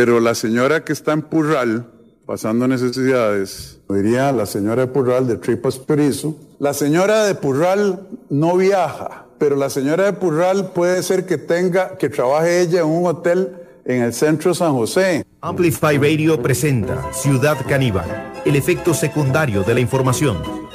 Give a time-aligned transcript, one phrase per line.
[0.00, 1.90] Pero la señora que está en Purral,
[2.24, 8.56] pasando necesidades, diría la señora de Purral de Tripas Perizo, la señora de Purral no
[8.56, 13.06] viaja, pero la señora de Purral puede ser que tenga, que trabaje ella en un
[13.06, 13.56] hotel
[13.86, 15.24] en el centro San José.
[15.40, 18.06] Amplify Radio presenta Ciudad Caníbal,
[18.44, 20.67] el efecto secundario de la información.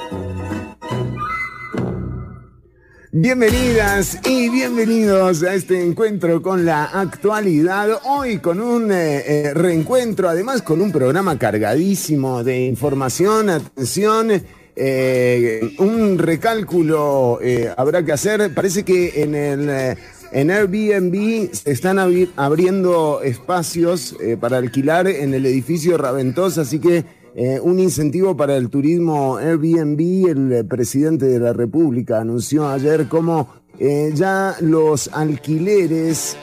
[3.16, 8.00] Bienvenidas y bienvenidos a este encuentro con la actualidad.
[8.06, 14.32] Hoy con un eh, eh, reencuentro, además con un programa cargadísimo de información, atención.
[14.74, 17.38] Eh, un recálculo
[17.76, 18.52] habrá que hacer.
[18.52, 19.96] Parece que en el
[20.32, 27.04] en Airbnb se están abriendo espacios para alquilar en el edificio Raventós, así que
[27.36, 33.08] eh, un incentivo para el turismo Airbnb, el eh, presidente de la República anunció ayer
[33.08, 33.48] cómo
[33.80, 36.36] eh, ya los alquileres,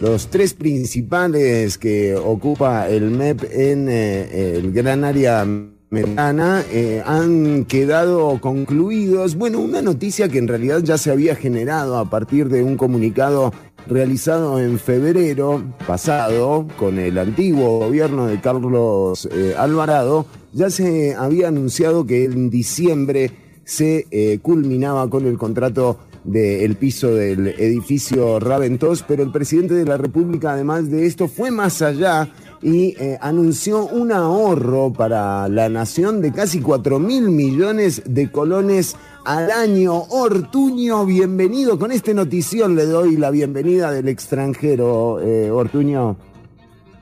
[0.00, 5.46] los tres principales que ocupa el MEP en el gran área
[5.90, 6.64] Merana
[7.04, 9.36] han quedado concluidos.
[9.36, 13.52] Bueno, una noticia que en realidad ya se había generado a partir de un comunicado
[13.88, 21.48] realizado en febrero pasado con el antiguo gobierno de Carlos eh, Alvarado, ya se había
[21.48, 23.30] anunciado que en diciembre
[23.64, 29.84] se eh, culminaba con el contrato del piso del edificio Raventós, pero el presidente de
[29.84, 32.28] la República, además de esto, fue más allá
[32.62, 38.96] y eh, anunció un ahorro para la nación de casi 4 mil millones de colones
[39.24, 39.94] al año.
[40.10, 41.78] Ortuño, bienvenido.
[41.78, 46.16] Con este notición le doy la bienvenida del extranjero, eh, Ortuño.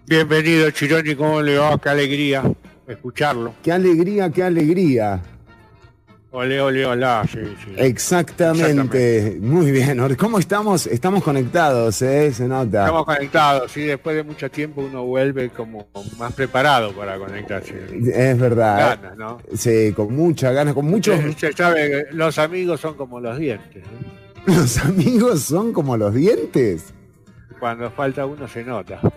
[0.07, 1.79] Bienvenido, Chironi, ¿cómo le va?
[1.79, 2.43] Qué alegría
[2.87, 3.55] escucharlo.
[3.63, 5.23] Qué alegría, qué alegría.
[6.37, 7.75] Ole, ole, hola, sí, sí.
[7.77, 9.39] Exactamente.
[9.41, 10.17] Muy bien.
[10.17, 10.85] ¿Cómo estamos?
[10.89, 12.33] Estamos conectados, ¿eh?
[12.33, 12.81] Se nota.
[12.81, 13.83] Estamos conectados, sí.
[13.83, 15.87] Después de mucho tiempo uno vuelve como
[16.19, 17.87] más preparado para conectarse.
[18.13, 18.99] Es verdad.
[19.01, 19.39] Ganas, ¿no?
[19.55, 21.15] Sí, con mucha ganas, con mucho...
[21.39, 23.85] Se sabe los amigos son como los dientes.
[24.47, 26.93] ¿Los amigos son como los dientes?
[27.61, 29.01] Cuando falta uno se nota.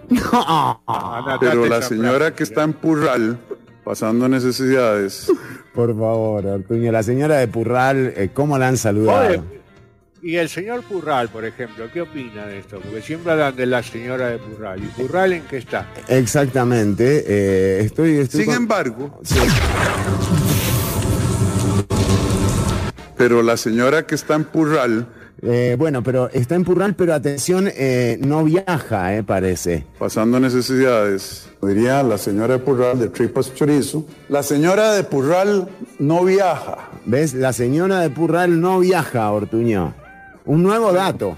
[0.88, 1.38] No.
[1.40, 3.40] Pero la señora que está en Purral
[3.88, 5.32] pasando necesidades.
[5.74, 9.44] Por favor, Artuño, la señora de Purral, eh, ¿cómo la han saludado?
[10.22, 12.80] y el señor Purral, por ejemplo, ¿qué opina de esto?
[12.82, 14.84] Porque siempre hablan de la señora de Purral.
[14.84, 15.88] ¿Y Purral en qué está?
[16.10, 17.24] Exactamente.
[17.26, 19.22] Eh, estoy, Sin embargo,
[23.16, 25.08] pero la señora que está en Purral
[25.42, 29.86] eh, bueno, pero está en Purral, pero atención, eh, no viaja, eh, parece.
[30.00, 34.06] Pasando necesidades, diría la señora de Purral de Tripas Chorizo.
[34.30, 36.90] La señora de Purral no viaja.
[37.06, 37.34] ¿Ves?
[37.34, 39.94] La señora de Purral no viaja, Ortuño.
[40.46, 41.38] Un nuevo dato.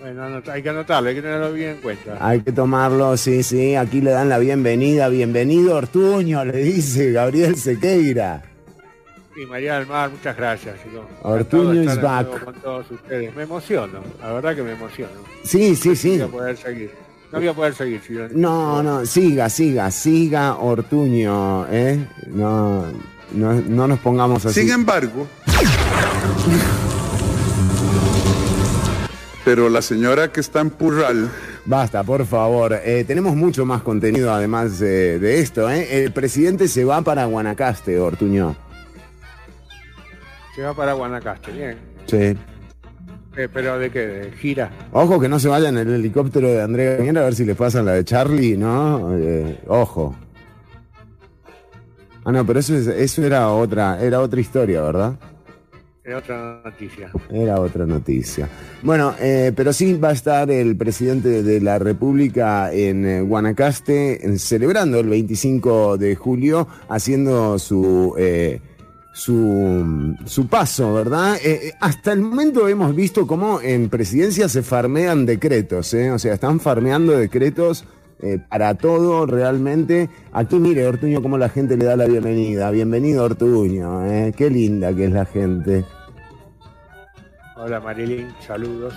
[0.00, 2.16] Bueno, hay que anotarlo, hay que tenerlo bien en cuenta.
[2.20, 3.74] Hay que tomarlo, sí, sí.
[3.74, 5.08] Aquí le dan la bienvenida.
[5.08, 8.42] Bienvenido, Ortuño, le dice Gabriel Sequeira.
[9.38, 10.74] Y María del Mar, muchas gracias.
[11.22, 12.44] Ortuño is back.
[12.44, 13.32] Con todos ustedes.
[13.36, 15.12] Me emociono, la verdad que me emociono.
[15.44, 16.16] Sí, sí, sí.
[16.16, 16.90] No voy a poder seguir.
[17.30, 18.02] No voy a poder seguir.
[18.34, 22.04] no, no, siga, siga, siga Ortuño, ¿eh?
[22.26, 22.86] No,
[23.32, 24.62] no, no nos pongamos así.
[24.62, 25.28] Sin embargo.
[29.44, 31.30] pero la señora que está en Purral.
[31.64, 32.80] Basta, por favor.
[32.84, 35.70] Eh, tenemos mucho más contenido además de esto.
[35.70, 36.02] ¿eh?
[36.04, 38.67] El presidente se va para Guanacaste, Ortuño.
[40.58, 41.76] Se va para Guanacaste, bien.
[42.06, 42.36] Sí.
[43.36, 44.08] Eh, ¿Pero de qué?
[44.08, 44.72] ¿De gira?
[44.90, 47.54] Ojo que no se vaya en el helicóptero de Andrea Gañera a ver si le
[47.54, 49.16] pasan la de Charlie, ¿no?
[49.16, 50.16] Eh, ojo.
[52.24, 55.14] Ah, no, pero eso, eso era otra, era otra historia, ¿verdad?
[56.02, 57.12] Era otra noticia.
[57.30, 58.48] Era otra noticia.
[58.82, 64.98] Bueno, eh, pero sí va a estar el presidente de la República en Guanacaste celebrando
[64.98, 68.16] el 25 de julio, haciendo su
[69.18, 71.34] su, su paso, ¿verdad?
[71.42, 76.12] Eh, eh, hasta el momento hemos visto cómo en presidencia se farmean decretos, ¿eh?
[76.12, 77.84] O sea, están farmeando decretos
[78.48, 80.08] para todo realmente.
[80.32, 82.70] Aquí mire, Ortuño, cómo la gente le da la bienvenida.
[82.70, 84.32] Bienvenido, Ortuño, ¿eh?
[84.36, 85.84] Qué linda que es la gente.
[87.56, 88.94] Hola, Marilyn, saludos.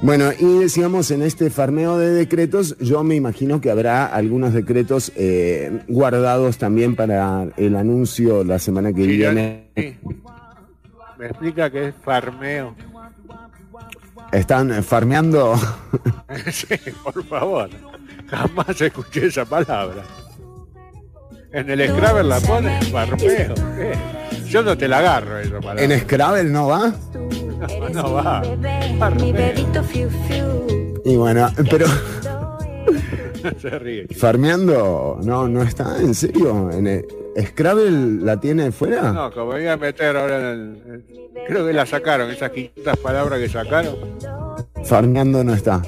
[0.00, 5.10] Bueno, y decíamos en este farmeo de decretos, yo me imagino que habrá algunos decretos
[5.16, 9.70] eh, guardados también para el anuncio la semana que viene.
[11.18, 12.76] Me explica qué es farmeo.
[14.30, 15.56] ¿Están farmeando?
[16.52, 17.68] sí, por favor.
[18.28, 20.04] Jamás escuché esa palabra.
[21.52, 23.54] En el Scrabble la pones farmeo.
[24.46, 25.82] Yo no te la agarro esa palabra.
[25.82, 26.94] ¿En Scrabble no va?
[27.92, 28.42] No, va.
[31.04, 31.86] Y bueno, pero
[33.60, 34.06] Se ríe.
[34.08, 36.70] Farmeando, no, no está, en serio.
[36.70, 37.06] ¿En el-
[37.40, 39.12] ¿Scrabble la tiene fuera?
[39.12, 41.04] No, como me iba a meter ahora en el...
[41.46, 43.94] Creo que la sacaron, esas 500 palabras que sacaron.
[44.84, 45.80] Farmeando no está.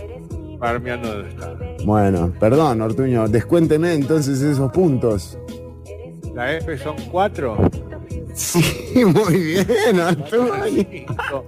[0.61, 1.53] Farmeando no está.
[1.85, 5.37] Bueno, perdón, Ortuño, descuénteme entonces esos puntos.
[6.35, 7.57] La F son 4.
[8.35, 10.53] Sí, muy bien, Ortuño.
[10.65, 11.45] 5,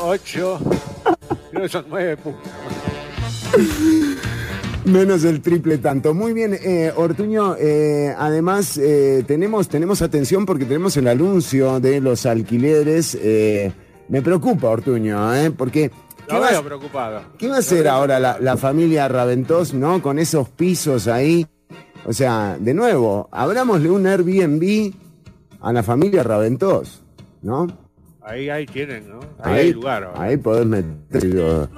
[0.00, 0.58] 8.
[1.50, 2.52] Creo que son 9 puntos.
[4.84, 6.12] Menos el triple tanto.
[6.12, 12.00] Muy bien, eh, Ortuño, eh, además eh, tenemos, tenemos atención porque tenemos el anuncio de
[12.00, 13.16] los alquileres.
[14.08, 15.90] me preocupa, Ortuño, eh, porque...
[16.28, 17.22] ¿qué veo preocupado.
[17.38, 20.02] qué va a hacer ahora la, la familia Raventós, no?
[20.02, 21.46] Con esos pisos ahí.
[22.06, 24.92] O sea, de nuevo, abrámosle un Airbnb
[25.64, 27.02] a la familia Raventós,
[27.42, 27.66] ¿no?
[28.22, 29.20] Ahí, ahí tienen, ¿no?
[29.42, 30.04] Ahí, hay lugar.
[30.04, 30.22] ahora.
[30.22, 31.68] ahí podés meter los,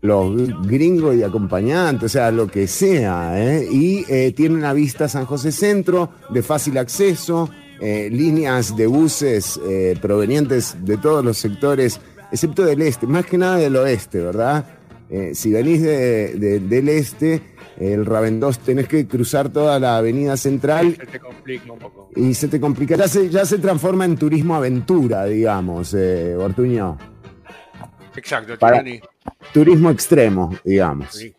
[0.00, 3.32] los gringos y acompañantes, o sea, lo que sea.
[3.40, 3.66] ¿eh?
[3.70, 7.50] Y eh, tiene una vista San José Centro de fácil acceso,
[7.80, 12.00] eh, líneas de buses eh, provenientes de todos los sectores,
[12.30, 14.64] excepto del este, más que nada del oeste, ¿verdad?
[15.32, 17.40] Si venís de- de- del este,
[17.80, 22.10] el Raventós tenés que cruzar toda la avenida central Se te complica un poco.
[22.16, 22.96] y se te complica.
[22.96, 26.96] Ya se, ya se transforma en turismo aventura, digamos, eh, Ortuño.
[28.16, 29.00] Exacto, Para- Tirani.
[29.52, 31.12] Turismo extremo, digamos.
[31.14, 31.34] Sí.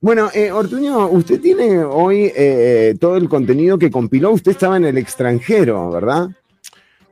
[0.00, 4.32] Bueno, eh, Ortuño, usted tiene hoy eh, todo el contenido que compiló.
[4.32, 6.28] Usted estaba en el extranjero, ¿verdad?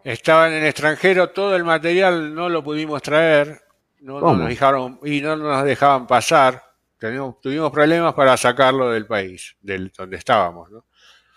[0.04, 3.60] Estaba en el extranjero, todo el material no lo pudimos traer,
[4.00, 6.62] no, no nos dejaron y no nos dejaban pasar.
[7.02, 10.84] Tenemos- tuvimos problemas para sacarlo del país, del donde estábamos, ¿no?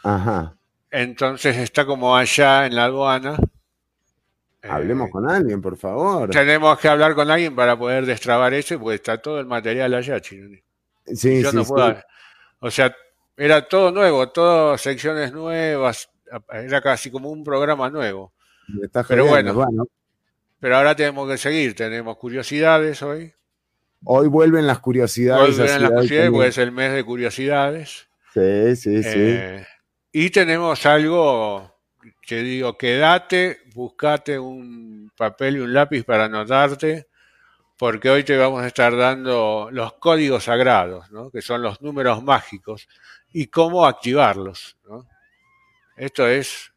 [0.04, 0.56] Ajá.
[0.92, 3.36] Entonces está como allá en la aduana.
[4.62, 6.30] Eh, Hablemos con alguien, por favor.
[6.30, 10.22] Tenemos que hablar con alguien para poder destrabar eso, porque está todo el material allá,
[10.22, 10.62] Chironi.
[11.08, 11.72] Sí, Yo sí, no sí.
[11.72, 11.98] puedo.
[12.60, 12.96] O sea,
[13.36, 16.08] era todo nuevo, todas secciones nuevas,
[16.52, 18.34] era casi como un programa nuevo.
[18.84, 19.56] Está Pero jodiendo.
[19.56, 19.88] bueno.
[20.60, 23.34] Pero ahora tenemos que seguir, tenemos curiosidades hoy.
[24.06, 25.58] Hoy vuelven las curiosidades.
[25.58, 28.08] Vuelven a las curiosidades porque es el mes de curiosidades.
[28.34, 29.14] Sí, sí, sí.
[29.16, 29.66] Eh,
[30.12, 31.76] y tenemos algo
[32.22, 37.08] que digo, quédate, buscate un papel y un lápiz para anotarte,
[37.78, 41.30] porque hoy te vamos a estar dando los códigos sagrados, ¿no?
[41.30, 42.88] que son los números mágicos,
[43.32, 44.78] y cómo activarlos.
[44.90, 45.08] ¿no?
[45.98, 46.72] Esto es,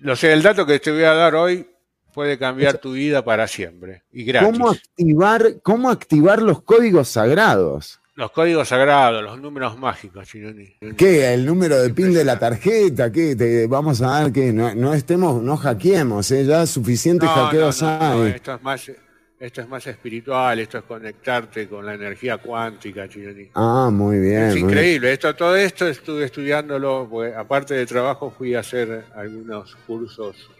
[0.00, 1.68] lo sé, el dato que te voy a dar hoy
[2.12, 4.50] puede cambiar tu vida para siempre, y gratis.
[4.50, 8.00] ¿Cómo activar, ¿Cómo activar los códigos sagrados?
[8.14, 10.74] Los códigos sagrados, los números mágicos, Chironi.
[10.96, 11.32] ¿Qué?
[11.32, 13.12] ¿El número de PIN de la tarjeta?
[13.12, 13.36] ¿Qué?
[13.36, 16.44] Te vamos a dar que no, no estemos, no hackeemos, ¿eh?
[16.44, 17.88] ya suficientes No, hackeos no,
[18.22, 18.30] hay.
[18.32, 18.90] esto es más,
[19.38, 23.50] esto es más espiritual, esto es conectarte con la energía cuántica, Chironi.
[23.54, 24.42] Ah, muy bien.
[24.42, 24.70] Es muy bien.
[24.70, 30.50] increíble, esto, todo esto estuve estudiándolo, porque aparte de trabajo fui a hacer algunos cursos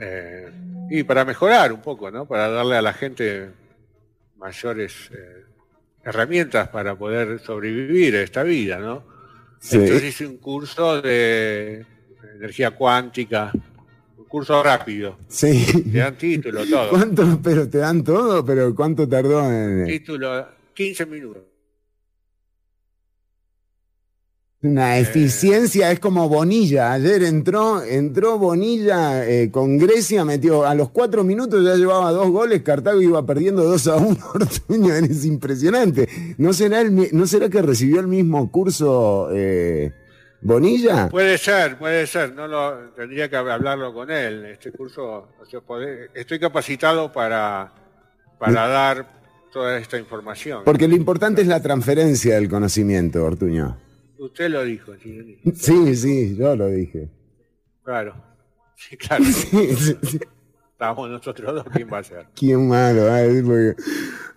[0.00, 0.50] Eh,
[0.90, 2.26] y para mejorar un poco, ¿no?
[2.26, 3.50] Para darle a la gente
[4.36, 5.44] mayores eh,
[6.04, 9.04] herramientas para poder sobrevivir a esta vida, ¿no?
[9.58, 9.76] Sí.
[9.76, 11.84] Entonces hice un curso de
[12.36, 13.50] energía cuántica,
[14.16, 15.18] un curso rápido.
[15.28, 15.66] Sí.
[15.90, 16.90] Te dan título, todo.
[16.90, 17.40] ¿Cuánto?
[17.42, 21.42] Pero te dan todo, pero ¿cuánto tardó en Título, 15 minutos.
[24.66, 25.90] Una eficiencia?
[25.90, 26.92] Es como Bonilla.
[26.92, 32.28] Ayer entró, entró Bonilla eh, con Grecia, metió a los cuatro minutos ya llevaba dos
[32.30, 34.16] goles, Cartago iba perdiendo 2 a 1.
[34.34, 36.08] Ortuño, es impresionante.
[36.38, 39.92] ¿No será, el, ¿No será que recibió el mismo curso eh,
[40.40, 41.08] Bonilla?
[41.08, 42.34] Puede ser, puede ser.
[42.34, 44.44] No lo tendría que hablarlo con él.
[44.46, 47.72] Este curso, o sea, poder- estoy capacitado para,
[48.38, 49.16] para dar
[49.52, 50.62] toda esta información.
[50.64, 53.78] Porque lo importante es la transferencia del conocimiento, Ortuño.
[54.18, 54.92] Usted lo dijo.
[55.54, 57.08] Sí, sí, yo lo dije.
[57.84, 58.14] Claro.
[58.78, 59.24] Sí, claro.
[59.24, 60.18] Sí, sí, sí.
[60.72, 62.26] Estamos nosotros dos, ¿quién va a ser?
[62.34, 63.74] Quién malo, ay, porque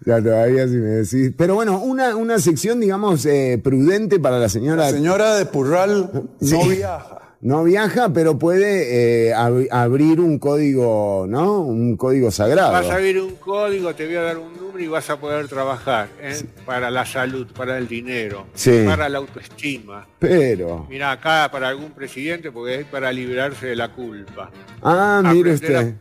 [0.06, 1.34] ya todavía si me decís.
[1.38, 4.84] Pero bueno, una, una sección, digamos, eh, prudente para la señora.
[4.86, 6.10] La señora de Purral
[6.40, 6.54] Sí.
[6.54, 7.29] no viaja.
[7.42, 11.62] No viaja, pero puede eh, ab- abrir un código, ¿no?
[11.62, 12.74] Un código sagrado.
[12.74, 15.48] Vas a ver un código, te voy a dar un número y vas a poder
[15.48, 16.36] trabajar ¿eh?
[16.66, 18.84] para la salud, para el dinero, Sí.
[18.86, 20.06] para la autoestima.
[20.20, 20.86] Pero.
[20.90, 24.52] Mira, acá para algún presidente, porque es para librarse de la culpa.
[24.82, 25.94] Ah, mire a- usted.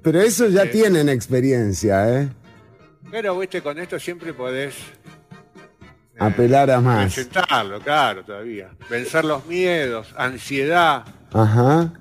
[0.00, 0.68] Pero eso ya Sí.
[0.70, 2.28] tienen experiencia, ¿eh?
[3.10, 4.74] Pero, viste, con esto siempre podés
[6.18, 7.12] Apelar a más.
[7.14, 8.70] presentarlo, claro, todavía.
[8.88, 11.92] Vencer los miedos, ansiedad, Ajá.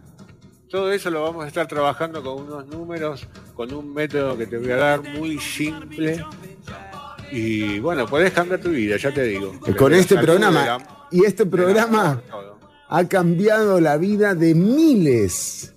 [0.69, 4.57] todo eso lo vamos a estar trabajando con unos números, con un método que te
[4.57, 6.23] voy a dar muy simple
[7.31, 9.59] Y bueno, podés cambiar tu vida, ya te digo.
[9.77, 10.63] Con este programa.
[10.65, 12.21] la- Y este la- programa
[12.89, 15.73] ha cambiado la vida de miles.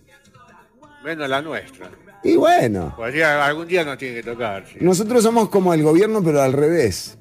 [1.02, 1.88] Menos la nuestra.
[2.23, 4.66] Y bueno, Podría- algún día nos tiene que tocar.
[4.66, 7.15] Sí, nosotros somos como el gobierno, pero al revés.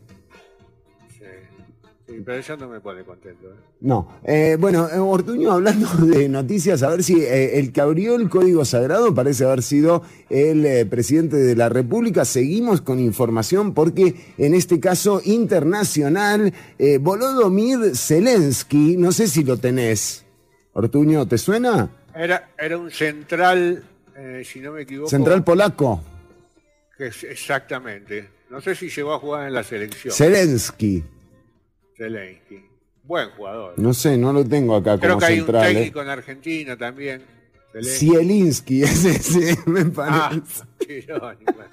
[2.07, 2.21] Sí.
[2.25, 3.47] Pero eso no me pone contento.
[3.47, 3.55] ¿eh?
[3.81, 4.19] No.
[4.23, 8.29] Eh, bueno, eh, Ortuño, hablando de noticias, a ver si eh, el que abrió el
[8.29, 12.25] código sagrado parece haber sido el presidente de la República.
[12.25, 16.53] Seguimos con información porque en este caso internacional,
[16.99, 20.25] Volodymyr Zelensky, no sé si lo tenés.
[20.73, 21.89] Ortuño, ¿te suena?
[22.13, 23.83] Era, era un central,
[24.43, 25.09] si no me equivoco.
[25.09, 26.01] Central polaco.
[26.97, 28.29] que es- exactamente.
[28.49, 30.13] No sé si llegó a jugar en la selección.
[30.13, 31.03] Zelensky.
[31.97, 32.63] Zelensky.
[33.03, 33.73] Buen jugador.
[33.77, 35.71] No sé, no lo tengo acá Creo como que hay un central.
[35.71, 35.73] eh.
[35.75, 37.21] técnico en Argentina también.
[37.71, 38.07] Zelensky.
[38.07, 40.17] Zielinski, ese sí, me parece.
[40.21, 40.41] Ah,
[40.79, 41.69] Tironi, bueno.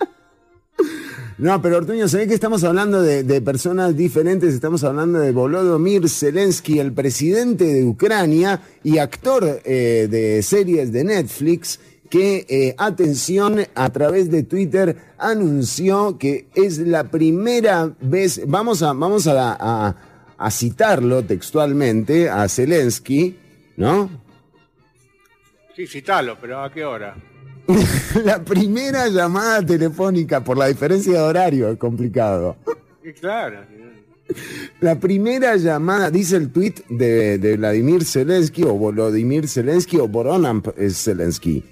[1.39, 4.53] No, pero Ortuño, se ve que estamos hablando de, de personas diferentes.
[4.53, 11.05] Estamos hablando de Volodymyr Zelensky, el presidente de Ucrania y actor eh, de series de
[11.05, 18.83] Netflix, que, eh, atención, a través de Twitter anunció que es la primera vez, vamos
[18.83, 19.97] a, vamos a, a-
[20.43, 23.37] a citarlo textualmente, a Zelensky,
[23.77, 24.11] ¿no?
[25.77, 27.15] Sí, citalo, pero ¿a qué hora?
[28.25, 32.57] la primera llamada telefónica por la diferencia de horario, es complicado.
[33.21, 33.65] Claro.
[34.81, 40.61] La primera llamada, dice el tweet de, de Vladimir Zelensky o Volodymyr Zelensky o Boronam
[40.91, 41.63] Zelensky.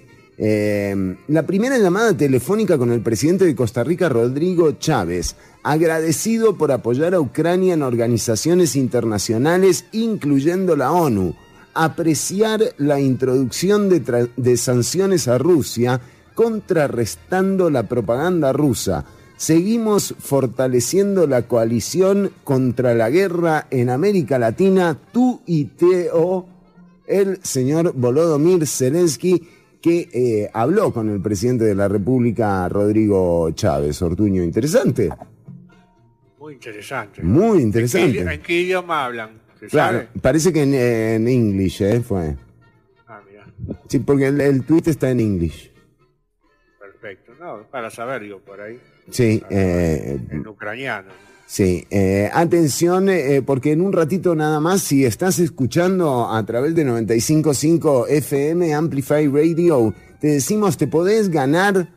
[0.43, 6.71] Eh, la primera llamada telefónica con el presidente de Costa Rica, Rodrigo Chávez, agradecido por
[6.71, 11.35] apoyar a Ucrania en organizaciones internacionales, incluyendo la ONU,
[11.75, 16.01] apreciar la introducción de, de sanciones a Rusia,
[16.33, 19.05] contrarrestando la propaganda rusa.
[19.37, 26.47] Seguimos fortaleciendo la coalición contra la guerra en América Latina, tú y Teo,
[27.05, 29.47] el señor Volodymyr Zelensky,
[29.81, 34.01] que eh, habló con el presidente de la República, Rodrigo Chávez.
[34.01, 35.09] Ortuño, interesante.
[36.39, 37.21] Muy interesante.
[37.23, 38.33] Muy ¿En qué, interesante.
[38.33, 39.41] en qué idioma hablan?
[39.59, 40.09] ¿Se Claro, sabe?
[40.21, 42.01] parece que en, en English, ¿eh?
[42.01, 42.35] Fue.
[43.07, 43.45] Ah, mira.
[43.87, 45.71] Sí, porque el, el tweet está en English.
[46.79, 47.33] Perfecto.
[47.39, 48.79] No, para saber, digo, por ahí.
[49.09, 51.09] Sí, eh, En ucraniano.
[51.51, 56.73] Sí, eh, atención, eh, porque en un ratito nada más, si estás escuchando a través
[56.75, 61.89] de 95.5 FM Amplify Radio, te decimos, te podés ganar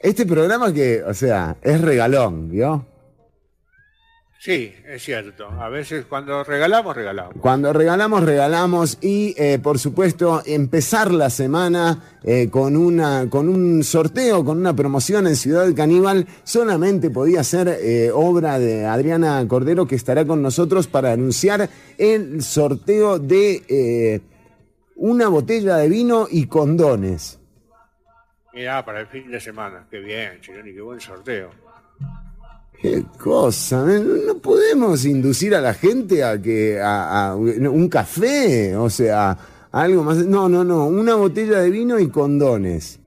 [0.00, 2.86] este programa que, o sea, es regalón, ¿vio?
[4.44, 5.48] Sí, es cierto.
[5.48, 7.32] A veces cuando regalamos, regalamos.
[7.40, 13.82] Cuando regalamos, regalamos y, eh, por supuesto, empezar la semana eh, con, una, con un
[13.82, 19.86] sorteo, con una promoción en Ciudad Caníbal, solamente podía ser eh, obra de Adriana Cordero,
[19.86, 24.20] que estará con nosotros para anunciar el sorteo de eh,
[24.96, 27.40] una botella de vino y condones.
[28.52, 29.86] Mirá, para el fin de semana.
[29.90, 31.63] Qué bien, Chironi, qué buen sorteo.
[32.84, 34.04] Qué cosa, ¿eh?
[34.26, 39.38] no podemos inducir a la gente a que a, a un café, o sea,
[39.72, 40.18] algo más.
[40.18, 43.00] No, no, no, una botella de vino y condones.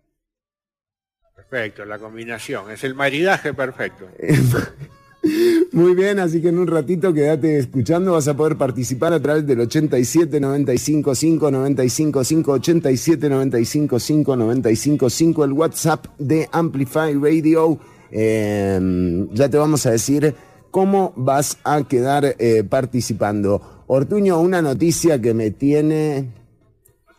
[1.35, 2.71] Perfecto, la combinación.
[2.71, 4.07] Es el maridaje perfecto.
[5.73, 9.45] Muy bien, así que en un ratito quédate escuchando, vas a poder participar a través
[9.45, 17.13] del 87 95 5 95 5 87 95 5 95 5 el WhatsApp de Amplify
[17.13, 17.79] Radio.
[18.11, 20.35] Eh, ya te vamos a decir
[20.71, 23.83] cómo vas a quedar eh, participando.
[23.87, 26.29] Ortuño, una noticia que me tiene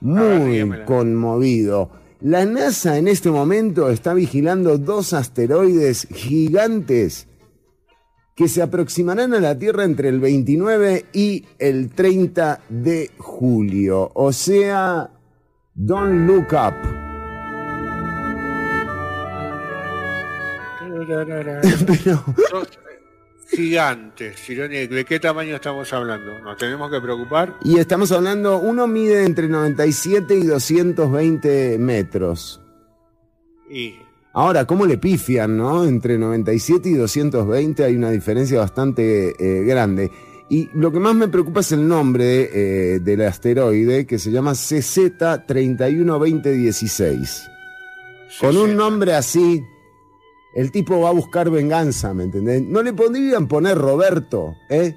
[0.00, 1.90] muy conmovido.
[2.20, 7.28] La NASA en este momento está vigilando dos asteroides gigantes
[8.34, 14.12] que se aproximarán a la Tierra entre el 29 y el 30 de julio.
[14.14, 15.10] O sea,
[15.74, 17.07] don't look up.
[21.86, 22.24] Pero,
[23.50, 24.46] gigantes.
[24.46, 26.38] ¿De qué tamaño estamos hablando?
[26.40, 27.56] ¿Nos tenemos que preocupar?
[27.64, 32.60] y estamos hablando, uno mide entre 97 y 220 metros.
[33.70, 33.94] Y
[34.38, 35.84] Ahora, ¿cómo le pifian, no?
[35.84, 40.12] Entre 97 y 220 hay una diferencia bastante eh, grande.
[40.48, 44.52] Y lo que más me preocupa es el nombre eh, del asteroide, que se llama
[44.52, 47.48] CZ312016.
[48.38, 48.74] Con un 60.
[48.76, 49.60] nombre así,
[50.58, 52.62] el tipo va a buscar venganza, ¿me entendés?
[52.62, 54.96] No le podrían poner Roberto, ¿eh?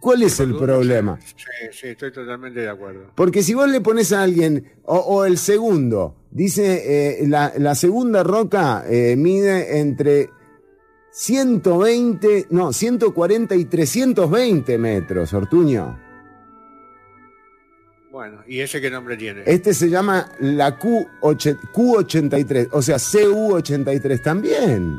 [0.00, 1.16] ¿Cuál es el problema?
[1.20, 1.36] Sí,
[1.70, 3.12] sí, estoy totalmente de acuerdo.
[3.14, 7.76] Porque si vos le pones a alguien, o, o el segundo, dice, eh, la, la
[7.76, 10.28] segunda roca eh, mide entre
[11.12, 16.00] 120, no, 140 y 320 metros, Ortuño.
[18.12, 19.42] Bueno, ¿y ese qué nombre tiene?
[19.46, 24.98] Este se llama la Q, 83 o sea, CU83 también.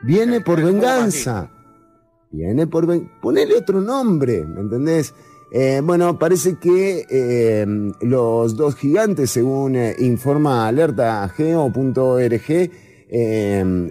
[0.00, 1.50] Viene por venganza.
[2.30, 3.20] Viene por venganza.
[3.20, 5.12] Ponele otro nombre, ¿me entendés?
[5.52, 7.66] Eh, bueno, parece que eh,
[8.00, 12.70] los dos gigantes, según eh, informa alertageo.org,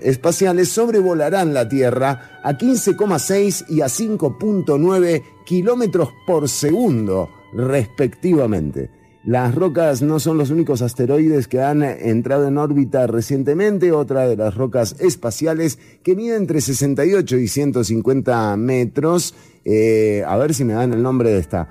[0.01, 8.89] espaciales sobrevolarán la Tierra a 15,6 y a 5,9 kilómetros por segundo, respectivamente.
[9.25, 13.93] Las rocas no son los únicos asteroides que han entrado en órbita recientemente.
[13.93, 19.33] Otra de las rocas espaciales que mide entre 68 y 150 metros.
[19.63, 21.69] Eh, a ver si me dan el nombre de esta.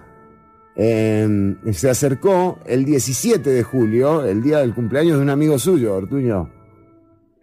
[0.74, 5.94] Em, se acercó el 17 de julio, el día del cumpleaños de un amigo suyo,
[5.94, 6.50] Ortuño.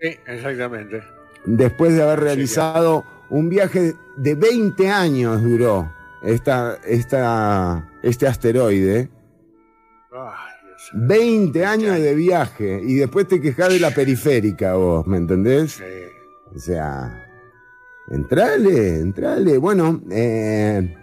[0.02, 1.04] Sí, exactamente.
[1.46, 5.92] Después de haber realizado un viaje de 20 años duró
[6.24, 9.10] esta, esta, este asteroide
[10.94, 15.82] 20 años de viaje y después te quejas de la periférica vos, ¿me entendés?
[16.56, 17.28] O sea,
[18.10, 19.58] entrale, entrale.
[19.58, 20.96] Bueno, eh,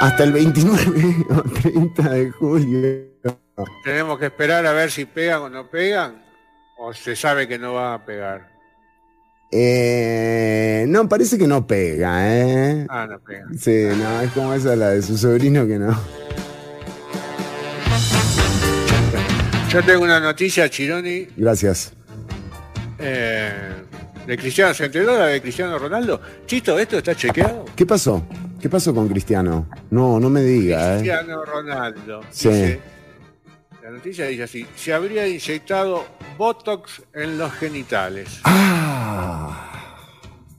[0.00, 3.12] hasta el 29 o 30 de julio.
[3.84, 6.22] Tenemos que esperar a ver si pegan o no pegan,
[6.78, 8.51] o se sabe que no va a pegar.
[9.54, 12.86] Eh, no, parece que no pega, ¿eh?
[12.88, 13.46] Ah, no pega.
[13.58, 15.98] Sí, no, es como esa la de su sobrino que no.
[19.68, 21.28] Yo tengo una noticia, Chironi.
[21.36, 21.92] Gracias.
[22.98, 23.52] Eh,
[24.26, 26.20] de Cristiano, ¿se enteró la de Cristiano Ronaldo?
[26.46, 27.66] Chito, ¿esto está chequeado?
[27.76, 28.26] ¿Qué pasó?
[28.58, 29.68] ¿Qué pasó con Cristiano?
[29.90, 30.94] No, no me diga.
[30.94, 30.98] ¿eh?
[31.00, 32.20] Cristiano Ronaldo.
[32.30, 32.78] Sí.
[33.82, 36.06] La noticia dice así: se habría inyectado
[36.38, 38.40] Botox en los genitales.
[38.44, 39.68] Ah.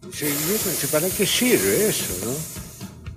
[0.03, 2.63] Dice, ¿para qué sirve eso, no?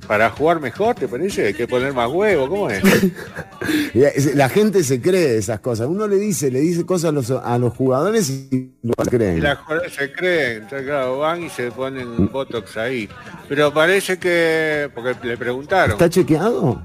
[0.07, 1.47] para jugar mejor, ¿te parece?
[1.47, 2.71] Hay que poner más huevo, ¿cómo
[3.95, 4.35] es?
[4.35, 5.89] La gente se cree esas cosas.
[5.89, 9.39] Uno le dice, le dice cosas a los, a los jugadores y lo creen.
[9.39, 13.09] Y las jugadores se creen, entonces claro, van y se ponen Botox ahí.
[13.49, 15.93] Pero parece que, porque le preguntaron.
[15.93, 16.83] ¿Está chequeado?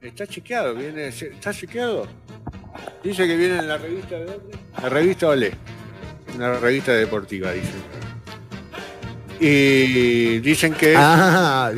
[0.00, 2.06] Está chequeado, viene, ¿está chequeado?
[3.04, 4.40] Dice que viene en la revista de
[4.82, 5.52] La revista Olé.
[6.34, 7.82] Una revista deportiva, dicen.
[9.38, 10.94] Y dicen que...
[10.96, 11.70] Ah,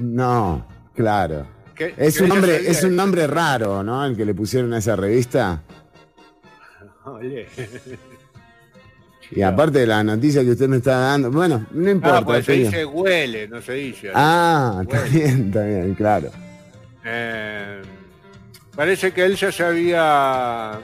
[0.00, 1.46] no, claro.
[1.96, 4.04] Es un, nombre, es un nombre raro, ¿no?
[4.04, 5.62] El que le pusieron a esa revista.
[9.34, 12.18] Y aparte de la noticia que usted me está dando, bueno, no importa.
[12.18, 14.10] Ah, pues se dice huele, no se dice.
[14.14, 16.30] Ah, está bien, está bien, claro.
[17.04, 17.82] Eh,
[18.74, 20.80] parece que él ya se había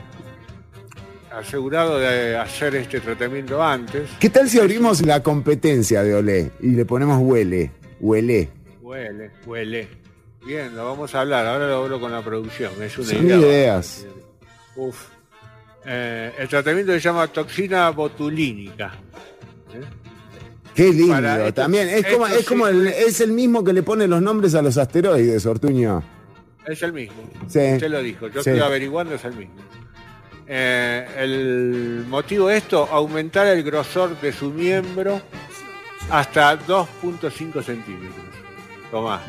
[1.30, 4.10] asegurado de hacer este tratamiento antes.
[4.18, 7.70] ¿Qué tal si abrimos la competencia de Olé y le ponemos huele?
[8.00, 8.48] Huele.
[8.80, 9.88] Huele, huele.
[10.44, 11.46] Bien, lo vamos a hablar.
[11.46, 12.72] Ahora lo hablo con la producción.
[12.82, 13.36] Es una idea.
[13.36, 14.06] ideas.
[14.76, 15.08] Uf.
[15.84, 18.92] Eh, el tratamiento se llama toxina botulínica.
[20.78, 21.52] Qué lindo.
[21.54, 24.62] También es como, es como el, es el mismo que le pone los nombres a
[24.62, 26.04] los asteroides, Ortuño.
[26.64, 27.16] Es el mismo.
[27.48, 27.72] Sí.
[27.72, 28.28] Usted lo dijo.
[28.28, 29.56] Yo estoy averiguando, es el mismo.
[30.46, 35.20] Eh, el motivo de esto, aumentar el grosor de su miembro
[36.10, 38.24] hasta 2.5 centímetros.
[38.92, 39.22] Tomás.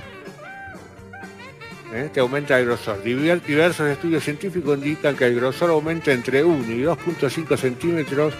[1.95, 2.11] ¿Eh?
[2.13, 3.01] Te aumenta el grosor.
[3.01, 8.35] Diversos estudios científicos indican que el grosor aumenta entre 1 y 2.5 centímetros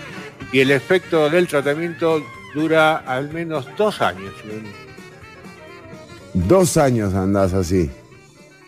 [0.51, 4.33] y el efecto del tratamiento dura al menos dos años.
[6.33, 7.89] Dos años andás así.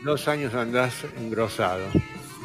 [0.03, 1.85] Dos años andás engrosado.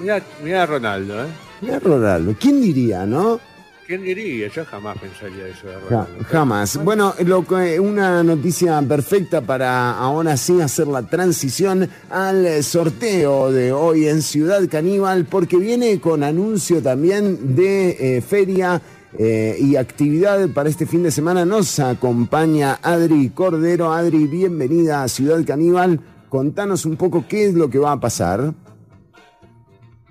[0.01, 1.29] Mira, mira Ronaldo, ¿eh?
[1.62, 2.35] Mira Ronaldo.
[2.38, 3.40] ¿Quién diría, no?
[3.87, 4.49] ¿Quién diría?
[4.49, 6.25] Yo jamás pensaría eso de Ronaldo.
[6.29, 6.77] jamás.
[6.85, 7.46] Bueno, lo,
[7.81, 14.68] una noticia perfecta para ahora sí hacer la transición al sorteo de hoy en Ciudad
[14.68, 18.83] Caníbal, porque viene con anuncio también de eh, feria
[19.18, 21.44] eh, y actividad para este fin de semana.
[21.44, 23.92] Nos acompaña Adri Cordero.
[23.92, 26.00] Adri, bienvenida a Ciudad Caníbal.
[26.29, 28.55] Contanos un poco qué es lo que va a pasar.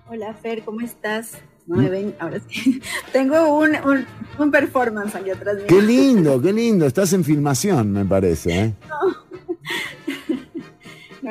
[0.08, 1.34] Hola Fer, ¿cómo estás?
[1.68, 2.80] No me ven, ahora sí.
[3.12, 3.72] Tengo un,
[4.38, 5.58] un, performance aquí atrás.
[5.68, 6.86] Qué lindo, qué lindo.
[6.86, 8.60] Estás en filmación, me parece.
[8.60, 8.74] ¿eh?
[8.88, 9.25] No.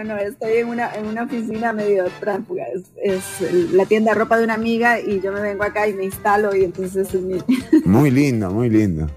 [0.03, 2.65] No, estoy en una, en una oficina medio tránsfuga.
[3.03, 3.25] Es,
[3.73, 6.55] la tienda de ropa de una amiga y yo me vengo acá y me instalo
[6.57, 7.39] y entonces es mi...
[7.85, 9.09] Muy lindo, muy lindo.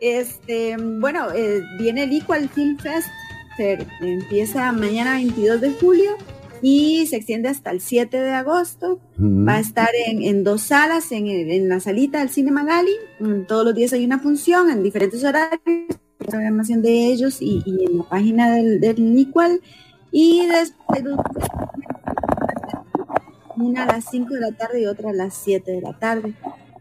[0.00, 3.08] Este, bueno, eh, viene el Equal Film Fest.
[4.00, 6.10] Empieza mañana 22 de julio
[6.62, 9.00] y se extiende hasta el 7 de agosto.
[9.18, 12.92] Va a estar en, dos salas, en, la salita del Cine Magali.
[13.18, 15.60] Mm, todos los días hay una función en diferentes horarios,
[16.26, 19.60] programación de ellos y, en la página del, del NICUAL.
[20.12, 21.04] Y después
[23.56, 26.34] una a las 5 de la tarde y otra a las 7 de la tarde.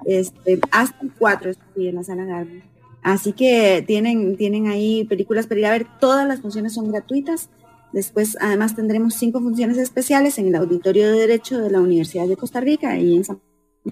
[0.06, 2.62] Este, hasta 4 estoy en la sala Garbo.
[3.02, 5.88] Así que tienen, tienen ahí películas para ir a ver.
[6.00, 7.50] Todas las funciones son gratuitas.
[7.94, 12.36] Después, además, tendremos cinco funciones especiales en el Auditorio de Derecho de la Universidad de
[12.36, 13.40] Costa Rica y en San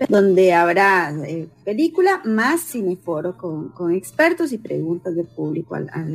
[0.09, 6.05] donde habrá eh, película más cineforo con, con, expertos y preguntas del público a,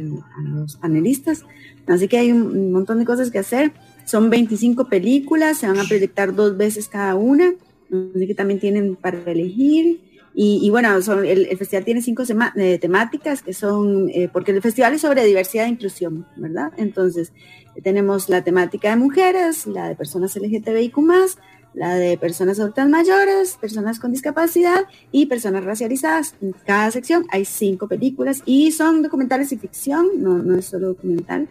[0.43, 1.45] los panelistas.
[1.87, 3.73] Así que hay un, montón de cosas que hacer.
[4.05, 7.55] Son 25 películas, se van a proyectar dos veces cada una,
[8.15, 10.01] así que también tienen para elegir.
[10.41, 12.23] Y, bueno, son, el, festival tiene cinco
[12.55, 16.73] eh, temáticas que son, eh, porque el festival es sobre diversidad e inclusión, ¿verdad?
[16.77, 17.33] Entonces,
[17.83, 20.97] tenemos la temática de mujeres, la de personas LGTBIQ,
[21.75, 26.35] la de personas adultas mayores, personas con discapacidad y personas racializadas.
[26.41, 30.89] En cada sección hay cinco películas y son documentales y ficción, no, no es solo
[30.89, 31.49] documental.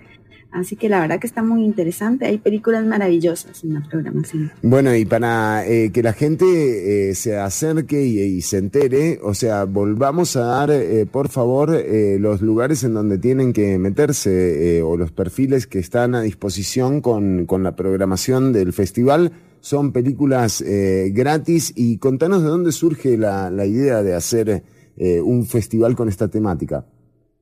[0.51, 2.25] Así que la verdad que está muy interesante.
[2.25, 4.51] Hay películas maravillosas en la programación.
[4.62, 9.65] Bueno, y para eh, que la gente eh, se acerque y, se entere, o sea,
[9.65, 11.77] volvamos a dar, eh, por favor,
[12.19, 17.45] los lugares en donde tienen que meterse o los perfiles que están a disposición con,
[17.45, 19.32] con la programación del festival.
[19.67, 20.63] Son películas
[21.12, 21.73] gratis.
[21.75, 24.63] Y contanos de dónde surge la, la idea de hacer
[24.97, 26.86] un festival con esta temática.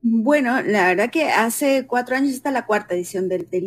[0.02, 3.64] Bueno, la verdad que hace cuatro años está la cuarta edición del, del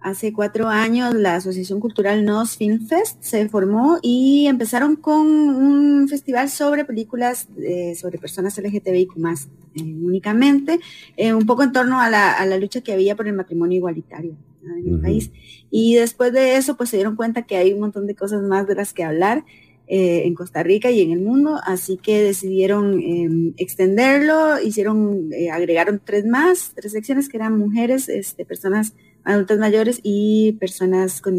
[0.00, 6.06] Hace cuatro años la Asociación Cultural NOS Film Fest se formó y empezaron con un
[6.08, 10.78] festival sobre películas eh, sobre personas LGTBIQ más eh, únicamente,
[11.16, 13.78] eh, un poco en torno a la, a la, lucha que había por el matrimonio
[13.78, 14.36] igualitario
[14.78, 15.30] en el país.
[15.70, 18.66] Y después de eso, pues se dieron cuenta que hay un montón de cosas más
[18.66, 19.44] de las que hablar
[19.88, 25.48] eh, en Costa Rica y en el mundo, así que decidieron em, extenderlo, hicieron, eh,
[25.52, 31.38] agregaron tres más, tres secciones que eran mujeres, este, personas adultas mayores y personas con,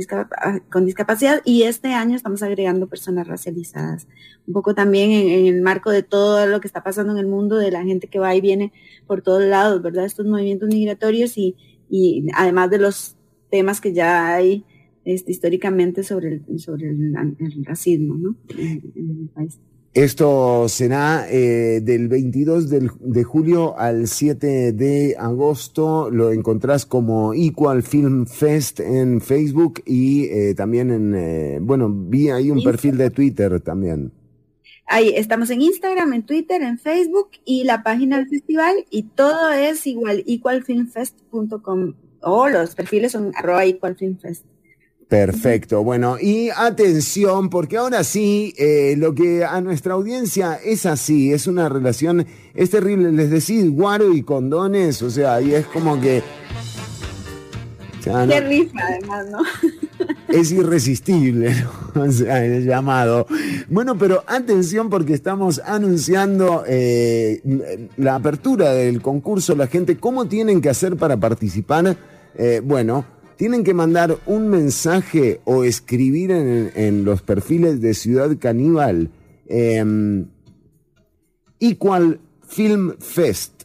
[0.71, 4.07] con, discapacidad y este año estamos agregando personas racializadas.
[4.47, 7.57] Un poco también en, el marco de todo lo que está pasando en el mundo,
[7.57, 8.71] de la gente que va y viene
[9.07, 10.05] por todos lados, ¿verdad?
[10.05, 11.57] Estos movimientos migratorios y,
[11.89, 13.16] y además de los
[13.49, 14.63] temas que ya hay
[15.05, 17.13] este, históricamente sobre el, sobre el,
[17.63, 18.35] racismo ¿no?
[18.49, 19.57] en, el país.
[19.93, 26.11] Esto será eh, del 22 de julio al 7 de agosto.
[26.11, 32.29] Lo encontrás como Equal Film Fest en Facebook y eh, también en, eh, bueno, vi
[32.29, 34.11] ahí un perfil de Twitter también.
[34.85, 39.51] Ahí estamos en Instagram, en Twitter, en Facebook y la página del festival y todo
[39.51, 44.43] es igual, equalfilmfest.com o los perfiles son arroba equalfilmfest.
[45.07, 51.31] Perfecto, bueno, y atención, porque ahora sí, eh, lo que a nuestra audiencia es así,
[51.31, 56.01] es una relación, es terrible, les decís guaro y condones, o sea, y es como
[56.01, 56.21] que...
[58.27, 59.39] Qué rifa además, ¿no?
[60.27, 61.55] Es irresistible,
[61.95, 62.01] ¿no?
[62.03, 63.27] o sea, el llamado.
[63.69, 67.41] Bueno, pero atención porque estamos anunciando eh,
[67.95, 71.97] la apertura del concurso, la gente, ¿cómo tienen que hacer para participar?
[72.35, 73.05] Eh, bueno,
[73.37, 79.09] tienen que mandar un mensaje o escribir en, los perfiles de Ciudad Caníbal
[79.47, 80.25] eh,
[81.59, 83.63] Equal Film Fest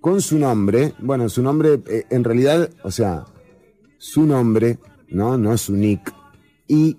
[0.00, 0.92] con su nombre.
[0.98, 3.26] Bueno, su nombre eh, en realidad, o sea,
[4.00, 4.78] su nombre,
[5.10, 6.12] no, no su nick.
[6.66, 6.96] Y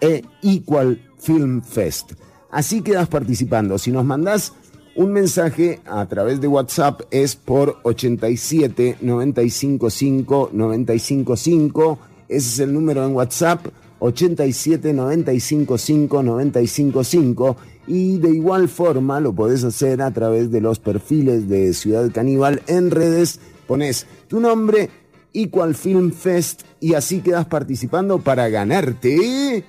[0.00, 2.14] e Equal Film Fest.
[2.50, 3.78] Así quedas participando.
[3.78, 4.52] Si nos mandás
[4.96, 11.98] un mensaje a través de WhatsApp es por 87 955 955.
[12.28, 13.68] Ese es el número en WhatsApp
[14.00, 17.56] 87 955 955.
[17.86, 22.62] Y de igual forma lo podés hacer a través de los perfiles de Ciudad Caníbal
[22.66, 23.38] en redes.
[23.68, 24.90] Pones tu nombre,
[25.34, 29.64] Equal Film Fest y así quedas participando para ganarte.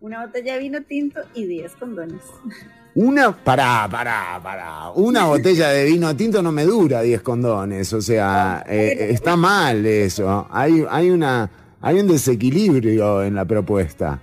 [0.00, 2.22] Una botella de vino tinto y 10 condones.
[2.94, 4.90] Una, pará, pará, pará.
[4.90, 7.92] Una botella de vino tinto no me dura 10 condones.
[7.92, 10.46] O sea, eh, está mal eso.
[10.50, 14.20] Hay, hay, una, hay un desequilibrio en la propuesta.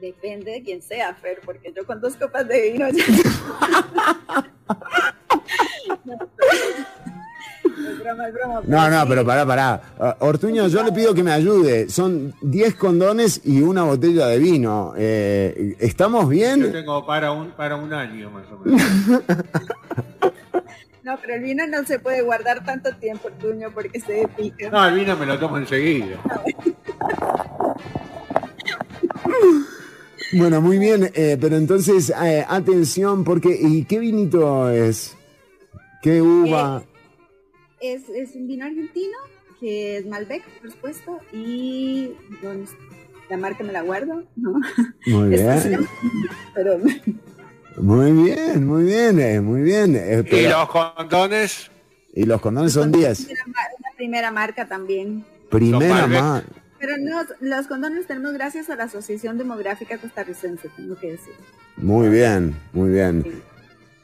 [0.00, 2.86] Depende de quién sea, Fer, porque yo con dos copas de vino.
[8.66, 9.80] No, no, pero pará, pará.
[9.98, 11.88] Ah, Ortuño, yo le pido que me ayude.
[11.88, 14.94] Son 10 condones y una botella de vino.
[14.96, 16.60] Eh, ¿Estamos bien?
[16.62, 18.82] Yo tengo para un, para un año más o menos.
[21.04, 24.68] No, pero el vino no se puede guardar tanto tiempo, Ortuño, porque se pica.
[24.68, 26.18] No, el vino me lo tomo enseguida.
[30.32, 35.16] Bueno, muy bien, eh, pero entonces, eh, atención, porque, ¿y qué vinito es?
[36.02, 36.82] ¿Qué uva?
[36.84, 36.97] Eh,
[37.80, 39.16] es, es un vino argentino,
[39.60, 42.12] que es Malbec, por supuesto, y
[42.42, 42.64] bueno,
[43.28, 44.60] la marca me la guardo, ¿no?
[45.06, 45.86] Muy bien.
[46.54, 46.78] pero
[47.76, 49.94] Muy bien, muy bien, eh, muy bien.
[49.96, 51.70] eh, Y los condones,
[52.14, 53.20] y los condones son 10.
[53.20, 55.24] Una, ma- una primera marca también.
[55.50, 56.44] Primera más.
[56.80, 61.34] Pero no, los condones tenemos gracias a la Asociación Demográfica Costarricense, tengo que decir.
[61.76, 63.42] Muy bien, muy bien.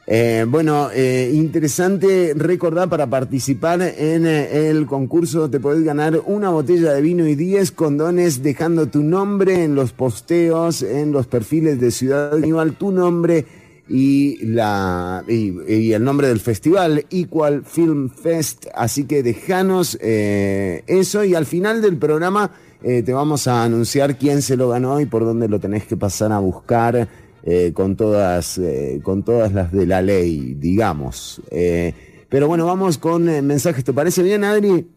[0.07, 6.51] Eh, bueno, eh, interesante recordar para participar en eh, el concurso te podés ganar una
[6.51, 11.79] botella de vino y 10 condones dejando tu nombre en los posteos, en los perfiles
[11.79, 13.45] de Ciudad Aníbal, tu nombre
[13.89, 18.67] y, la, y, y el nombre del festival, Equal Film Fest.
[18.75, 24.55] Así que dejanos eso y al final del programa te vamos a anunciar quién se
[24.55, 27.07] lo ganó y por dónde lo tenés que pasar a buscar
[27.45, 31.41] eh, con, todas, eh, con todas las de la ley, digamos.
[31.51, 31.93] Eh,
[32.27, 33.83] pero bueno, vamos con mensajes.
[33.83, 34.89] ¿Te parece bien, Adri?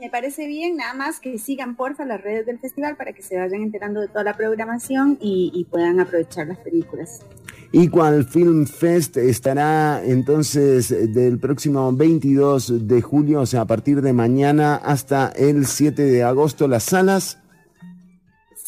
[0.00, 3.36] Me parece bien, nada más que sigan porfa las redes del festival para que se
[3.36, 7.22] vayan enterando de toda la programación y, y puedan aprovechar las películas.
[7.72, 14.12] Equal Film Fest estará entonces del próximo 22 de julio, o sea, a partir de
[14.12, 17.38] mañana hasta el 7 de agosto, las salas.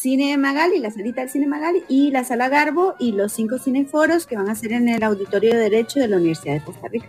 [0.03, 4.27] Cine Magali, la salita del Cine Magali y la sala Garbo y los cinco cineforos
[4.27, 7.07] que van a ser en el Auditorio de Derecho de la Universidad de Costa Rica.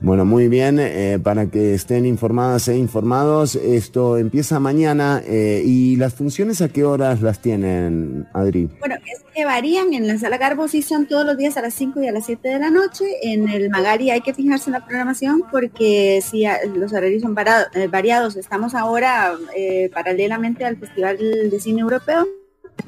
[0.00, 5.96] Bueno, muy bien, eh, para que estén informadas e informados, esto empieza mañana eh, y
[5.96, 8.70] las funciones a qué horas las tienen, Adri?
[8.78, 11.74] Bueno, es que varían, en la sala Garbo sí son todos los días a las
[11.74, 14.74] 5 y a las 7 de la noche, en el Magali hay que fijarse en
[14.74, 16.44] la programación porque sí,
[16.76, 18.36] los horarios son varado- eh, variados.
[18.36, 22.24] Estamos ahora eh, paralelamente al Festival de Cine Europeo,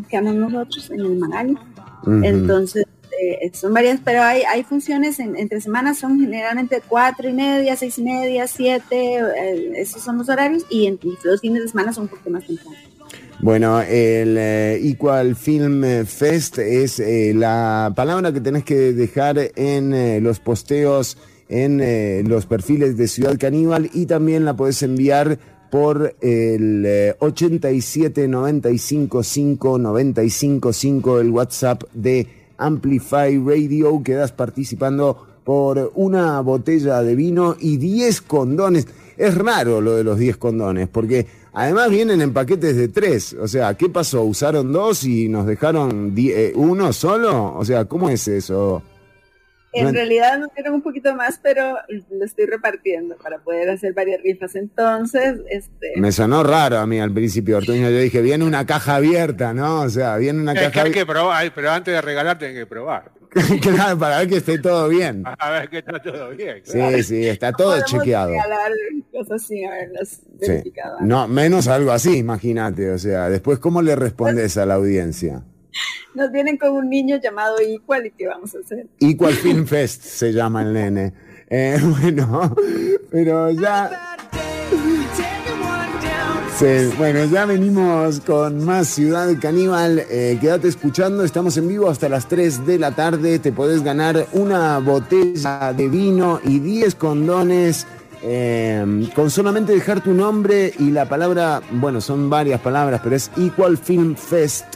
[0.09, 1.57] que nosotros en el Magali.
[2.03, 2.25] Ujú.
[2.25, 2.85] Entonces,
[3.21, 7.77] eh, son varias, pero hay, hay funciones en- entre semanas, son generalmente cuatro y media,
[7.77, 11.69] seis y media, siete, eh, esos son los horarios, y en y los fines de
[11.69, 12.77] semana son un poquito más temprano.
[13.43, 19.95] Bueno, el eh, Equal Film Fest es eh, la palabra que tenés que dejar en
[19.95, 21.17] eh, los posteos,
[21.49, 25.39] en eh, los perfiles de Ciudad Caníbal y también la podés enviar
[25.71, 32.27] por el eh, 87 95 5 95 5, el WhatsApp de
[32.61, 34.01] Amplify Radio.
[34.05, 38.87] Quedas participando por una botella de vino y 10 condones.
[39.17, 43.37] Es raro lo de los 10 condones, porque además vienen en paquetes de 3.
[43.43, 44.23] O sea, ¿qué pasó?
[44.23, 47.55] ¿Usaron dos y nos dejaron die- eh, uno solo?
[47.57, 48.83] O sea, ¿cómo es eso?
[49.73, 51.77] En No realidad nos dieron un poquito más, pero
[52.11, 54.57] lo estoy repartiendo para poder hacer varias rifas.
[54.57, 57.89] Entonces, este, Me sonó raro a mí al principio, Ortuño.
[57.89, 59.83] Yo dije, viene una caja abierta, ¿no?
[59.83, 61.01] O sea, viene una es que caja hay abierta.
[61.01, 63.13] que probar, pero antes de regalar tienen que probar.
[63.63, 65.23] claro, para ver que esté todo bien.
[65.39, 66.63] A ver que está todo bien.
[66.65, 66.97] claro.
[66.97, 68.31] Sí, sí, está todo podemos chequeado.
[68.33, 68.73] regalar
[69.13, 70.73] cosas sin haberlas Sí.
[71.03, 72.91] No, menos algo así, imagínate.
[72.91, 75.45] O sea, después, ¿cómo le respondes a la audiencia?
[76.15, 78.87] Nos vienen con un niño llamado Igual y qué vamos a hacer.
[79.01, 81.13] Equal Film Fest se llama el nene.
[81.49, 82.55] Eh, bueno,
[83.11, 84.17] pero ya.
[86.57, 90.03] Sí, bueno, ya venimos con más Ciudad Caníbal.
[90.11, 93.39] Eh, quédate escuchando, estamos en vivo hasta las 3 de la tarde.
[93.39, 97.87] Te podés ganar una botella de vino y 10 condones.
[98.23, 103.31] eh, con solamente dejar tu nombre y la palabra, bueno, son varias palabras, pero es
[103.39, 104.67] Equal Film Fest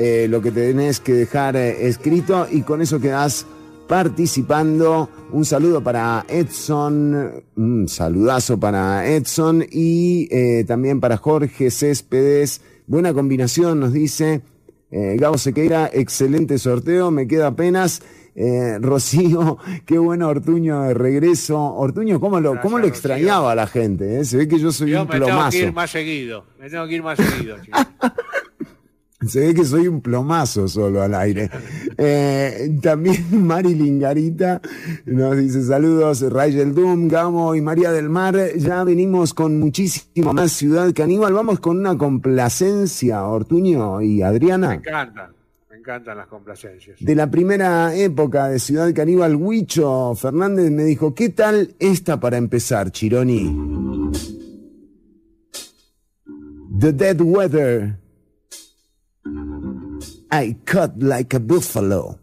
[0.00, 3.46] eh, lo que tenés que dejar eh, escrito y con eso quedás
[3.88, 5.08] participando.
[5.32, 12.60] Un saludo para Edson, un saludazo para Edson y eh, también para Jorge Céspedes.
[12.86, 14.42] Buena combinación, nos dice
[14.90, 18.00] Gabo Sequeira, excelente sorteo, me queda apenas.
[18.40, 21.58] Eh, Rocío, qué bueno Ortuño de regreso.
[21.74, 24.20] Ortuño, ¿cómo lo, cómo lo extrañaba a la gente?
[24.20, 24.24] eh?
[24.24, 26.44] Se ve que yo soy Yo un me tengo que ir más seguido.
[26.56, 27.56] Me tengo que ir más seguido.
[29.26, 31.50] Se ve que soy un plomazo solo al aire.
[32.00, 34.60] Eh, también Marilyn Garita
[35.04, 38.36] nos dice saludos, Rayel Doom, Gamo y María del Mar.
[38.56, 41.32] Ya venimos con muchísimo más Ciudad Caníbal.
[41.32, 44.74] Vamos con una complacencia, Ortuño y Me Adriana.
[44.74, 45.32] encantan.
[45.68, 46.98] Me encantan las complacencias.
[47.00, 52.36] De la primera época de Ciudad Caníbal, Huicho Fernández me dijo, ¿qué tal esta para
[52.36, 53.56] empezar, Chironi?
[56.78, 57.96] The Dead Weather.
[60.30, 62.18] I cut like a buffalo.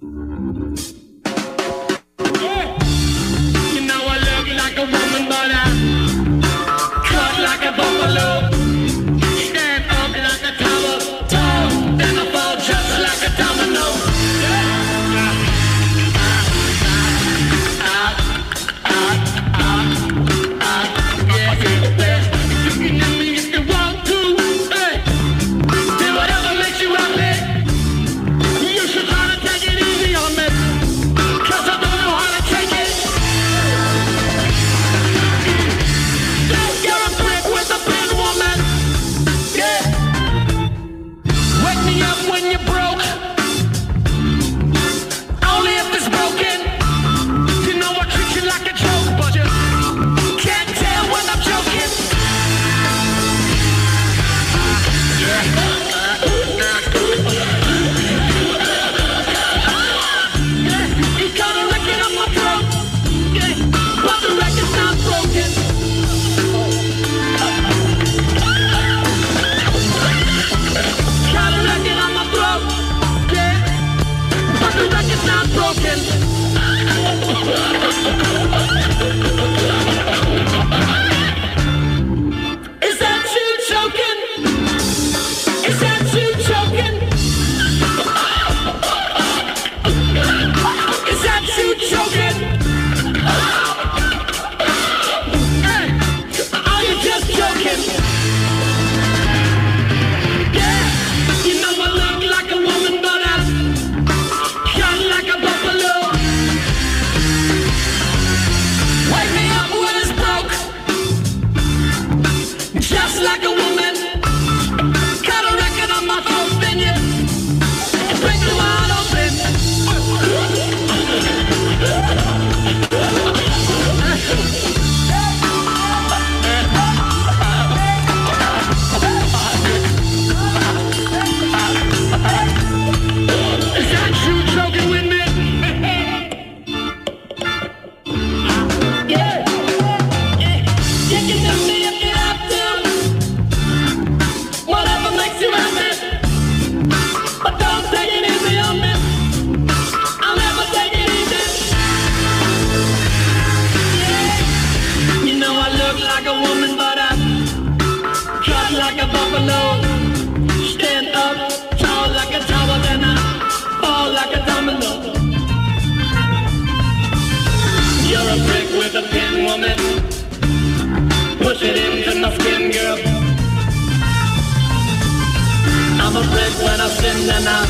[177.25, 177.65] na na.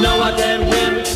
[0.00, 1.15] No, I can't win.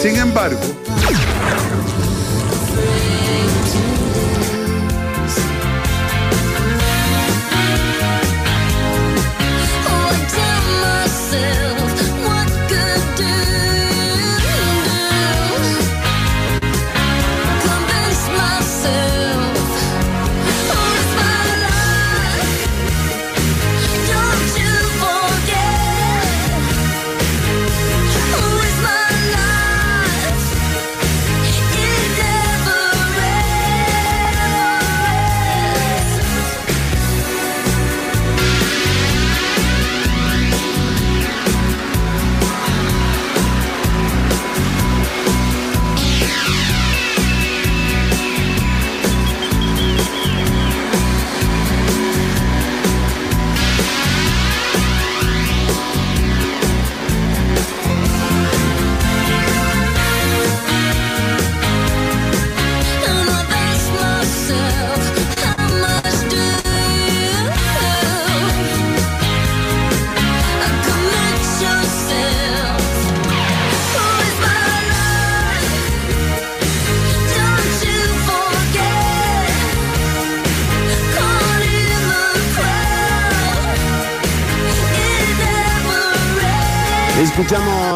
[0.00, 0.58] Sin embargo,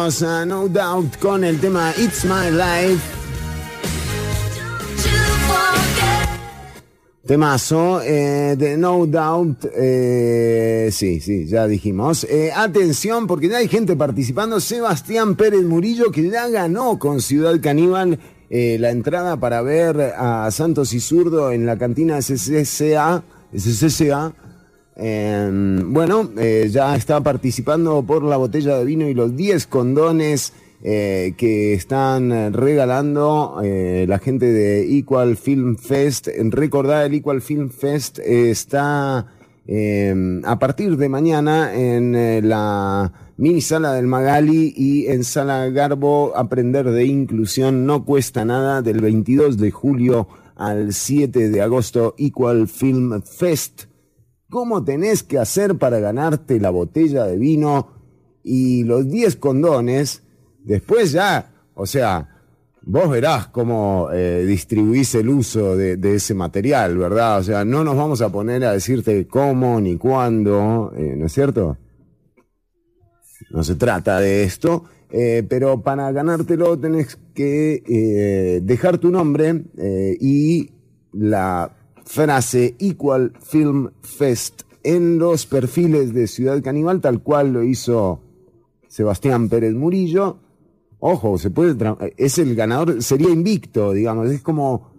[0.05, 3.01] No Doubt con el tema It's My Life.
[7.25, 9.65] Temazo eh, de No Doubt.
[9.75, 12.23] eh, sí, sí, ya dijimos.
[12.29, 14.59] Eh, atención, porque ya hay gente participando.
[14.59, 18.19] Sebastián Pérez Murillo, que ya ganó con Ciudad Caníbal
[18.51, 23.23] la entrada para ver a Santos y Zurdo en la cantina SCCA.
[23.57, 24.33] SCCA.
[24.97, 30.53] Eh, bueno, eh, ya está participando por la botella de vino y los 10 condones
[30.87, 36.27] eh, que están regalando eh, la gente de Equal Film Fest.
[36.27, 39.25] Recordad, el Equal Film Fest está
[39.65, 46.33] eh, a partir de mañana en la mini sala del Magali y en sala Garbo.
[46.35, 48.83] Aprender de inclusión no cuesta nada.
[48.83, 53.85] Del 22 de julio al 7 de agosto Equal Film Fest
[54.49, 57.89] cómo tenés que hacer para ganarte la botella de vino
[58.43, 60.23] y los 10 condones,
[60.63, 62.35] después ya, o sea,
[62.83, 67.39] vos verás cómo eh, distribuís el uso de, ese material, ¿verdad?
[67.39, 71.33] O sea, no nos vamos a poner a decirte cómo ni cuándo, eh, ¿no es
[71.33, 71.77] cierto?
[73.49, 79.63] No se trata de esto, eh, pero para ganártelo tenés que eh, dejar tu nombre
[80.19, 80.69] y
[81.13, 81.71] la
[82.05, 88.21] frase Equal Film Fest en los perfiles de Ciudad Caníbal, tal cual lo hizo
[88.87, 90.37] Sebastián Pérez Murillo.
[90.99, 91.75] Ojo, se puede
[92.17, 94.93] es el ganador, sería invicto, digamos, es como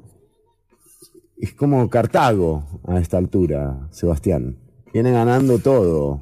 [1.39, 4.57] es como Cartago a esta altura, Sebastián.
[4.93, 6.21] Viene ganando todo,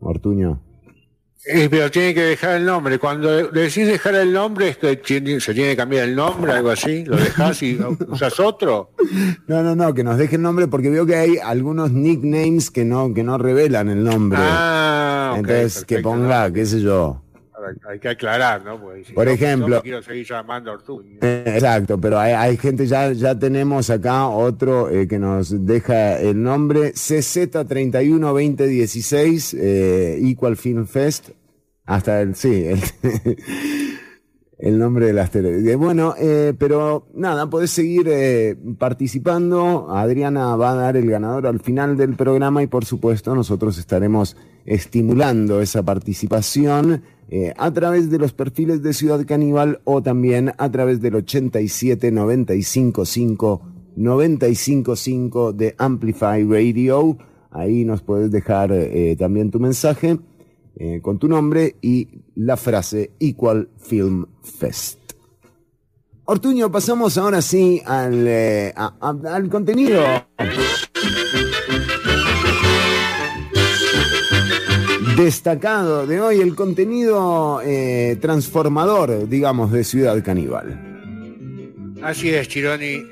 [0.00, 0.60] Ortuño.
[1.44, 2.98] Eh, pero tiene que dejar el nombre.
[3.00, 6.70] Cuando decís dejar el nombre, es que tiene- se tiene que cambiar el nombre, algo
[6.70, 7.04] así.
[7.04, 7.78] Lo dejás y
[8.08, 8.92] usas otro.
[9.48, 12.84] No, no, no, que nos deje el nombre porque veo que hay algunos nicknames que
[12.84, 14.38] no, que no revelan el nombre.
[14.40, 17.21] Ah, ok, Entonces, que ponga, qué sé yo.
[17.88, 18.80] Hay que aclarar, ¿no?
[18.80, 21.18] Porque si Por no, ejemplo- me quiero seguir llamando Ortuño.
[21.20, 26.18] Eh, Exacto, pero hay, hay gente, ya, ya tenemos acá otro eh, que nos deja
[26.20, 31.30] el nombre, CZ312016, eh, Equal Film Fest,
[31.84, 32.80] hasta el, sí, el,
[34.62, 35.74] el nombre de las tele.
[35.74, 41.58] Bueno, eh, pero nada, podés seguir eh, participando, Adriana va a dar el ganador al
[41.58, 48.18] final del programa y por supuesto nosotros estaremos estimulando esa participación eh, a través de
[48.18, 53.62] los perfiles de Ciudad Caníbal o también a través del 87 955
[53.96, 57.18] 955 de Amplify Radio.
[57.50, 60.20] Ahí nos puedes dejar eh, también tu mensaje
[60.76, 64.98] eh, con tu nombre y la frase Equal Film Fest.
[66.24, 70.02] Ortuño, pasamos ahora sí al, eh, al contenido.
[75.16, 80.88] Destacado de hoy, el contenido eh, transformador, digamos, de Ciudad Caníbal.
[82.02, 83.04] Así es, Chironi,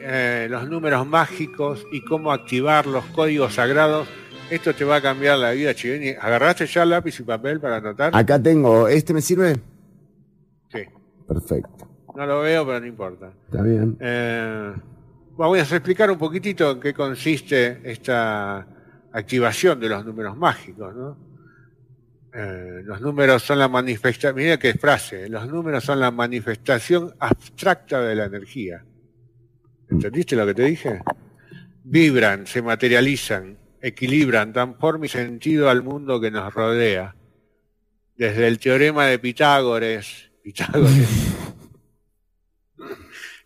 [0.48, 4.08] los números mágicos y cómo activar los códigos sagrados.
[4.50, 6.10] Esto te va a cambiar la vida, Chironi.
[6.10, 8.10] ¿Agarraste ya lápiz y papel para anotar?
[8.14, 9.54] Acá tengo, ¿este me sirve?
[10.72, 10.80] Sí.
[11.26, 13.32] Perfecto, No lo veo, pero no importa.
[13.46, 13.96] está bien.
[14.00, 14.72] Eh,
[15.36, 18.66] voy a explicar un poquitito en qué consiste esta
[19.12, 21.16] activación de los números mágicos, ¿no?
[22.32, 28.00] Eh, los números son la manifestación, mira qué frase, los números son la manifestación abstracta
[28.02, 28.84] de la energía.
[29.88, 31.02] ¿Entendiste lo que te dije?
[31.82, 37.14] Vibran, se materializan, equilibran, dan forma y sentido al mundo que nos rodea.
[38.16, 41.08] Desde el teorema de Pitágoras, Pitágoras.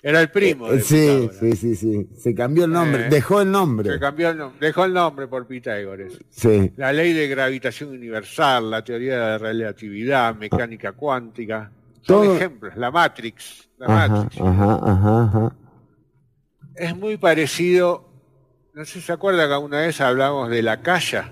[0.02, 0.68] Era el primo.
[0.70, 2.08] de Sí, sí, sí, sí.
[2.18, 3.90] Se cambió el nombre, Eh, dejó el nombre.
[3.90, 6.12] Se cambió el nombre, dejó el nombre por Pitágoras.
[6.28, 6.72] Sí.
[6.76, 11.70] La ley de gravitación universal, la teoría de la relatividad, mecánica cuántica.
[12.02, 12.76] Son Todo- ejemplos.
[12.76, 13.66] La Matrix.
[13.78, 14.42] La Ajá, Matrix.
[14.46, 15.56] ajá, ajá, ajá.
[16.76, 18.10] Es muy parecido.
[18.74, 21.30] No sé si se acuerda que una vez hablamos de la calla.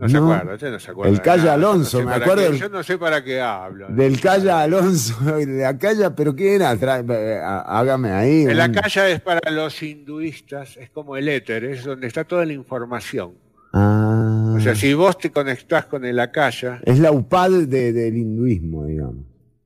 [0.00, 1.12] No, se acuerda, usted no se acuerda.
[1.12, 1.52] El Calla nada.
[1.54, 3.86] Alonso, sé me acuerdo qué- Yo no sé para qué hablo.
[3.88, 6.72] Del Calla Alonso, de la Calla, pero ¿qué era?
[6.72, 8.44] Eh, há- Hágame ahí.
[8.52, 12.44] La un- calla es para los hinduistas, es como el éter, es donde está toda
[12.44, 13.34] la información.
[13.72, 18.16] Ah, O sea, si vos te conectás con el Akasha, es la UPAD de- del
[18.16, 19.24] hinduismo, digamos.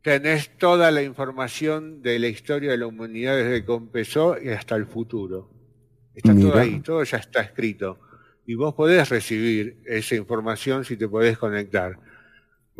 [0.08, 4.74] Tenés toda la información de la historia de la humanidad desde que empezó y hasta
[4.76, 5.50] el futuro.
[6.14, 7.98] Está todo ahí, todo ya está escrito.
[8.46, 11.98] Y vos podés recibir esa información si te podés conectar.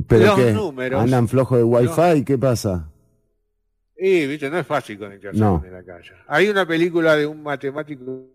[0.06, 0.52] ¿Pero Los qué?
[0.52, 2.24] números- ¿Andan flojos de Wi-Fi?
[2.24, 2.90] ¿Qué pasa?
[3.96, 5.58] Y, viste, no es fácil conectarse No.
[5.60, 6.14] con el Akasha.
[6.28, 8.28] Hay una película de un matemático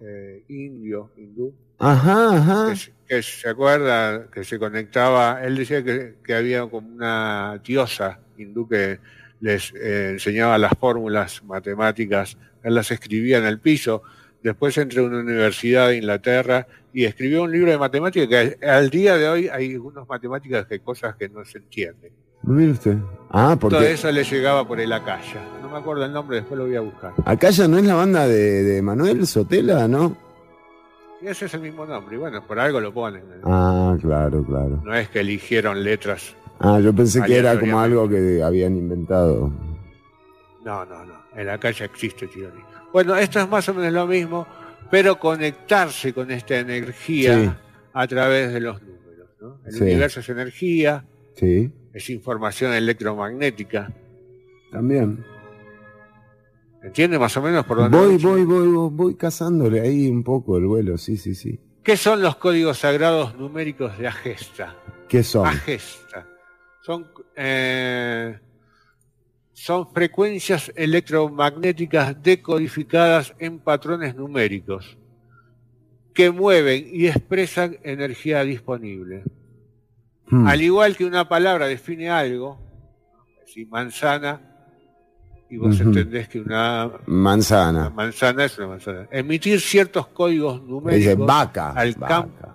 [0.00, 2.72] eh, indio, hindú, Ajá, ajá.
[2.74, 8.18] que, que se acuerda que se conectaba, él decía que, que había como una diosa
[8.36, 8.98] hindú que
[9.40, 14.02] les eh, enseñaba las fórmulas matemáticas, él las escribía en el piso,
[14.42, 18.90] después entró a una universidad de Inglaterra y escribió un libro de matemáticas que al
[18.90, 22.12] día de hoy hay algunas matemáticas que cosas que no se entienden.
[22.42, 22.96] Mire usted.
[23.30, 25.42] Ah, Todo porque eso le llegaba por el Akasha.
[25.60, 27.12] No me acuerdo el nombre, después lo voy a buscar.
[27.24, 30.16] acá ya no es la banda de, de Manuel Sotela, ¿no?
[31.26, 33.24] Ese es el mismo nombre, y bueno, por algo lo ponen.
[33.42, 34.80] Ah, claro, claro.
[34.84, 39.50] No es que eligieron letras Ah, yo pensé que era como algo que habían inventado.
[40.64, 41.14] No, no, no.
[41.34, 42.62] En la calle existe Tironi.
[42.92, 44.46] Bueno, esto es más o menos lo mismo,
[44.90, 47.50] pero conectarse con esta energía Sí.
[47.92, 49.28] a través de los números.
[49.40, 49.58] ¿no?
[49.66, 49.82] El Sí.
[49.82, 51.04] universo es energía,
[51.34, 53.92] Sí, es información electromagnética.
[54.70, 55.24] también.
[56.86, 58.44] ¿Entiende más o menos por dónde Voy, voy?
[58.44, 61.58] voy, voy, voy, cazándole ahí un poco el vuelo, sí, sí, sí.
[61.82, 64.76] ¿Qué son los códigos sagrados numéricos de Agesta?
[65.08, 65.48] ¿Qué son?
[65.48, 66.24] Agesta.
[66.82, 68.38] Son, eh,
[69.52, 74.96] son frecuencias electromagnéticas decodificadas en patrones numéricos
[76.14, 79.24] que mueven y expresan energía disponible.
[80.28, 80.46] Hmm.
[80.46, 82.60] Al igual que una palabra define algo,
[83.44, 84.55] si manzana,
[85.48, 87.90] y vos entendés que una, una Manzana.
[87.90, 89.06] manzana es una manzana.
[89.10, 91.70] Emitir ciertos códigos numéricos vaca.
[91.72, 92.08] al vaca.
[92.08, 92.52] campo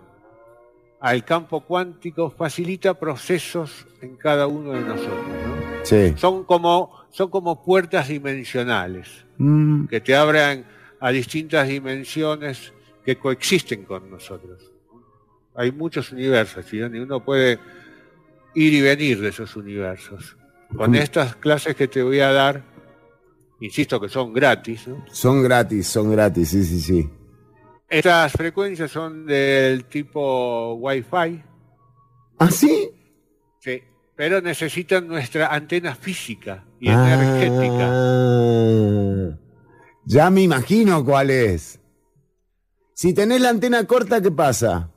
[0.99, 5.15] al campo cuántico facilita procesos en cada uno de nosotros.
[5.17, 5.85] ¿no?
[5.85, 6.13] Sí.
[6.15, 10.63] Son, como, son como puertas dimensionales Mm, que te abren
[10.99, 12.71] a distintas dimensiones
[13.03, 14.71] que coexisten con nosotros.
[15.55, 17.57] Hay muchos universos y uno puede
[18.53, 20.37] ir y venir de esos universos.
[20.77, 20.95] Con Mm.
[20.95, 22.61] estas clases que te voy a dar,
[23.61, 25.05] insisto que son gratis, ¿no?
[25.11, 27.09] son gratis, son gratis, sí, sí, sí.
[27.87, 31.43] estas frecuencias son del tipo Wi-Fi,
[32.41, 32.89] ¿Ah, sí?
[33.59, 33.83] Sí,
[34.15, 37.87] pero necesitan nuestra antena física y energética.
[37.87, 39.37] Ah,
[40.05, 41.79] ya me imagino cuál es.
[42.95, 44.89] Si tenés la antena corta, ¿qué pasa?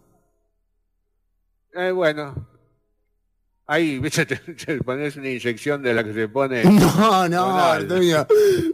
[1.75, 2.49] Eh, bueno,
[3.67, 4.27] ahí ¿viste?
[4.27, 6.63] Te, te pones una inyección de la que se pone.
[6.65, 7.59] No, no.
[7.59, 8.27] Antonio.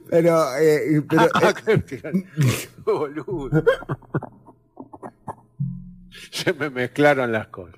[0.09, 1.23] Pero, eh, pero
[1.67, 2.23] eh, qué
[2.85, 3.63] boludo.
[6.31, 7.77] Se me mezclaron las cosas.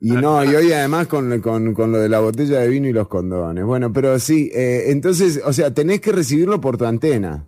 [0.00, 2.92] y no, y hoy además con, con- con lo de la botella de vino y
[2.92, 3.64] los condones.
[3.64, 7.44] Bueno, pero sí, eh, entonces, o sea, tenés que recibirlo por tu antena.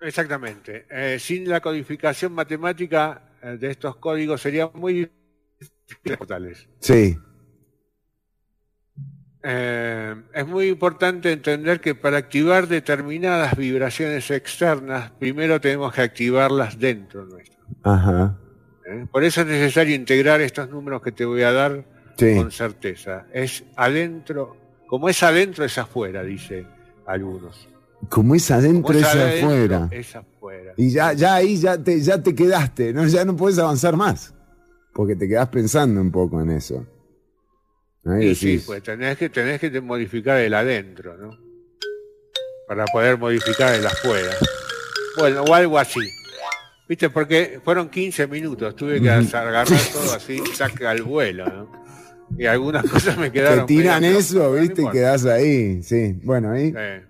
[0.00, 0.86] Exactamente.
[0.90, 5.10] Eh, sin la codificación matemática eh, de estos códigos sería muy
[5.58, 6.66] difícil.
[6.80, 7.16] Sí.
[9.48, 16.76] Eh, es muy importante entender que para activar determinadas vibraciones externas, primero tenemos que activarlas
[16.80, 17.60] dentro nuestro.
[17.84, 18.36] Ajá.
[18.90, 19.06] ¿eh?
[19.08, 21.84] Por eso es necesario integrar estos números que te voy a dar
[22.18, 22.34] Sí.
[22.34, 23.26] con certeza.
[23.32, 24.56] Es adentro,
[24.88, 26.66] como es adentro es afuera, dicen
[27.06, 27.68] algunos.
[28.08, 29.88] Como es adentro, Como es adentro, afuera.
[29.92, 30.72] Es afuera.
[30.76, 33.06] Y ya, ya ahí ya te, ya te quedaste, ¿no?
[33.06, 34.34] Ya no puedes avanzar más.
[34.92, 36.84] Porque te quedás pensando un poco en eso.
[38.20, 41.36] Y sí, pues tenés que, tenés que modificar el adentro, ¿no?
[42.68, 44.30] Para poder modificar el afuera.
[45.18, 46.00] Bueno, o algo así.
[46.88, 51.86] Viste, porque fueron 15 minutos, tuve que agarrar todo así, saca al vuelo, ¿no?
[52.38, 53.66] Y algunas cosas me Te quedaron.
[53.66, 55.82] tiran medio eso, no viste, y quedás ahí.
[55.82, 56.70] Sí, bueno, ahí.
[56.70, 57.06] Sí.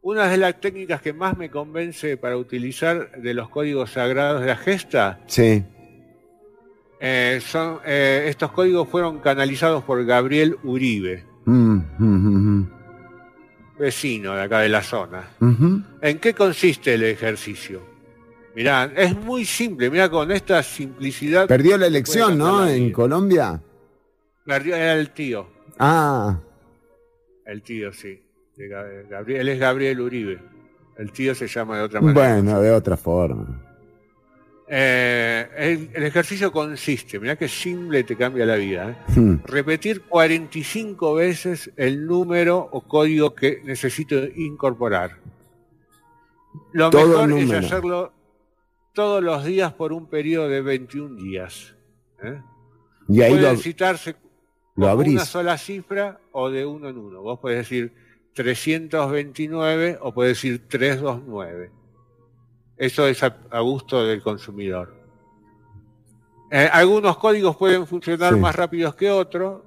[0.00, 4.46] Una de las técnicas que más me convence para utilizar de los códigos sagrados de
[4.48, 5.64] la gesta Sí.
[7.00, 12.70] Eh, son eh, estos códigos fueron canalizados por Gabriel Uribe, Mm, mm, mm,
[13.78, 15.30] vecino de acá de la zona.
[16.02, 17.80] ¿En qué consiste el ejercicio?
[18.54, 21.46] Mirá, es muy simple, mirá con esta simplicidad.
[21.46, 22.64] Perdió la elección, ¿no?
[22.64, 22.90] la En.
[22.92, 23.62] Colombia.
[24.44, 25.46] Perdió, era el tío,
[25.78, 26.38] Ah,
[27.46, 28.20] el tío, sí.
[29.08, 30.38] Gabriel, él es Gabriel Uribe.
[30.96, 32.34] El tío se llama de otra manera.
[32.42, 33.62] bueno, de otra forma.
[34.70, 38.90] Eh, el, el ejercicio consiste, mirá qué simple te cambia la vida.
[38.90, 39.12] ¿eh?
[39.18, 39.36] Hmm.
[39.44, 45.18] Repetir 45 veces el número o código que necesito incorporar.
[46.72, 48.12] Lo Todo mejor es hacerlo
[48.92, 51.74] todos los días por un periodo de 21 días.
[52.22, 52.42] ¿eh?
[53.08, 54.16] Y ahí Puede lo, citarse
[54.76, 55.14] lo abrís.
[55.14, 57.22] una sola cifra o de uno en uno.
[57.22, 57.92] Vos podés decir
[58.34, 61.70] 329 o podés decir 329.
[62.78, 64.94] Eso es a, a gusto del consumidor.
[66.50, 68.40] Eh, algunos códigos pueden funcionar Sí.
[68.40, 69.62] más rápidos que otros.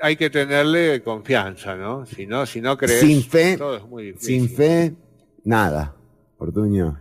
[0.00, 2.04] Hay que tenerle confianza, ¿no?
[2.04, 4.40] Si no, si no crees, Sin fe, todo es muy difícil.
[4.48, 4.94] Sin fe,
[5.44, 5.94] nada.
[6.38, 6.98] Ortuño.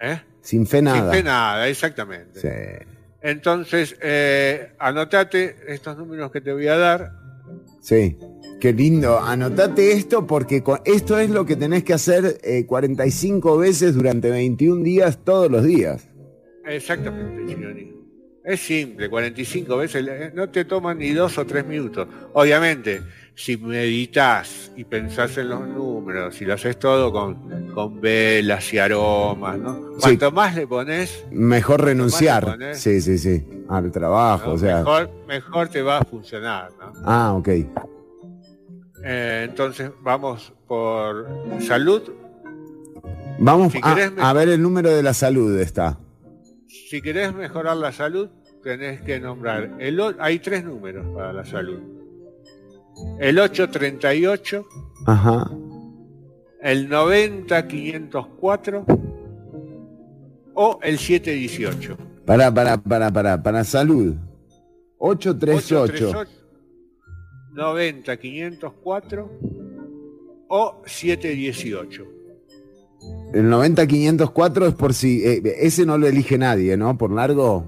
[0.00, 0.22] ¿Eh?
[0.40, 1.00] Sin fe, nada.
[1.00, 2.40] Sin fe nada, exactamente.
[2.40, 2.86] Sí.
[3.20, 7.12] Entonces, eh, anotate estos números que te voy a dar.
[7.88, 8.18] Sí.
[8.60, 9.18] Qué lindo.
[9.18, 14.82] Anotate esto porque esto es lo que tenés que hacer eh, 45 veces durante 21
[14.82, 16.06] días todos los días.
[16.66, 17.97] Exactamente, Chironi.
[18.44, 22.08] Es simple, 45 veces, eh, no te toman ni dos o tres minutos.
[22.32, 23.02] Obviamente,
[23.34, 28.78] si meditas y pensás en los números, y lo haces todo con, con velas y
[28.78, 29.74] aromas, ¿no?
[29.96, 30.00] Sí.
[30.00, 32.56] Cuanto más le pones, Mejor renunciar.
[32.74, 33.44] Sí, sí, sí.
[33.68, 34.52] Al trabajo, ¿no?
[34.54, 34.78] o sea.
[34.78, 36.92] mejor, mejor te va a funcionar, ¿no?
[37.04, 37.48] Ah, ok.
[39.04, 41.26] Eh, entonces, vamos por
[41.60, 42.02] salud.
[43.38, 45.98] Vamos Si a, querés me- a ver el número de la salud está.
[46.68, 48.28] Si querés mejorar la salud,
[48.62, 49.76] tenés que nombrar.
[49.78, 51.80] El, hay tres números para la salud.
[53.18, 54.66] El 838,
[55.06, 55.50] Ajá.
[56.60, 58.84] el 90504
[60.54, 61.96] o el 718.
[62.26, 64.16] Para, para, para, para, para salud.
[64.98, 66.24] 838.
[67.52, 69.30] 90504
[70.48, 72.17] o 718.
[73.32, 75.24] El 90504 es por si.
[75.26, 76.96] eh, ese no lo elige nadie, ¿no?
[76.96, 77.66] Por largo.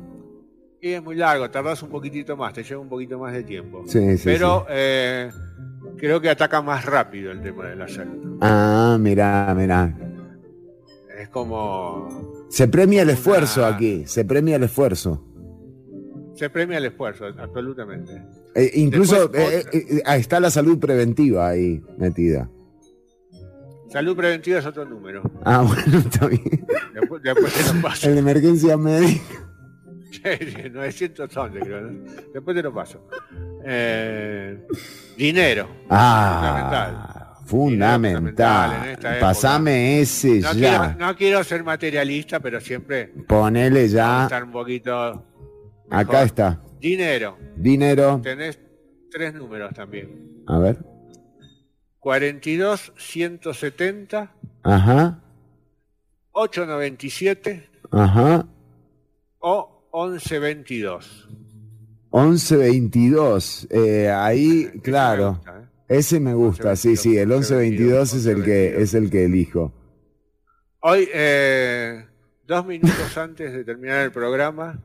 [0.81, 3.83] Y es muy largo, tardás un poquitito más, te lleva un poquito más de tiempo.
[3.87, 4.23] Sí, sí.
[4.25, 4.67] Pero sí.
[4.71, 5.31] eh,
[5.99, 8.39] creo que ataca más rápido el tema de la salud.
[8.41, 9.95] Ah, mirá, mirá.
[11.21, 14.05] Es como Se premia el esfuerzo Una- aquí.
[14.07, 15.23] Se premia el esfuerzo.
[16.35, 18.13] Se premia el esfuerzo, absolutamente.
[18.55, 22.49] Eh, incluso Después, eh, está la salud preventiva ahí metida.
[23.91, 25.23] Salud preventiva es otro número.
[25.45, 26.67] Ah, bueno, está bien.
[26.95, 28.09] Después, después te lo paso.
[28.09, 29.23] El de emergencia médica.
[30.73, 31.81] 911 creo.
[31.83, 32.13] ¿no?
[32.33, 33.09] Después te lo paso.
[33.65, 34.67] Eh,
[35.17, 35.69] dinero.
[35.89, 38.27] Ah, fundamental.
[38.97, 39.21] fundamental en.
[39.21, 40.55] Pasame ese No ya.
[40.55, 44.25] quiero, no quiero ser materialista, pero siempre Ponele ya.
[44.25, 45.27] estar un poquito.
[45.91, 46.61] Acá está.
[46.81, 47.37] Dinero.
[47.57, 48.21] Dinero.
[48.23, 48.61] Tenés
[49.11, 50.43] tres números también.
[50.47, 50.79] A ver.
[52.01, 54.33] 42 170
[54.63, 55.23] Ajá.
[56.33, 58.47] 897 Ajá.
[59.39, 61.29] o 1122.
[62.13, 63.69] 1122.
[63.71, 65.35] Eh, ahí, me claro.
[65.35, 65.67] gusta, ¿eh?
[65.89, 67.19] Ese me gusta, sí, sí.
[67.19, 69.73] El 1122 es el que es el que elijo.
[70.81, 72.07] Hoy, eh,
[72.47, 74.79] dos minutos antes de terminar el programa,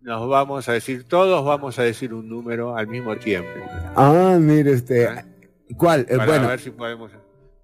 [0.00, 3.50] nos vamos a decir, todos vamos a decir un número al mismo tiempo.
[3.96, 5.24] Ah, mire usted.
[5.76, 6.00] ¿Cuál?
[6.08, 7.10] Eh, Para bueno, ver si podemos.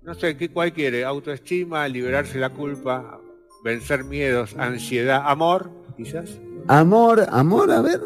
[0.03, 1.05] No sé, ¿qué, ¿cuál quiere?
[1.05, 3.21] Autoestima, liberarse la culpa,
[3.63, 6.39] vencer miedos, ansiedad, amor, quizás.
[6.69, 8.01] amor, amor, a ver.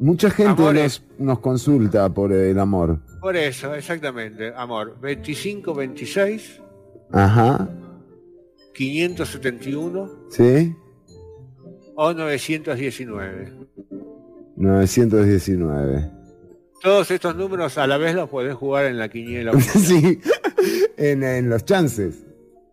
[0.00, 3.00] Mucha gente Amor nos, es- nos consulta por el amor.
[3.20, 4.96] Por eso, exactamente, amor.
[5.00, 6.60] 25, 26,
[7.10, 7.68] Ajá.
[8.74, 10.72] 571 ¿Sí?
[11.96, 13.52] o 919.
[14.56, 16.10] 919.
[16.80, 19.52] Todos estos números a la vez los podés jugar en la quiniela.
[19.60, 20.20] sí.
[20.96, 22.24] En, en los chances.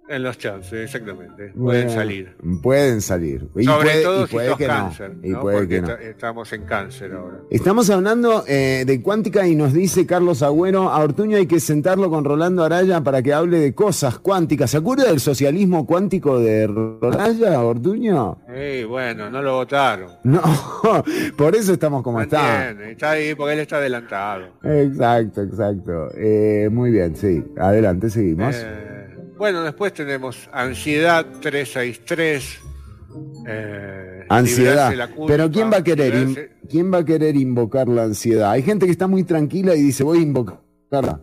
[0.08, 1.52] En los chats, exactamente.
[1.58, 2.36] Pueden salir.
[2.62, 3.48] Pueden salir.
[3.56, 5.28] Y Sobre puede, todo y si sos que cáncer, no.
[5.28, 5.42] Y ¿no?
[5.42, 5.88] puede Porque que no.
[5.94, 7.38] esta- estamos en cáncer ahora.
[7.50, 12.12] Estamos hablando eh, de cuántica y nos dice Carlos Agüero, a Ortuño hay que sentarlo
[12.12, 14.70] con Rolando Araya para que hable de cosas cuánticas.
[14.70, 16.70] ¿Se acuerda del socialismo cuántico de
[17.02, 18.38] Araya, Ortuño?
[18.56, 20.12] Sí, bueno, no lo votaron.
[20.24, 20.40] No,
[21.36, 22.80] por eso estamos como estamos.
[22.84, 24.50] Está ahí porque él está adelantado.
[24.64, 26.10] Exacto, exacto.
[26.16, 27.44] Eh, muy bien, sí.
[27.58, 28.56] Adelante, seguimos.
[28.56, 28.92] Eh,
[29.38, 32.60] bueno, después tenemos Ansiedad 363.
[33.48, 34.94] Eh, ansiedad.
[35.28, 38.52] Pero ¿quién va, a querer, ¿quién va a querer invocar la ansiedad?
[38.52, 41.22] Hay gente que está muy tranquila y dice, voy a invocarla.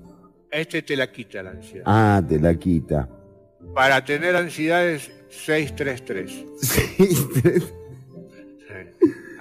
[0.51, 1.85] Este te la quita la ansiedad.
[1.87, 3.09] Ah, te la quita.
[3.75, 6.45] Para tener ansiedad es 633.
[6.61, 7.75] 633.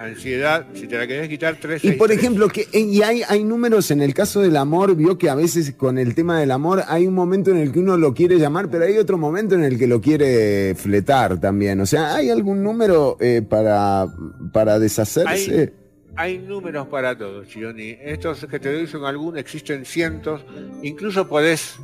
[0.02, 1.94] Ansiedad, si te la querés quitar, 363.
[1.94, 5.18] Y por ejemplo, que eh, y hay, hay números en el caso del amor, vio
[5.18, 7.98] que a veces con el tema del amor hay un momento en el que uno
[7.98, 11.80] lo quiere llamar, pero hay otro momento en el que lo quiere fletar también.
[11.82, 14.08] O sea, ¿hay algún número eh, para,
[14.52, 15.74] para deshacerse?
[16.16, 17.98] Hay números para todos, Chironi.
[18.02, 20.44] Estos que te doy son algunos, existen cientos.
[20.82, 21.80] Incluso podés,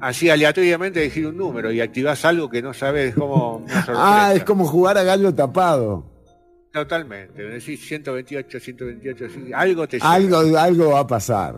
[0.00, 3.64] así aleatoriamente, decir un número y activás algo que no sabes cómo.
[3.88, 6.17] Ah, es como jugar a gallo tapado.
[6.72, 7.42] Totalmente.
[7.42, 10.10] Decís 128, 128, sí, algo te llega.
[10.12, 11.56] Algo, algo va a pasar.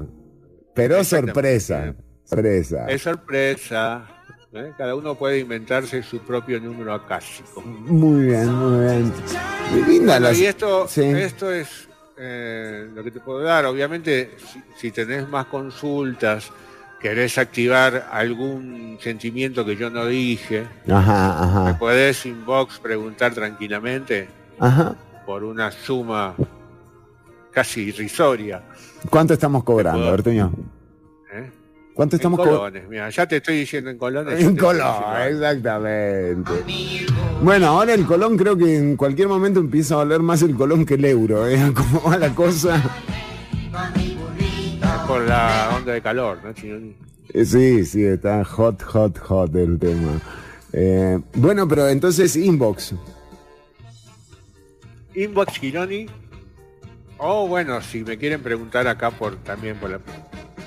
[0.74, 1.94] Pero sorpresa.
[2.24, 2.86] Sorpresa.
[2.88, 4.06] Es sorpresa.
[4.52, 4.72] ¿eh?
[4.78, 7.60] Cada uno puede inventarse su propio número acásico.
[7.62, 9.12] Muy bien, muy bien.
[10.06, 11.02] Bueno, las- y esto, Sí.
[11.02, 11.88] esto es
[12.22, 13.64] eh, lo que te puedo dar.
[13.66, 16.52] Obviamente, si, si tenés más consultas,
[17.00, 21.78] querés activar algún sentimiento que yo no dije, Ajá, ajá.
[21.78, 24.28] podés inbox preguntar tranquilamente
[24.60, 24.94] Ajá.
[25.26, 26.34] por una suma
[27.52, 28.62] casi irrisoria.
[29.08, 30.52] ¿Cuánto estamos cobrando, Ortuño?
[31.32, 31.50] ¿eh?
[31.94, 32.60] ¿Cuánto estamos cobrando?
[32.60, 34.40] colones, mira, ya te estoy diciendo en colones.
[34.40, 34.94] En Colón,
[35.28, 36.52] exactamente.
[37.42, 40.84] Bueno, ahora el Colón creo que en cualquier momento empieza a valer más el Colón
[40.86, 41.72] que el euro, ¿eh?
[41.74, 42.76] ¿Cómo va la cosa?
[43.96, 46.50] Es por la onda de calor, ¿no?
[46.50, 50.20] Eh, Sí, sí, está hot, hot, hot el tema.
[50.72, 52.94] Eh, bueno, pero entonces inbox.
[55.14, 56.06] Inbox Gironi.
[57.18, 60.00] O bueno, si me quieren preguntar acá por también por la.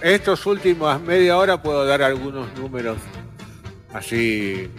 [0.02, 2.98] Estos últimos media hora puedo dar algunos números
[3.94, 4.70] así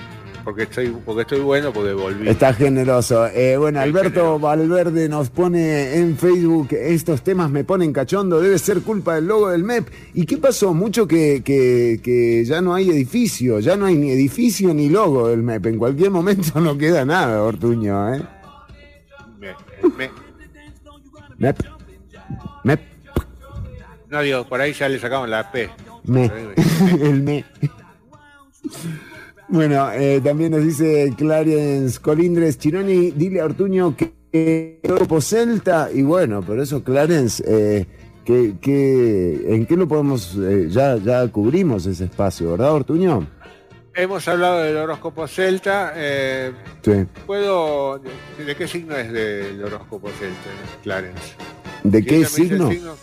[0.45, 2.29] porque estoy porque estoy bueno porque volví.
[2.29, 3.27] Está generoso.
[3.29, 4.39] Eh, bueno, Alberto generoso.
[4.39, 9.49] Valverde nos pone en Facebook, estos temas me ponen cachondo, debe ser culpa del logo
[9.49, 9.89] del MEP.
[10.12, 10.75] ¿Y qué pasó?
[10.75, 15.29] Mucho que, que, que ya no hay edificio, ya no hay ni edificio ni logo
[15.29, 15.67] del MEP.
[15.67, 18.23] En cualquier momento no queda nada, Ortuño, ¿eh?
[19.97, 20.11] Me- me-
[21.39, 21.59] MEP.
[22.64, 22.80] MEP.
[24.11, 25.68] no digo, por ahí ya le sacamos la P.
[26.05, 26.30] Me.
[27.01, 27.45] El me.
[29.49, 35.91] Bueno, eh, también nos dice Clarence Colindres Chironi, dile a Ortuño que que Grupo Celta,
[35.95, 37.87] y bueno, pero eso Clarence, eh,
[38.24, 40.37] que, que- ¿en qué lo podemos?
[40.43, 43.28] eh, ya, ya cubrimos ese espacio, ¿verdad, Ortuño?
[43.97, 45.92] Hemos hablado del horóscopo celta.
[45.95, 47.05] eh, Sí.
[47.26, 47.99] ¿Puedo.
[48.38, 50.51] De, de qué signo es del horóscopo celta,
[50.82, 51.34] Clarence?
[51.84, 52.70] ¿De Si qué signo?
[52.70, 52.97] signo,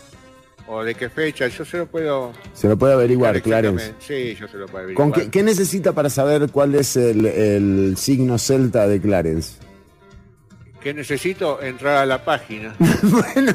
[0.68, 1.48] ¿O de qué fecha?
[1.48, 2.32] Yo se lo puedo.
[2.54, 3.94] Se lo puede averiguar, Clarence.
[4.00, 5.10] Sí, yo se lo puedo averiguar.
[5.10, 9.54] ¿Con qué, qué necesita para saber cuál es el, el signo celta de Clarence?
[10.80, 11.60] ¿Qué necesito?
[11.62, 12.74] Entrar a la página.
[13.02, 13.52] bueno.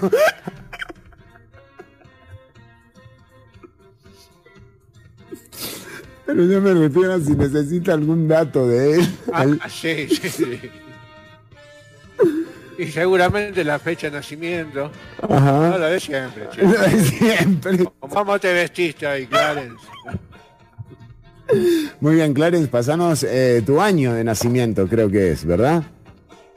[6.28, 9.10] Pero yo me refiero a si necesita algún dato de él.
[9.34, 10.60] Ah, sí, sí, sí.
[12.78, 14.92] Y seguramente la fecha de nacimiento.
[15.28, 15.78] No, Ajá.
[15.80, 16.62] la de siempre, che.
[16.62, 17.86] Lo de siempre.
[18.00, 19.84] ¿Cómo te vestiste ahí, Clarence?
[22.02, 25.82] Muy bien, Clarence, pasanos eh, tu año de nacimiento, creo que es, ¿verdad?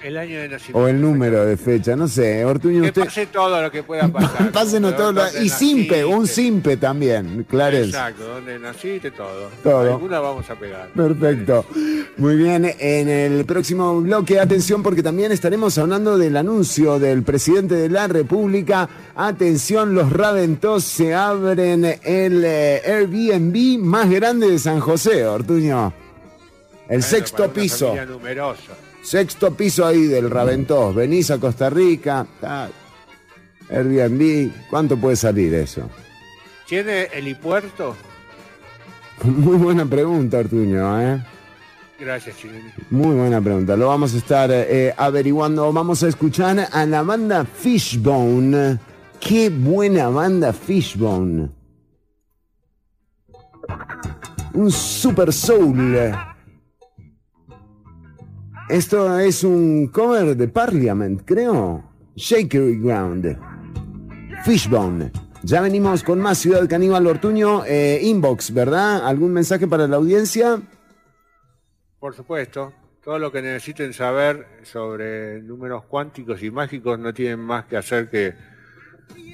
[0.03, 0.79] El año de nacimiento.
[0.79, 2.43] O el número de fecha, no sé.
[2.45, 3.05] Ortuño, Que usted.
[3.05, 4.51] pase todo lo que pueda pasar.
[4.53, 5.13] Pásenos todo.
[5.13, 7.89] lo- ¿Dónde Y simpe, un simpe también, Clarence.
[7.91, 9.51] Exacto, donde naciste, todo.
[9.63, 9.93] Todo.
[9.95, 10.89] Alguna vamos a pegar.
[10.89, 11.67] Perfecto.
[12.17, 17.75] Muy bien, en el próximo bloque, atención, porque también estaremos hablando del anuncio del presidente
[17.75, 18.89] de la República.
[19.15, 25.93] Atención, los Raventos se abren el eh, Airbnb más grande de San José, Ortuño.
[26.89, 27.95] El Bueno, sexto para una piso.
[28.09, 28.73] numerosa.
[29.03, 30.95] Sexto piso ahí del Raventós.
[30.95, 32.27] Venís a Costa Rica.
[32.41, 32.69] ta,
[33.71, 34.51] Airbnb.
[34.69, 35.89] ¿Cuánto puede salir eso?
[36.67, 37.97] ¿Tiene helipuerto?
[39.25, 41.25] Muy buena pregunta, Ortuño, ¿eh?
[41.99, 42.71] Gracias, Chileni.
[42.91, 43.77] Muy buena pregunta.
[43.77, 45.71] Lo vamos a estar eh, averiguando.
[45.73, 48.79] Vamos a escuchar a la banda Fishbone.
[49.21, 51.61] Qué buena banda Fishbone.
[54.55, 56.15] un super soul.
[58.71, 61.83] Esto es un cover de Parliament, creo.
[62.15, 63.37] Shakery Ground.
[64.45, 65.11] Fishbone.
[65.43, 67.65] Ya venimos con más Ciudad Caníbal Ortuño.
[67.67, 69.05] Eh, inbox, ¿verdad?
[69.05, 70.63] ¿Algún mensaje para la audiencia?
[71.99, 77.65] Por supuesto, todo lo que necesiten saber sobre números cuánticos y mágicos no tienen más
[77.65, 78.35] que hacer que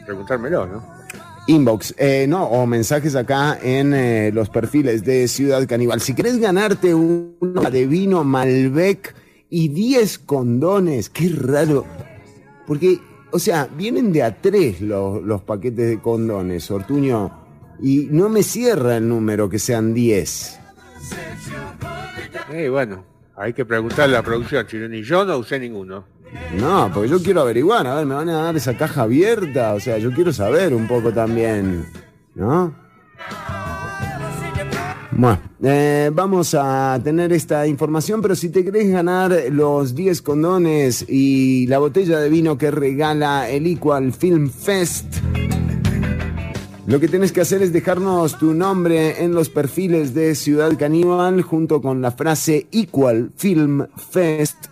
[0.07, 0.97] preguntármelo, ¿no?
[1.47, 6.01] Inbox, eh, no, o mensajes acá en eh, los perfiles de Ciudad Caníbal.
[6.01, 11.85] Si querés ganarte una de vino Malbec y 10 condones, qué raro.
[12.67, 12.99] Porque,
[13.31, 17.31] o sea, vienen de a tres los, los paquetes de condones, Ortuño,
[17.81, 20.61] y no me cierra el número que sean 10.
[22.53, 23.05] Eh, bueno,
[23.37, 25.03] hay que preguntarle a la producción, Chironi.
[25.03, 26.05] Yo no usé ninguno.
[26.59, 29.81] No, porque yo quiero averiguar, a ver, me van a dar esa caja abierta, o
[29.81, 31.87] sea, yo quiero saber un poco también,
[32.35, 32.75] ¿no?
[35.19, 41.07] Bueno, eh, vamos a tener esta información, pero si te querés ganar los 10 condones
[41.09, 45.07] y la botella de vino que regala el Equal Film Fest,
[46.87, 51.41] lo que tienes que hacer es dejarnos tu nombre en los perfiles de Ciudad Caníbal
[51.41, 54.67] junto con la frase Equal Film Fest.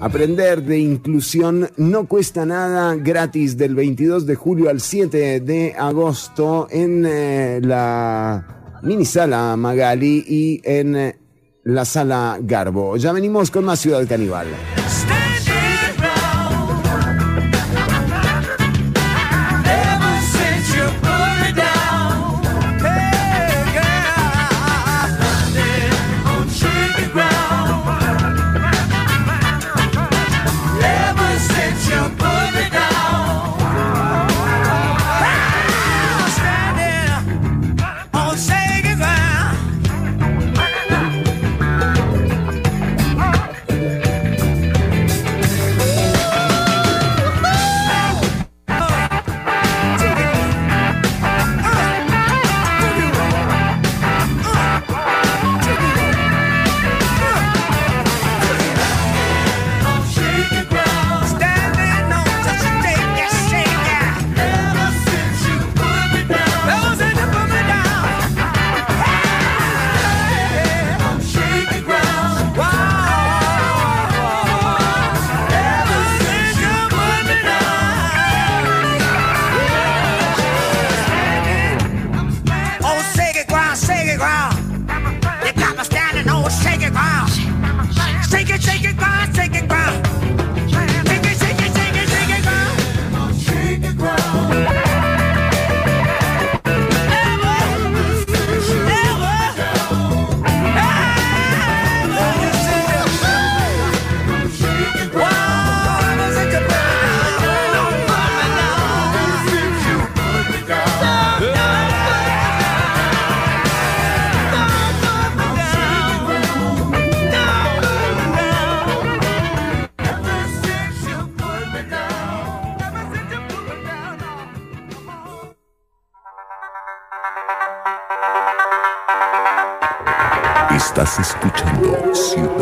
[0.00, 6.66] Aprender de inclusión no cuesta nada, gratis del 22 de julio al 7 de agosto
[6.70, 11.18] en eh, la mini sala Magali y en eh,
[11.64, 12.96] la sala Garbo.
[12.96, 14.46] Ya venimos con más Ciudad Caníbal.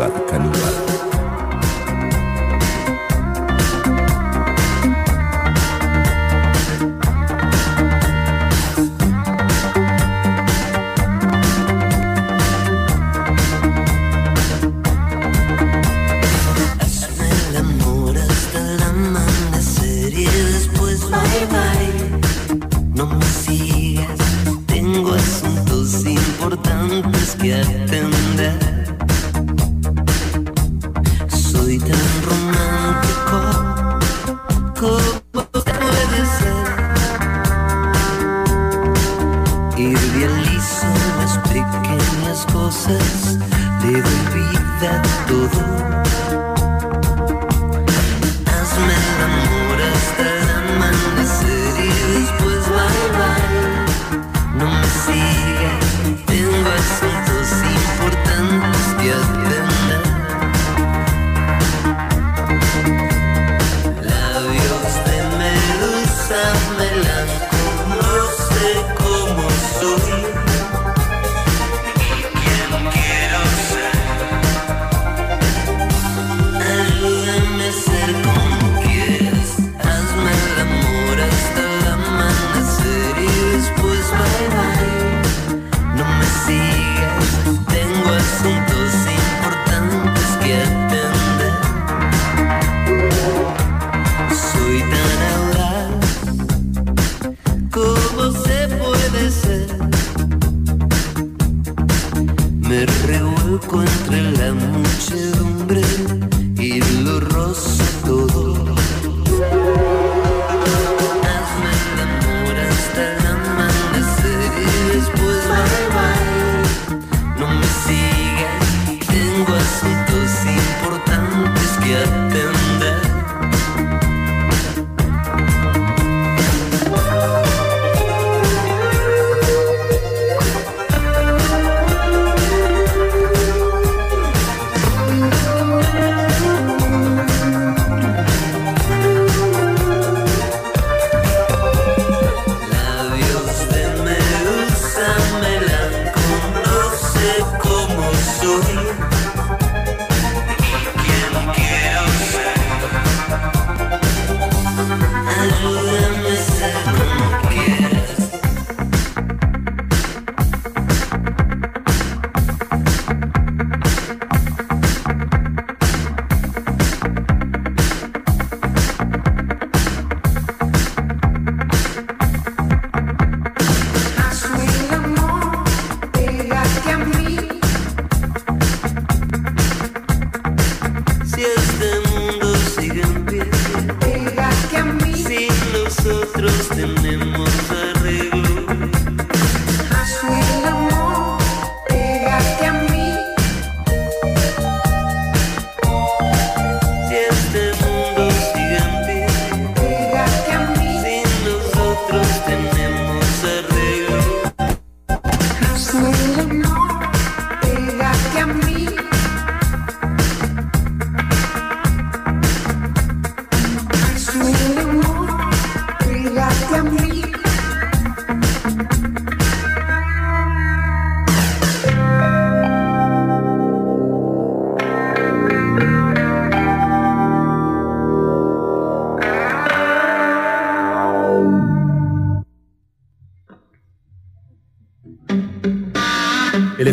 [0.09, 0.48] Ciudad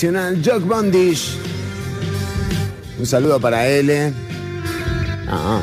[0.00, 1.36] Nacional Jock Bondish.
[2.98, 4.14] Un saludo para L.
[5.28, 5.60] Ah.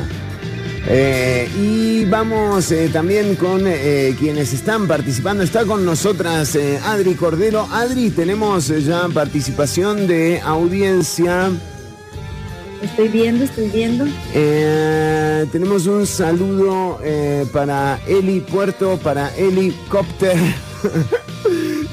[0.86, 5.42] Eh, y vamos eh, también con eh, quienes están participando.
[5.42, 7.66] Está con nosotras eh, Adri Cordero.
[7.72, 11.50] Adri, tenemos eh, ya participación de audiencia.
[12.80, 14.06] Estoy viendo, estoy viendo.
[14.34, 20.36] Eh, tenemos un saludo eh, para Eli Puerto, para Helicópter.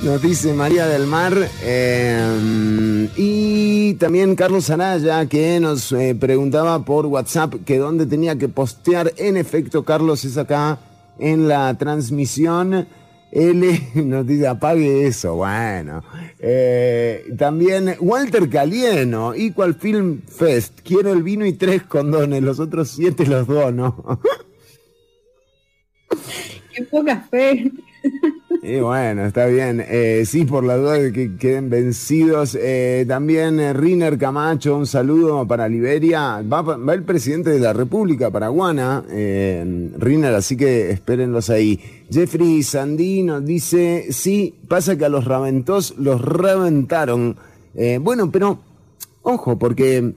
[0.06, 1.34] Nos dice María del Mar.
[1.64, 8.48] eh, y también Carlos Araya, que nos eh, preguntaba por WhatsApp que dónde tenía que
[8.48, 9.14] postear.
[9.18, 10.77] En efecto, Carlos es acá
[11.18, 12.88] en la transmisión.
[13.32, 15.38] L nos dice apague eso.
[15.38, 16.03] Bueno.
[16.38, 20.82] Eh, también Walter Calieno, Equal Film Fest.
[20.84, 24.19] Quiero el vino y tres condones, los otros siete los dono.
[26.76, 27.72] Qué poca fe.
[28.67, 29.85] Y bueno, está bien.
[29.87, 32.57] Eh, sí, por la duda de que queden vencidos.
[32.59, 36.41] Eh, también eh, Riner Camacho, un saludo para Liberia.
[36.41, 41.79] Va, va el presidente de la República, Paraguana, Riner, así que espérenlos ahí.
[42.09, 47.37] Jeffrey Sandino dice, sí, pasa que a los Raventos los reventaron.
[48.01, 48.57] Bueno, pero
[49.21, 50.13] ojo, porque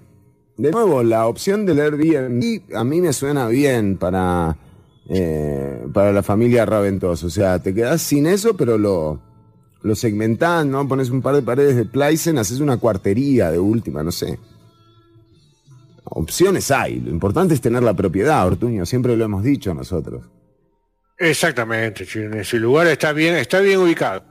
[0.56, 4.56] de nuevo, la opción del Airbnb a mí me suena bien para,
[5.08, 7.24] eh, para la familia Raventos.
[7.24, 9.20] O sea, te quedás sin eso, pero lo,
[9.82, 10.86] lo segmentás, ¿no?
[10.86, 14.38] Pones un par de paredes de Pleisen, haces una cuartería de última, no sé.
[16.04, 17.00] Opciones hay.
[17.00, 18.86] Lo importante es tener la propiedad, Ortuño.
[18.86, 20.24] Siempre lo hemos dicho nosotros.
[21.18, 22.44] Exactamente, Chirone.
[22.44, 24.22] Su lugar está bien, está bien ubicado.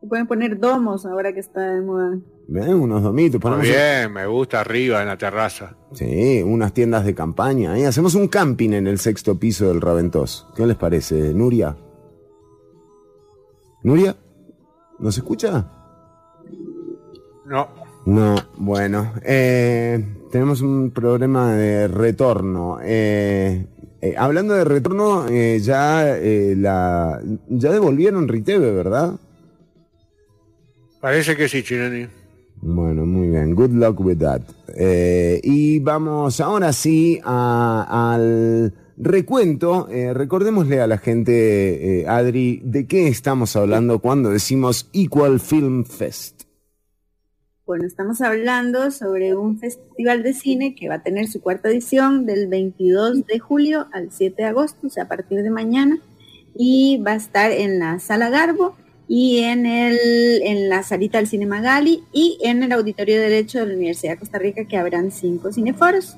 [0.00, 2.18] Se pueden poner domos ahora que está de moda.
[2.48, 2.74] ¿Ven?
[2.74, 3.42] Unos domitos.
[3.42, 5.74] Muy bien, me gusta arriba en la terraza.
[5.92, 7.72] Sí, unas tiendas de campaña.
[7.72, 10.46] Ahí hacemos un camping en el sexto piso del Raventós.
[10.54, 11.76] ¿Qué les parece, Nuria?
[13.82, 14.16] ¿Nuria?
[14.98, 15.70] ¿Nos escucha?
[17.46, 17.68] No,
[18.06, 19.12] No, bueno.
[19.24, 22.78] eh, tenemos un problema de retorno.
[22.82, 23.66] Eh,
[24.00, 29.14] eh, hablando de retorno, eh, ya, eh, la, ya devolvieron Riteve, ¿verdad?
[31.00, 32.08] parece que sí, Chironi.
[33.44, 34.42] Good luck with that.
[34.74, 39.88] Eh, y vamos ahora sí a- al recuento.
[39.90, 45.84] Eh, recordémosle a la gente, eh, Adri, de qué estamos hablando cuando decimos Equal Film
[45.84, 46.42] Fest.
[47.66, 52.24] Bueno, estamos hablando sobre un festival de cine que va a tener su cuarta edición
[52.24, 55.98] del 22 de julio al 7 de agosto, o sea, a partir de mañana,
[56.54, 58.76] y va a estar en la Sala Garbo
[59.08, 59.98] y en, el,
[60.42, 64.14] en la salita del Cine Magali y en el Auditorio de Derecho de la Universidad
[64.14, 66.16] de Costa Rica, que habrán cinco cineforos,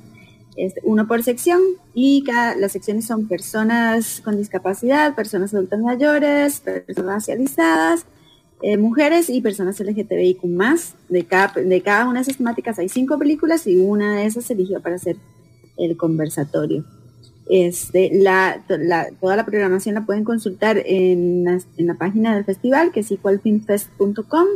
[0.56, 1.60] este, uno por sección,
[1.94, 8.06] y cada, las secciones son personas con discapacidad, personas adultas mayores, personas racializadas,
[8.62, 10.94] eh, mujeres y personas LGTBIQ más.
[11.08, 14.46] De cada, de cada una de esas temáticas hay cinco películas y una de esas
[14.46, 15.16] se eligió para hacer
[15.76, 16.84] el conversatorio.
[17.50, 22.44] Este, la, la- toda la programación la pueden consultar en, las- en la página del
[22.44, 24.46] festival, que es equalfilmfest.com.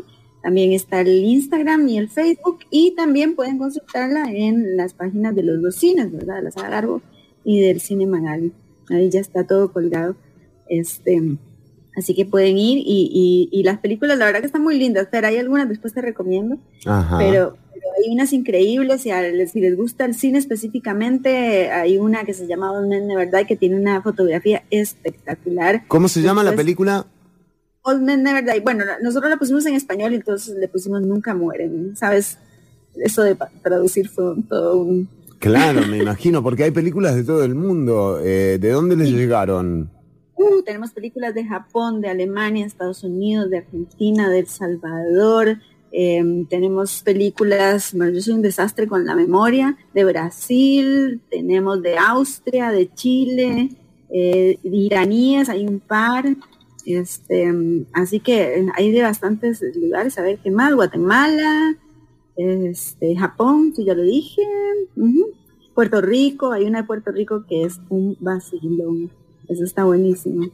[0.43, 5.44] También está el Instagram y el Facebook y también pueden consultarla en las páginas de
[5.44, 6.36] los dos cines, ¿verdad?
[6.36, 7.01] De la Sala Garbo
[7.44, 8.52] y del Cine Magali.
[8.90, 10.16] Ahí ya está todo colgado.
[10.69, 11.20] Este,
[11.94, 15.09] Así que pueden ir y, y- y las películas, la verdad que están muy lindas,
[15.10, 16.56] pero hay algunas después te recomiendo,
[16.86, 17.19] Ajá.
[17.19, 17.56] pero
[17.97, 22.47] hay unas increíbles y a si les gusta el cine específicamente, hay una que se
[22.47, 25.85] llama Old Men Never Die que tiene una fotografía espectacular.
[25.89, 27.07] ¿Cómo se llama la película?
[27.83, 28.61] Old Men Never Die.
[28.61, 32.39] Bueno, nosotros la pusimos en español y entonces le pusimos Nunca Mueren, ¿sabes?
[32.95, 35.09] Eso de traducir fue todo un...
[35.39, 38.21] Claro, me imagino, porque hay películas de todo el mundo.
[38.23, 39.91] Eh, ¿De dónde les llegaron?
[40.35, 45.59] Uh, tenemos películas de Japón, de Alemania, Estados Unidos, de Argentina, de El Salvador.
[45.93, 51.98] Em, tenemos películas, bueno, yo soy un desastre con la memoria, de Brasil, tenemos de
[51.98, 53.70] Austria, de Chile,
[54.10, 56.24] eh, de iraníes, hay un par.
[56.85, 57.52] Este,
[57.93, 61.77] así que eh, hay de bastantes lugares, a ver qué más, Guatemala,
[62.36, 64.43] este, Japón, si ya lo dije.
[65.74, 69.10] Puerto Rico, hay una de Puerto Rico que es un vacilón.
[69.48, 70.48] Eso está buenísimo.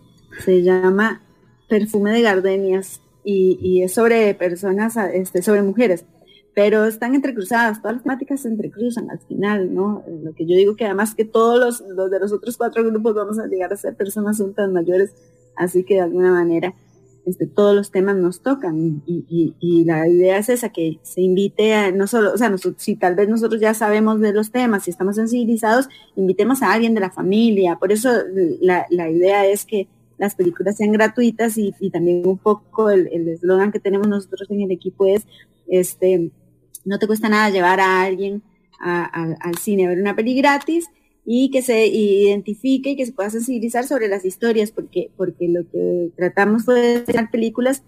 [0.45, 1.23] Se llama
[1.69, 3.01] Perfume de Gardenias
[3.31, 6.07] y, y es sobre personas, a- este, sobre mujeres.
[6.55, 10.03] Pero están entrecruzadas, todas las temáticas se entrecruzan al final, ¿no?
[10.09, 13.15] Eh, Lo que yo digo que además que todos los, de los otros cuatro grupos
[13.15, 15.13] vamos a llegar a ser personas adultas mayores,
[15.57, 16.75] así que de alguna manera
[17.27, 21.93] este, todos los temas nos tocan y, la idea es esa, que se invite a,
[21.93, 24.91] no solo, o sea, nosotros, si tal vez nosotros ya sabemos de los temas, si
[24.91, 27.77] estamos sensibilizados, invitemos a alguien de la familia.
[27.77, 28.11] Por eso
[28.61, 29.87] la, la idea es que
[30.19, 34.51] las películas sean gratuitas y, y también un poco el el eslogan que tenemos nosotros
[34.51, 35.27] en el equipo es,
[35.69, 36.31] este,
[36.85, 38.43] no te cuesta nada llevar a alguien
[38.81, 40.87] a- a- al cine a ver una peli gratis
[41.25, 45.69] y que se identifique y que se pueda sensibilizar sobre las historias, porque, porque lo
[45.71, 47.83] que tratamos fue de hacer películas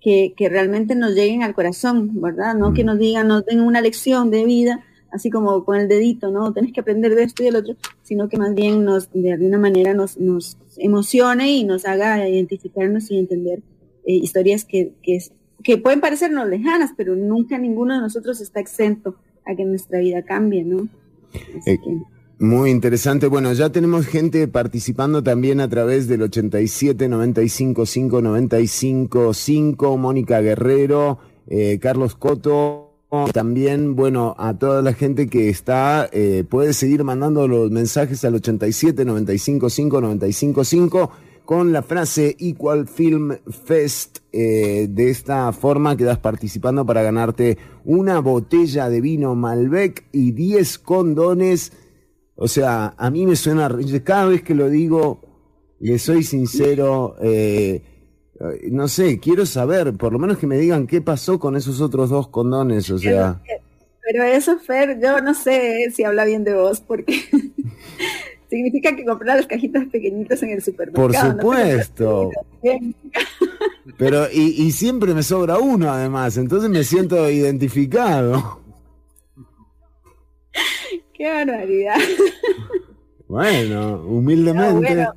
[0.00, 2.54] que, que realmente nos lleguen al corazón, ¿verdad?
[2.54, 4.84] No que nos digan, nos den una lección de vida,
[5.14, 6.52] así como con el dedito, ¿no?
[6.52, 9.58] Tenés que aprender de esto y del otro, sino que más bien nos, de alguna
[9.58, 13.62] manera nos, nos emocione y nos haga identificarnos y entender
[14.06, 15.32] eh, historias que, que, es-
[15.62, 19.16] que pueden parecernos lejanas, pero nunca ninguno de nosotros está exento
[19.46, 20.88] a que nuestra vida cambie, ¿no?
[21.58, 21.98] Así Eh, que-
[22.44, 23.28] Muy interesante.
[23.28, 30.40] Bueno, ya tenemos gente participando también a través del 87 95 5 95 5, Mónica
[30.40, 32.83] Guerrero, eh, Carlos Coto.
[33.32, 38.36] También, bueno, a toda la gente que está, eh, puede seguir mandando los mensajes al
[38.36, 41.10] 87 95 5 95 5.
[41.44, 43.36] con la frase Equal Film
[43.66, 44.20] Fest.
[44.32, 50.78] Eh, de esta forma quedas participando para ganarte una botella de vino Malbec y 10
[50.78, 51.72] condones.
[52.36, 53.68] O sea, a mí me suena,
[54.02, 55.20] cada vez que lo digo,
[55.80, 57.82] le soy sincero, eh,
[58.70, 62.10] no sé, quiero saber, por lo menos que me digan qué pasó con esos otros
[62.10, 63.40] dos condones, o sea...
[64.06, 67.14] Pero eso, Fer, yo no sé si habla bien de vos, porque
[68.50, 71.08] significa que comprar las cajitas pequeñitas en el supermercado.
[71.08, 71.30] Por ¿no?
[71.32, 72.30] supuesto.
[73.98, 78.60] Pero, y, y siempre me sobra uno además, entonces me siento identificado.
[81.14, 81.96] Qué barbaridad.
[83.26, 84.94] Bueno, No, humildemente.
[84.94, 85.14] bueno,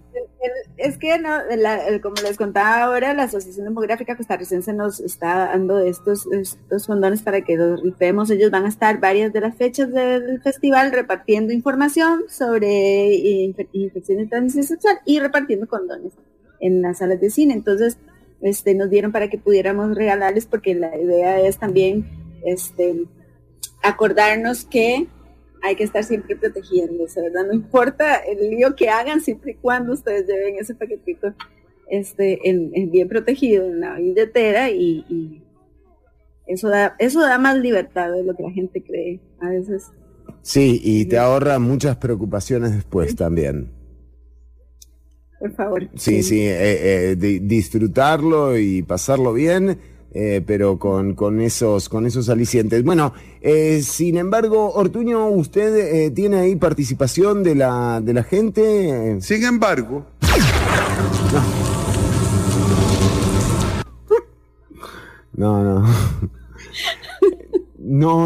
[0.77, 5.47] es que no, la- el- como les contaba ahora, la Asociación Demográfica Costarricense nos está
[5.47, 8.29] dando estos, estos condones para que los rifemos.
[8.29, 13.69] Ellos van a estar varias de las fechas del festival repartiendo información sobre eh, infe-
[13.73, 16.13] infecciones de transmisión sexual y repartiendo condones
[16.59, 17.53] en las salas de cine.
[17.53, 17.97] Entonces,
[18.41, 22.07] este, nos dieron para que pudiéramos regalarles porque la idea es también
[22.45, 23.03] este,
[23.83, 25.07] acordarnos que
[25.63, 27.47] hay que estar siempre protegiéndose, ¿verdad?
[27.47, 31.33] No importa el lío que hagan, siempre y cuando ustedes lleven ese paquetito
[31.89, 35.43] este, en, en bien protegido en la billetera y, y
[36.45, 39.85] eso da, eso da más libertad de lo que la gente cree a veces.
[40.41, 43.71] Sí, y te ahorra muchas preocupaciones después también.
[45.39, 45.87] Por favor.
[45.95, 49.77] Sí, sí, eh, eh, di- disfrutarlo y pasarlo bien,
[50.13, 52.83] eh, pero con, con, esos, con esos alicientes.
[52.83, 59.17] Bueno, eh, sin embargo, Ortuño, ¿usted eh, tiene ahí participación de la, de la gente?
[59.21, 60.05] Sin embargo,
[65.33, 65.81] No, no.
[65.81, 65.91] No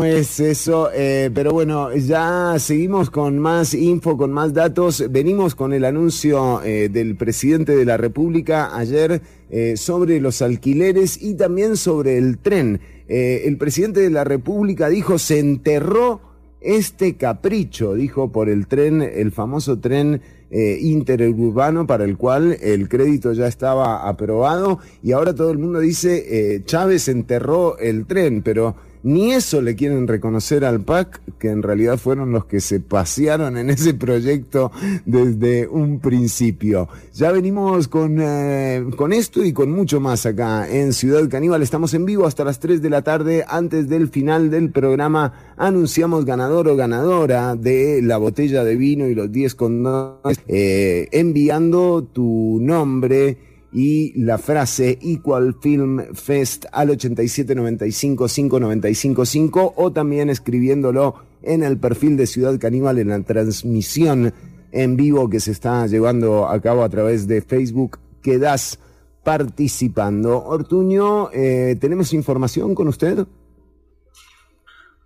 [0.03, 5.03] es eso, eh, pero bueno, ya seguimos con más info, con más datos.
[5.11, 9.21] Venimos con el anuncio eh, del presidente de la República ayer
[9.51, 12.81] eh, sobre los alquileres y también sobre el tren.
[13.07, 16.21] Eh, el presidente de la República dijo, se enterró
[16.59, 22.89] este capricho, dijo, por el tren, el famoso tren eh, interurbano para el cual el
[22.89, 28.75] crédito ya estaba aprobado y ahora todo el mundo dice, Chávez enterró el tren, pero
[29.03, 33.57] ni eso le quieren reconocer al PAC, que en realidad fueron los que se pasearon
[33.57, 34.71] en ese proyecto
[35.05, 36.87] desde un principio.
[37.13, 41.61] Ya venimos con, eh, con esto y con mucho más acá en Ciudad Caníbal.
[41.61, 43.43] Estamos en vivo hasta las 3 de la tarde.
[43.47, 49.15] Antes del final del programa anunciamos ganador o ganadora de la botella de vino y
[49.15, 59.73] los 10 condones, eh, enviando tu nombre y la frase Equal Film Fest al 87955955
[59.75, 64.33] o también escribiéndolo en el perfil de Ciudad Caníbal en la transmisión
[64.71, 67.99] en vivo que se está llevando a cabo a través de Facebook.
[68.21, 68.79] Quedas
[69.23, 70.43] participando.
[70.43, 73.25] Ortuño, eh, ¿tenemos información con usted?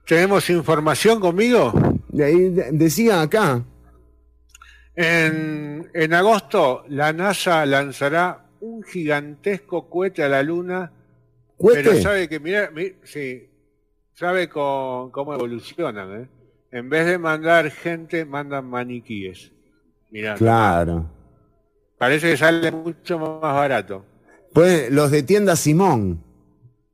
[0.08, 1.74] ¿Tenemos información conmigo?
[2.10, 3.64] De- decía acá.
[4.96, 10.92] En, en agosto, la NASA lanzará un gigantesco cohete a la Luna.
[11.60, 13.48] Pero sabe que, mira, mi- sí,
[14.14, 16.30] sabe con- cómo evolucionan, ¿eh?
[16.72, 19.52] En vez de mandar gente, mandan maniquíes.
[20.12, 21.10] Mira, Claro.
[21.98, 24.06] parece que sale mucho más barato.
[24.54, 26.22] Pues los de tienda Simón.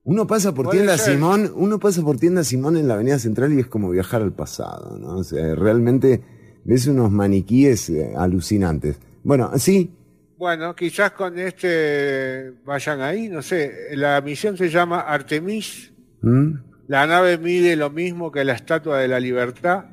[0.04, 1.14] Uno pasa por tienda ser.
[1.16, 4.34] Simón, uno pasa por tienda Simón en la Avenida Central y es como viajar al
[4.34, 5.18] pasado, ¿no?
[5.18, 6.22] O sea, realmente
[6.64, 9.00] ves unos maniquíes eh, alucinantes.
[9.24, 9.92] Bueno, sí,
[10.42, 13.90] Bueno, quizás con este vayan ahí, no sé.
[13.92, 15.94] La misión se llama Artemis.
[16.22, 16.54] ¿Mm?
[16.88, 19.86] La nave mide lo mismo que la Estatua de la Libertad.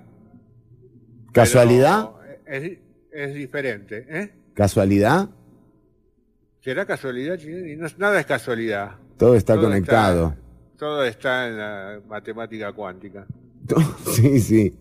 [1.35, 2.13] ¿Casualidad?
[2.47, 2.79] Es,
[3.13, 4.33] es diferente, ¿eh?
[4.55, 5.29] ¿Casualidad?
[6.61, 7.39] ¿Será casualidad?
[7.77, 8.93] No, nada es casualidad.
[9.19, 10.35] Todo está conectado.
[10.79, 13.27] todo está en la matemática cuántica.
[14.15, 14.81] sí, sí.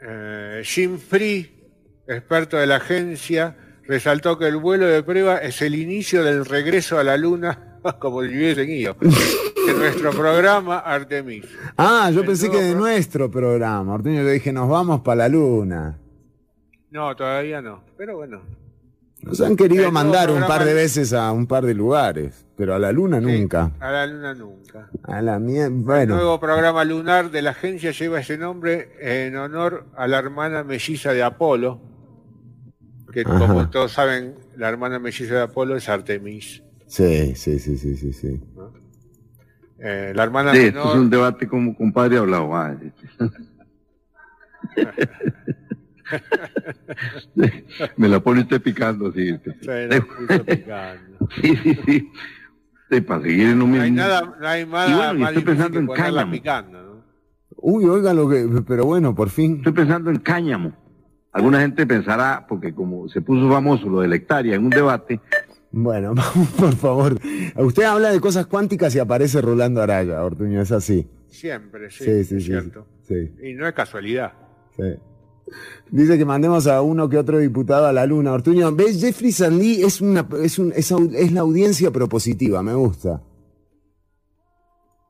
[0.00, 1.68] Eh, Jim Free,
[2.08, 3.54] experto de la agencia,
[3.88, 8.22] resaltó que el vuelo de prueba es el inicio del regreso a la Luna, como
[8.22, 11.44] si hubiesen ido, de nuestro programa Artemis.
[11.76, 13.94] Ah, yo El pensé que de pro- nuestro programa.
[13.94, 15.98] Ortuño, yo dije, nos vamos para la luna.
[16.90, 18.40] No, todavía no, pero bueno.
[19.22, 22.74] Nos han querido El mandar un par de veces a un par de lugares, pero
[22.74, 23.72] a la luna nunca.
[23.80, 24.88] A la Luna nunca.
[25.02, 29.86] A la mierda, El nuevo programa lunar de la agencia lleva ese nombre en honor
[29.96, 31.80] a la hermana melliza de Apolo,
[33.24, 33.46] que Ajá.
[33.46, 36.62] como todos saben, la hermana melliza de Apolo es Artemis.
[36.86, 38.40] Sí, sí, sí, sí, sí, sí.
[39.78, 42.54] Eh, la hermana Sí, esto es menor, un debate como compadre hablado.
[42.54, 42.76] ah,
[47.96, 49.32] Me la pone usted picando, sí.
[49.38, 50.06] Picando.
[51.40, 52.12] Sí, sí, sí.
[52.90, 54.06] Sí, para seguir en un No hay mismo.
[54.06, 56.30] nada, no hay Y bueno, y más estoy pensando en cáñamo.
[56.32, 57.04] picando, ¿no?
[57.56, 59.56] Uy, oiga lo que, pero bueno, por fin.
[59.56, 60.72] Estoy pensando en cáñamo.
[61.32, 65.20] Alguna gente pensará, porque como se puso famoso lo de la hectárea en un debate,
[65.70, 67.18] Bueno, vamos, por favor.
[67.56, 71.06] Usted habla de cosas cuánticas y aparece Rolando Araya, Ortuño, es así.
[71.28, 72.40] Siempre, sí, Sí, sí, es sí.
[72.42, 72.86] cierto.
[73.06, 74.32] sí, Y no es casualidad.
[74.76, 74.94] sí.
[75.92, 78.32] Dice que mandemos a uno que otro diputado a la luna.
[78.32, 79.00] Ortuño, ¿ves?
[79.00, 83.22] Jeffrey Sandley es, una, es, un, es, es la audiencia propositiva, me gusta.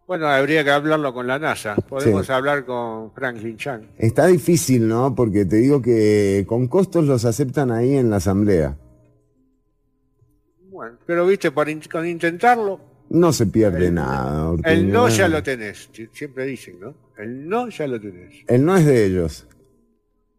[0.07, 1.74] Bueno, habría que hablarlo con la NASA.
[1.77, 2.33] Podemos Sí.
[2.33, 3.83] hablar con Franklin Chang.
[3.99, 5.15] Está difícil, ¿no?
[5.15, 8.77] Porque te digo que con costos los aceptan ahí en la asamblea.
[10.70, 15.41] Bueno, pero viste, por in- con intentarlo, No se pierde nada, el no ya lo
[15.43, 15.89] tenés.
[15.93, 16.93] Sie- Siempre dicen, ¿no?
[17.16, 18.43] El no ya lo tenés.
[18.49, 19.47] El no es de ellos.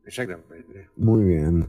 [0.05, 0.89] Exactamente.
[0.97, 1.65] Muy bien.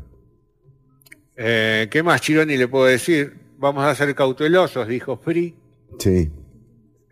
[1.37, 3.33] Eh, ¿Qué más, Chironi, le puedo decir?
[3.59, 5.55] Vamos a ser cautelosos, dijo Free,
[6.01, 6.31] Sí.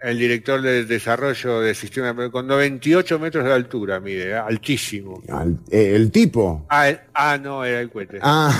[0.02, 4.34] El director de desarrollo del sistema, con 98 metros de altura, mide, ¿eh?
[4.34, 5.22] altísimo.
[5.28, 6.66] Al- eh, el tipo.
[6.68, 8.18] Ah, el- ah, no, era el cohete.
[8.20, 8.52] Ah,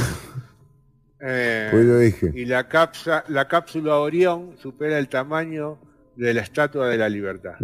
[1.21, 2.31] Eh, pues lo dije.
[2.35, 5.79] y la, capsa- la cápsula Orión supera el tamaño
[6.15, 7.55] de la Estatua de la Libertad.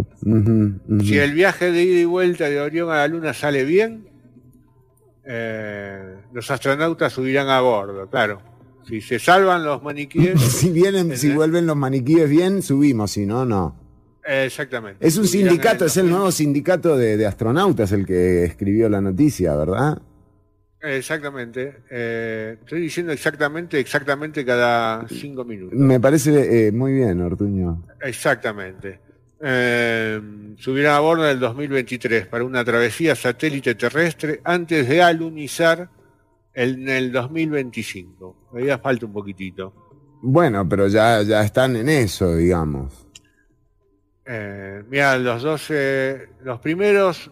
[1.04, 4.06] Si el viaje de ida y vuelta de Orión a la Luna sale bien,
[5.24, 8.42] eh, los astronautas subirán a bordo, claro.
[8.88, 13.44] Si se salvan los maniquíes, Si vienen, si vuelven los maniquíes bien, subimos, si no,
[13.44, 13.76] no.
[14.24, 15.06] exactamente.
[15.06, 19.00] Es un Subirán sindicato, es el nuevo sindicato de, de astronautas el que escribió la
[19.00, 20.00] noticia, ¿verdad?
[20.80, 21.76] Exactamente.
[21.90, 25.78] Eh, estoy diciendo exactamente, exactamente cada cinco minutos.
[25.78, 27.84] Me parece eh, muy bien, Ortuño.
[28.00, 28.98] Exactamente.
[29.40, 30.20] Eh,
[30.58, 35.88] subirán a bordo en el 2023 para una travesía satélite terrestre antes de alunizar
[36.54, 38.36] en el 2025.
[38.50, 39.72] Todavía falta un poquitito.
[40.22, 43.06] Bueno, pero ya, ya están en eso, digamos.
[44.24, 47.30] Eh, mira, los 12, los primeros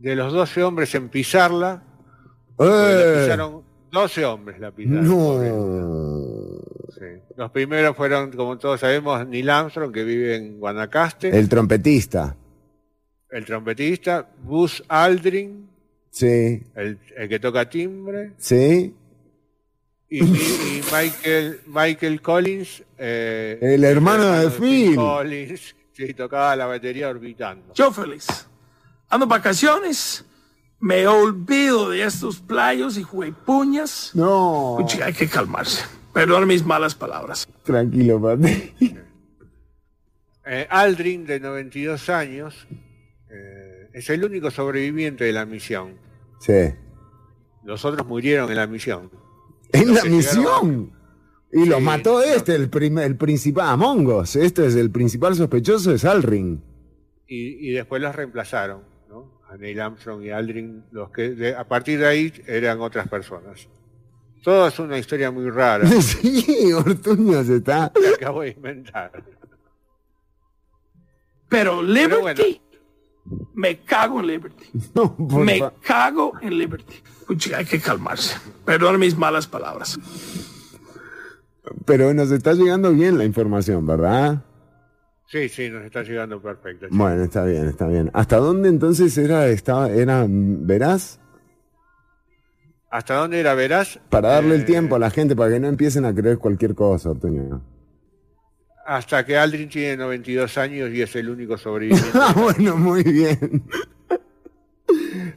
[0.00, 1.82] de los 12 hombres en pisarla,
[2.58, 3.22] la ¡Eh!
[3.24, 5.06] pisaron 12 hombres la pisaron.
[5.06, 6.60] No.
[6.92, 7.06] Sí.
[7.36, 12.36] Los primeros fueron, como todos sabemos, Neil Armstrong, que vive en Guanacaste, El trompetista.
[13.30, 15.69] el trompetista, Buzz Aldrin,
[16.10, 18.94] Sí, el, el que toca timbre, sí.
[20.08, 24.96] y, y- y Michael, Michael Collins, eh, El hermano de Phil.
[24.96, 27.72] Collins, sí, tocaba la batería orbitando.
[27.74, 28.26] Yo feliz.
[29.08, 30.24] Ando vacaciones,
[30.80, 34.10] me olvido de estos playos y juepuñas.
[34.14, 34.78] No.
[35.04, 35.84] Hay que calmarse.
[36.12, 37.46] Perdón mis malas palabras.
[37.62, 38.74] Tranquilo, papi.
[40.46, 42.66] Eh, Aldrin, de 92 años,
[43.30, 45.94] eh, es el único sobreviviente de la misión.
[46.38, 46.74] Sí.
[47.64, 49.10] Los otros murieron en la misión.
[49.72, 50.92] En Los la misión.
[51.52, 54.36] Y lo Sí, mató este, el, primer, el principal, Among Us.
[54.36, 56.62] Este es el principal sospechoso, es Alring.
[57.26, 59.40] y, y después los reemplazaron, ¿no?
[59.48, 63.68] A Neil Armstrong y Aldrin, los que de- a partir de ahí eran otras personas.
[64.42, 67.92] Todo es una historia muy rara sí, Ortuño se está.
[67.94, 69.10] que acabo de inventar.
[71.48, 72.42] Pero Liberty, bueno.
[73.54, 74.64] Me cago en Liberty.
[74.94, 76.94] No, Me fa- cago en Liberty.
[77.56, 78.36] Hay que calmarse.
[78.64, 79.98] Perdón mis malas palabras.
[81.84, 84.42] Pero nos está llegando bien la información, ¿verdad?
[85.28, 86.86] Sí, sí, nos está llegando perfecto.
[86.90, 86.96] sí.
[86.96, 88.10] Bueno, está bien, está bien.
[88.14, 91.20] ¿Hasta dónde entonces era, estaba, era veraz?
[92.90, 94.00] ¿Hasta dónde era Verás?
[94.08, 96.74] Para darle el Eh, tiempo a la gente, para que no empiecen a creer cualquier
[96.74, 97.62] cosa, Ortuño.
[98.86, 102.10] Hasta que Aldrin tiene 92 años y es el único sobreviviente.
[102.14, 103.62] Ah, bueno, muy bien.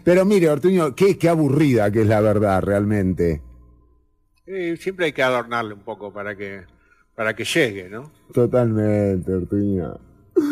[0.03, 3.41] Pero mire, Ortuño, qué, qué aburrida que es la verdad, realmente.
[4.45, 6.61] Eh, siempre hay que adornarle un poco para que,
[7.15, 8.11] para que llegue, ¿no?
[8.33, 9.97] Totalmente, Ortuño.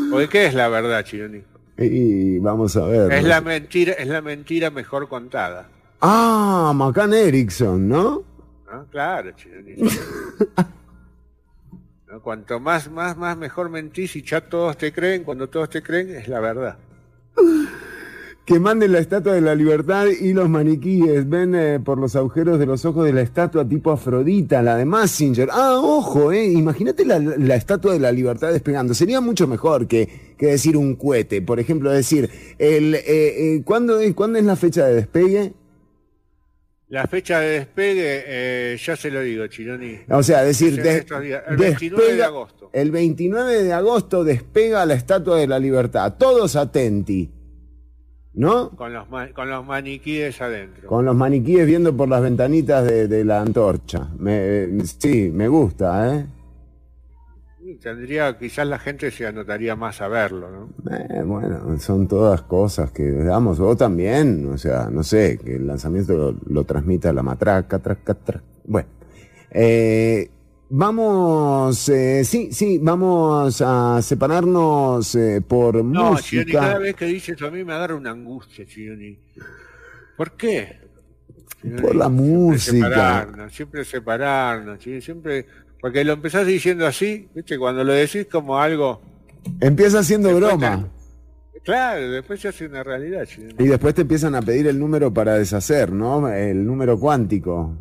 [0.09, 1.43] Porque ¿qué es la verdad, Chironi?
[1.77, 3.11] Y vamos a ver.
[3.11, 3.29] Es ¿no?
[3.29, 5.67] la mentira, es la mentira mejor contada.
[5.99, 8.23] Ah, Macan Erickson, ¿no?
[8.71, 8.85] ¿no?
[8.91, 9.75] Claro, Chironi.
[12.19, 16.15] Cuanto más, más, más mejor mentís y ya todos te creen, cuando todos te creen,
[16.15, 16.77] es la verdad.
[18.43, 21.29] Que manden la estatua de la libertad y los maniquíes.
[21.29, 24.83] Ven eh, por los agujeros de los ojos de la estatua tipo Afrodita, la de
[24.83, 25.47] Massinger.
[25.51, 26.47] Ah, ojo, eh.
[26.47, 28.95] Imagínate la, la estatua de la libertad despegando.
[28.95, 31.43] Sería mucho mejor que, que decir un cohete.
[31.43, 35.53] Por ejemplo, decir, el, eh, eh, ¿cuándo, ¿cuándo es la fecha de despegue?
[36.91, 39.99] La fecha de despegue, eh, ya se lo digo, Chironi.
[40.09, 42.69] O sea, decir, el 29 de agosto.
[42.73, 46.15] El 29 de agosto despega la estatua de la libertad.
[46.17, 47.31] Todos atenti.
[48.33, 48.71] ¿no?
[48.71, 50.87] Con los, con los maniquíes adentro.
[50.89, 54.09] Con los maniquíes viendo por las ventanitas de, de la antorcha.
[54.17, 54.69] Me- eh,
[54.99, 56.25] sí, me gusta, ¿eh?
[57.75, 60.69] Tendría, quizás la gente se anotaría más a verlo, ¿no?
[60.95, 63.59] Eh, bueno, son todas cosas que damos.
[63.59, 68.13] O también, o sea, no sé, que el lanzamiento lo, lo transmita la matraca, traca,
[68.13, 68.43] traca.
[68.65, 68.89] Bueno,
[69.51, 70.29] eh,
[70.69, 75.17] vamos, eh, sí, sí, vamos a separarnos
[75.47, 76.77] por No, Chironi, cada música.
[76.79, 79.19] vez que dices eso a mí me agarra una angustia, Chironi.
[80.15, 80.79] ¿Por qué?
[81.81, 82.87] Por la siempre música.
[82.87, 85.45] Separarnos, siempre separarnos, siempre...
[85.81, 87.57] Porque lo empezás diciendo así, ¿viste?
[87.57, 89.01] Cuando lo decís como algo...
[89.59, 90.87] Empieza siendo broma.
[91.63, 93.27] Claro, después se hace una realidad.
[93.57, 96.27] Y después te empiezan a pedir el número para deshacer, ¿no?
[96.27, 97.75] El número cuántico.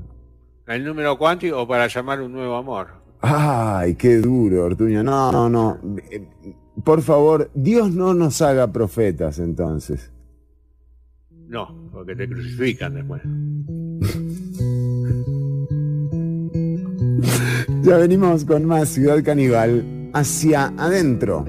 [0.67, 2.89] El número cuántico o para llamar un nuevo amor.
[3.21, 5.03] Ay, qué duro, Ortuño.
[5.03, 5.79] No, no, no.
[6.11, 6.27] Eh,
[6.85, 10.11] Por favor, Dios no nos haga profetas entonces.
[11.49, 13.23] No, porque te crucifican después.
[17.83, 21.45] Ya venimos con más Ciudad Caníbal hacia adentro.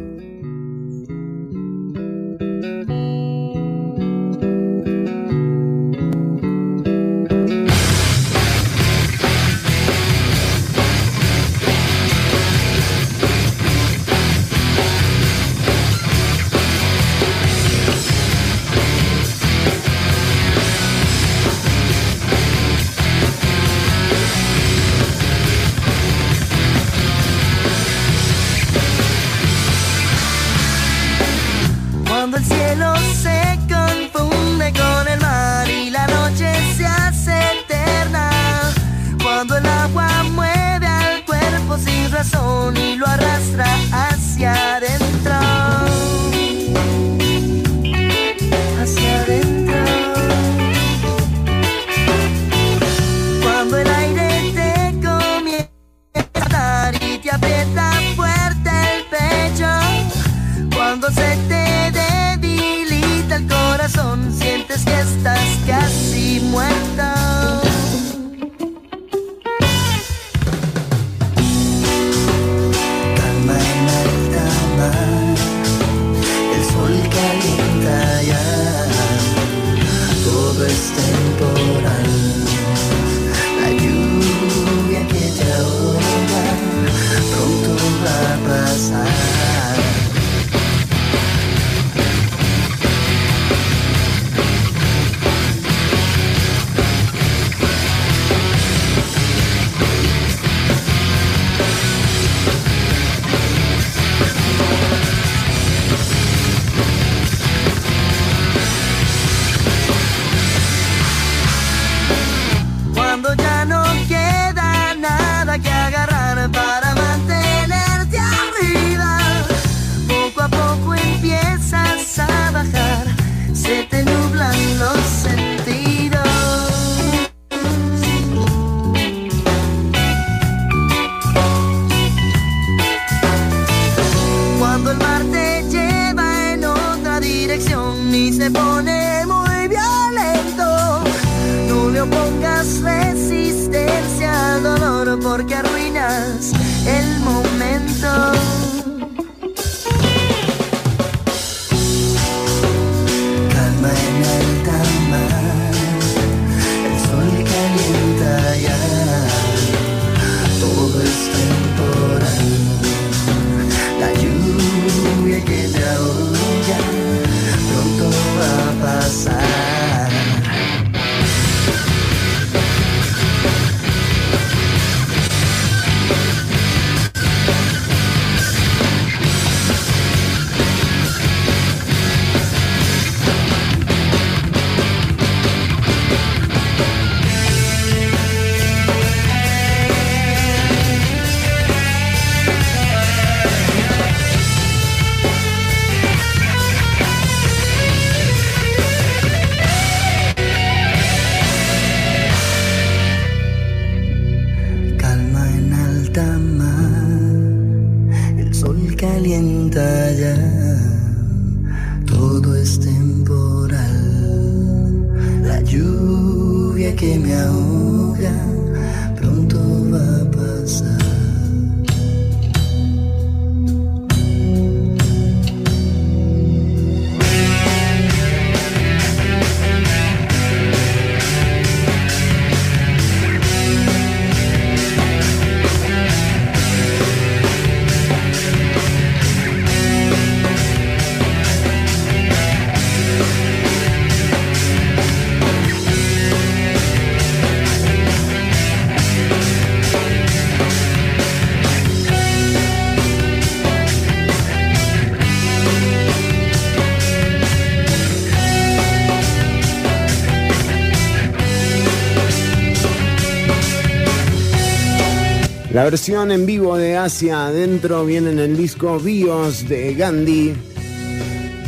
[265.81, 270.53] La versión en vivo de Hacia Adentro viene en el disco Bios de Gandhi.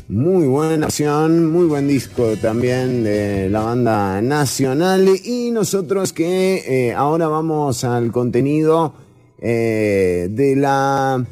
[0.07, 5.09] Muy buena versión, muy buen disco también de la banda nacional.
[5.23, 8.93] Y nosotros que eh, ahora vamos al contenido
[9.39, 11.25] eh, de la...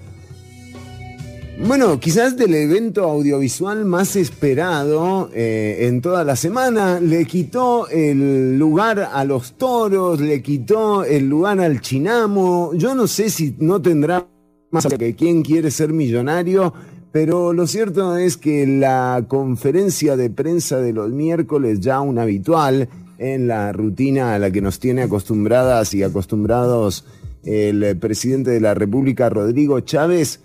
[1.71, 8.59] Bueno, quizás del evento audiovisual más esperado eh, en toda la semana, le quitó el
[8.59, 12.71] lugar a los toros, le quitó el lugar al chinamo.
[12.73, 14.27] Yo no sé si no tendrá
[14.71, 16.73] más que quién quiere ser millonario,
[17.13, 22.89] pero lo cierto es que la conferencia de prensa de los miércoles, ya un habitual
[23.17, 27.05] en la rutina a la que nos tiene acostumbradas y acostumbrados
[27.45, 30.41] el presidente de la República, Rodrigo Chávez,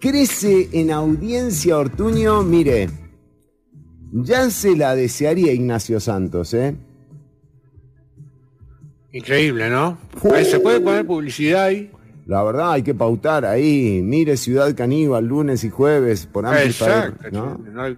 [0.00, 2.88] crece en audiencia Ortuño, mire,
[4.12, 6.76] ya se la desearía Ignacio Santos, ¿eh?
[9.12, 9.98] Increíble, ¿no?
[10.34, 11.90] Ahí se puede poner publicidad ahí.
[12.26, 17.58] La verdad hay que pautar ahí, mire Ciudad Caníbal, lunes y jueves, por Exacto, ¿no?
[17.72, 17.96] no hay,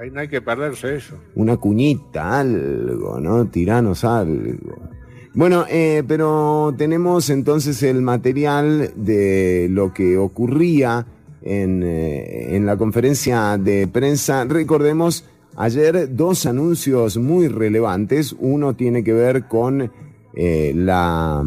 [0.00, 1.16] ahí no hay que perderse eso.
[1.34, 3.46] Una cuñita, algo, ¿no?
[3.48, 4.88] Tiranos algo.
[5.34, 11.06] Bueno, eh, pero tenemos entonces el material de lo que ocurría
[11.48, 14.44] en, eh, en la conferencia de prensa.
[14.44, 15.24] Recordemos,
[15.56, 18.36] ayer dos anuncios muy relevantes.
[18.38, 19.90] Uno tiene que ver con
[20.34, 21.42] eh, la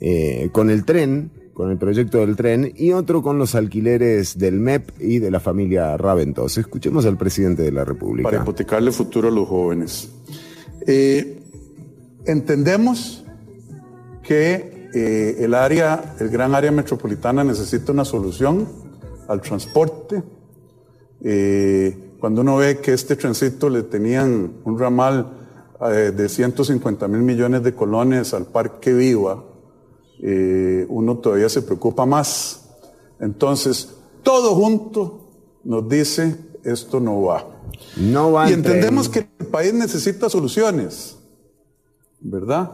[0.00, 4.60] eh, con el tren, con el proyecto del tren, y otro con los alquileres del
[4.60, 6.56] MEP y de la familia Raventos.
[6.56, 8.30] Escuchemos al presidente de la República.
[8.30, 10.10] para hipotecarle futuro a los jóvenes.
[12.24, 13.24] Entendemos
[14.22, 18.66] que eh, el área, el gran área metropolitana necesita una solución
[19.28, 20.22] al transporte.
[21.20, 25.36] Eh, cuando uno ve que este trencito le tenían un ramal
[25.82, 29.44] eh, de 150 mil millones de colones al Parque Viva,
[30.88, 32.70] uno todavía se preocupa más.
[33.20, 33.90] Entonces,
[34.22, 35.28] todo junto
[35.62, 37.46] nos dice, esto no va.
[37.98, 41.18] No va Y entendemos que el país necesita soluciones,
[42.18, 42.70] ¿verdad?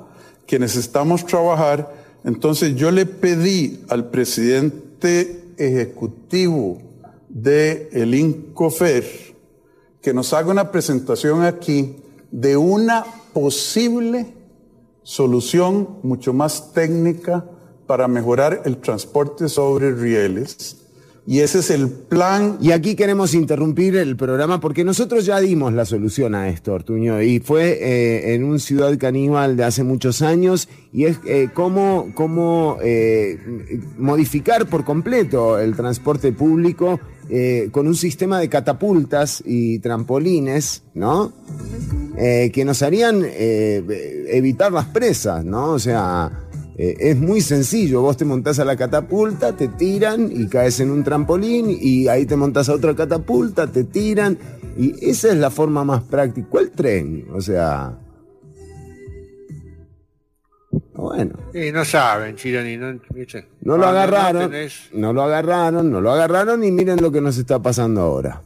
[0.47, 2.02] Que necesitamos trabajar.
[2.25, 6.81] Entonces yo le pedí al presidente ejecutivo
[7.29, 9.05] de el INCOFER
[10.01, 11.97] que nos haga una presentación aquí
[12.31, 14.35] de una posible
[15.03, 17.45] solución mucho más técnica
[17.87, 20.82] para mejorar el transporte sobre rieles.
[21.25, 25.73] Y ese es el plan Y aquí queremos interrumpir el programa porque nosotros ya dimos
[25.73, 30.23] la solución a esto, Ortuño, y fue eh, en un ciudad caníbal de hace muchos
[30.23, 33.39] años, y es eh, cómo, cómo eh,
[33.99, 37.01] modificar por completo el transporte público
[37.31, 41.33] eh, con un sistema de catapultas y trampolines, ¿no?
[42.19, 45.71] Eh, que nos harían evitar las presas, ¿no?
[45.71, 46.31] O sea,
[46.77, 50.91] eh, es muy sencillo, vos te montás a la catapulta, te tiran y caes en
[50.91, 54.39] un trampolín y ahí te montás a otra catapulta, te tiran
[54.77, 56.47] y esa es la forma más práctica.
[56.51, 57.27] ¿Cuál tren?
[57.33, 57.99] O sea...
[60.95, 63.47] Bueno, Y no saben, Chironi, no, ¿viste?
[63.63, 67.37] no lo agarraron, tenés- no lo agarraron, no lo agarraron y miren lo que nos
[67.39, 68.43] está pasando ahora.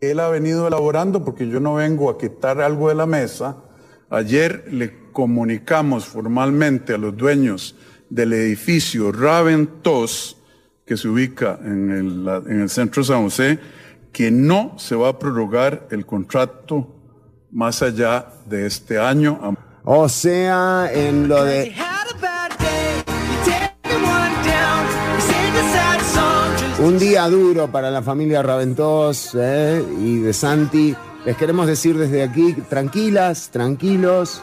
[0.00, 3.56] él ha venido elaborando, porque yo no vengo a quitar algo de la mesa.
[4.10, 7.76] Ayer le comunicamos formalmente a los dueños
[8.08, 10.36] del edificio Raventos,
[10.84, 13.58] que se ubica en el, la- en el centro de San José,
[14.12, 16.96] que no se va a prorrogar el contrato
[17.52, 19.56] más allá de este año.
[19.84, 21.72] O sea, en lo de...
[26.80, 29.84] Un día duro para la familia Raventós ¿eh?
[30.00, 30.96] y de Santi.
[31.24, 34.40] Les queremos decir desde aquí, tranquilas, tranquilos.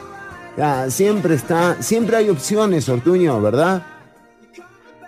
[0.57, 3.85] Ya, siempre está, siempre hay opciones, Ortuño, ¿verdad?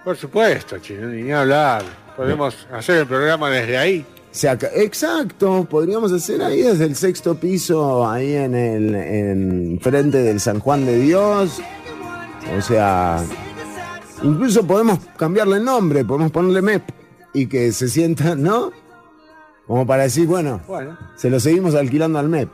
[0.04, 1.84] Por supuesto, Chironi, ni hablar.
[2.16, 4.06] Podemos hacer el programa desde ahí.
[4.76, 10.60] Exacto, podríamos hacer ahí desde el sexto piso, ahí en el en frente del San
[10.60, 11.60] Juan de Dios.
[12.58, 13.24] O sea,
[14.22, 16.84] incluso podemos cambiarle el nombre, podemos ponerle MEP
[17.34, 18.72] y que se sienta, ¿no?
[19.70, 20.98] Como para decir, bueno, Bueno.
[21.16, 22.50] se lo seguimos alquilando al MEP.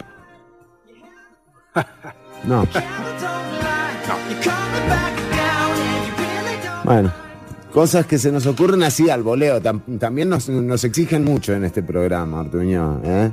[2.44, 2.68] No.
[6.84, 7.12] Bueno,
[7.74, 9.60] cosas que se nos ocurren así al voleo.
[9.62, 13.02] Tam- también nos, nos exigen mucho en este programa, Artuño.
[13.04, 13.32] ¿eh?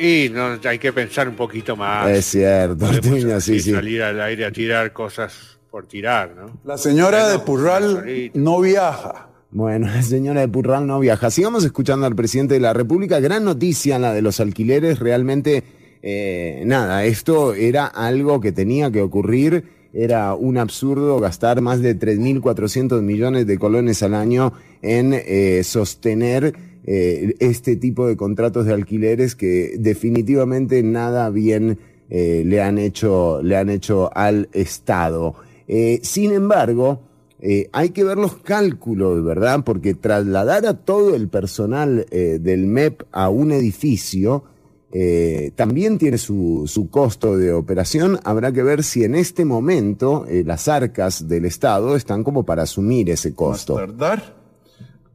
[0.00, 2.08] Y no, hay que pensar un poquito más.
[2.08, 3.72] Es cierto, así sí, sí.
[3.72, 6.58] salir al aire a tirar cosas por tirar, ¿no?
[6.64, 9.27] La señora Bueno, de Purral no viaja.
[9.50, 11.30] Bueno, la señora de Purral no viaja.
[11.30, 13.20] Sigamos escuchando al presidente de la República.
[13.20, 14.98] Gran noticia la de los alquileres.
[14.98, 15.64] Realmente,
[16.02, 19.64] eh, nada, esto era algo que tenía que ocurrir.
[19.94, 24.52] era un absurdo gastar más de 3.400 millones de colones al año
[24.82, 26.54] en eh, sostener
[26.90, 33.42] eh, este tipo de contratos de alquileres que definitivamente nada bien eh, le, han hecho,
[33.42, 35.34] le han hecho al Estado.
[35.66, 37.02] Eh, sin embargo,
[37.40, 39.62] eh, hay que ver los cálculos, ¿verdad?
[39.64, 44.44] Porque trasladar a todo el personal eh, del MEP a un edificio
[44.90, 48.18] eh, también tiene su, costo de operación.
[48.24, 53.08] Habrá que ver si en este momento las arcas del Estado están como para asumir
[53.10, 53.74] ese costo.
[53.74, 54.36] tardar,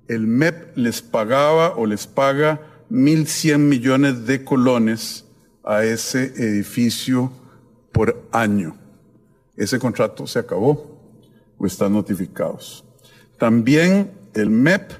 [0.07, 5.25] el MEP les pagaba o les paga 1.100 millones de colones
[5.65, 7.33] a ese edificio
[7.91, 8.77] por año.
[9.57, 10.92] Ese contrato se acabó
[11.67, 12.85] están notificados.
[13.37, 14.91] También el MEP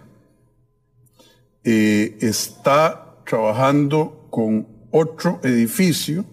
[1.64, 6.26] eh, está trabajando con otro edificio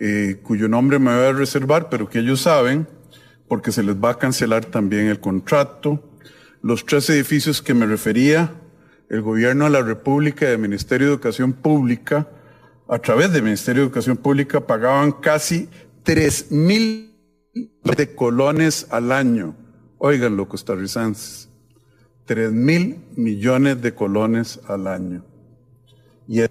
[0.00, 2.88] eh, cuyo nombre me voy a reservar, pero que ellos saben,
[3.48, 6.02] porque se les va a cancelar también el contrato.
[6.62, 8.52] Los tres edificios que me refería,
[9.08, 12.28] el gobierno de la República y el Ministerio de Educación Pública,
[12.88, 15.68] a través del Ministerio de Educación Pública, pagaban casi
[16.02, 17.13] 3 mil
[17.54, 19.56] de colones al año.
[19.98, 21.48] Óiganlo, costarricenses.
[22.26, 25.24] 3 mil millones de colones al año.
[26.26, 26.50] Y, e-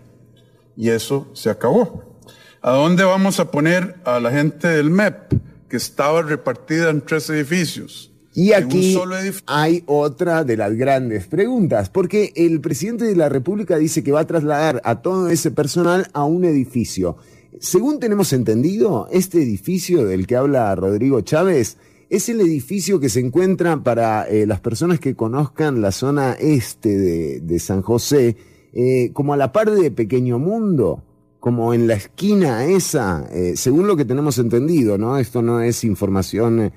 [0.77, 2.19] y eso se acabó.
[2.61, 5.33] ¿A dónde vamos a poner a la gente del MEP,
[5.67, 8.11] que estaba repartida en tres edificios?
[8.35, 8.97] Y aquí
[9.45, 14.21] hay otra de las grandes preguntas, porque el presidente de la República dice que va
[14.21, 17.17] a trasladar a todo ese personal a un edificio.
[17.59, 21.77] Según tenemos entendido, este edificio del que habla Rodrigo Chávez
[22.09, 27.39] es el edificio que se encuentra para eh, las personas que conozcan la zona este
[27.41, 28.37] de, San José,
[28.73, 31.03] eh, como a la par de Pequeño Mundo,
[31.39, 35.17] como en la esquina esa, eh, según lo que tenemos entendido, ¿no?
[35.17, 36.71] Esto no es información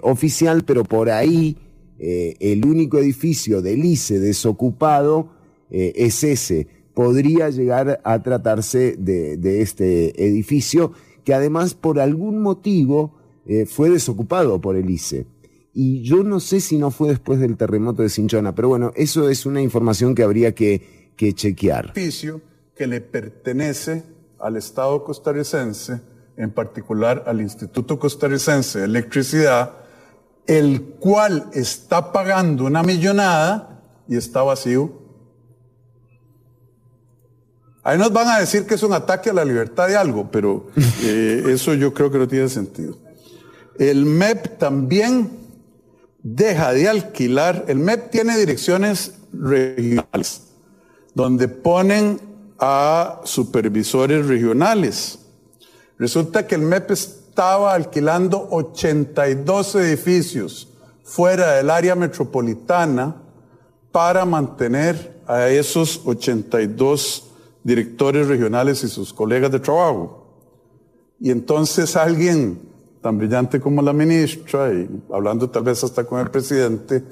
[0.00, 1.58] oficial, pero por ahí
[1.98, 5.28] el único edificio del ICE desocupado
[5.68, 6.66] es ese.
[6.96, 10.92] Podría llegar a tratarse de, este edificio
[11.24, 13.12] que además por algún motivo
[13.44, 15.26] eh, fue desocupado por el ICE.
[15.74, 19.28] Y yo no sé si no fue después del terremoto de Cinchona, pero bueno, eso
[19.28, 21.92] es una información que habría que, que chequear.
[21.94, 22.40] edificio
[22.74, 24.02] que le pertenece
[24.38, 26.00] al Estado costarricense,
[26.38, 29.72] en particular al Instituto Costarricense de Electricidad,
[30.46, 35.05] el cual está pagando una millonada y está vacío.
[37.86, 40.66] Ahí nos van a decir que es un ataque a la libertad de algo, pero
[41.04, 42.98] eh, eso yo creo que no tiene sentido.
[43.78, 45.30] El MEP también
[46.20, 50.42] deja de alquilar, el MEP tiene direcciones regionales
[51.14, 52.20] donde ponen
[52.58, 55.20] a supervisores regionales.
[55.96, 60.70] Resulta que el MEP estaba alquilando 82 edificios
[61.04, 63.14] fuera del área metropolitana
[63.92, 67.26] para mantener a esos 82
[67.66, 70.24] directores regionales y sus colegas de trabajo.
[71.18, 72.60] Y entonces alguien
[73.02, 77.02] tan brillante como la ministra, y hablando tal vez hasta con el presidente,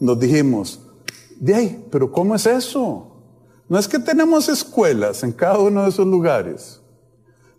[0.00, 0.80] nos dijimos,
[1.38, 3.06] de ahí, pero ¿cómo es eso?
[3.68, 6.80] No es que tenemos escuelas en cada uno de esos lugares.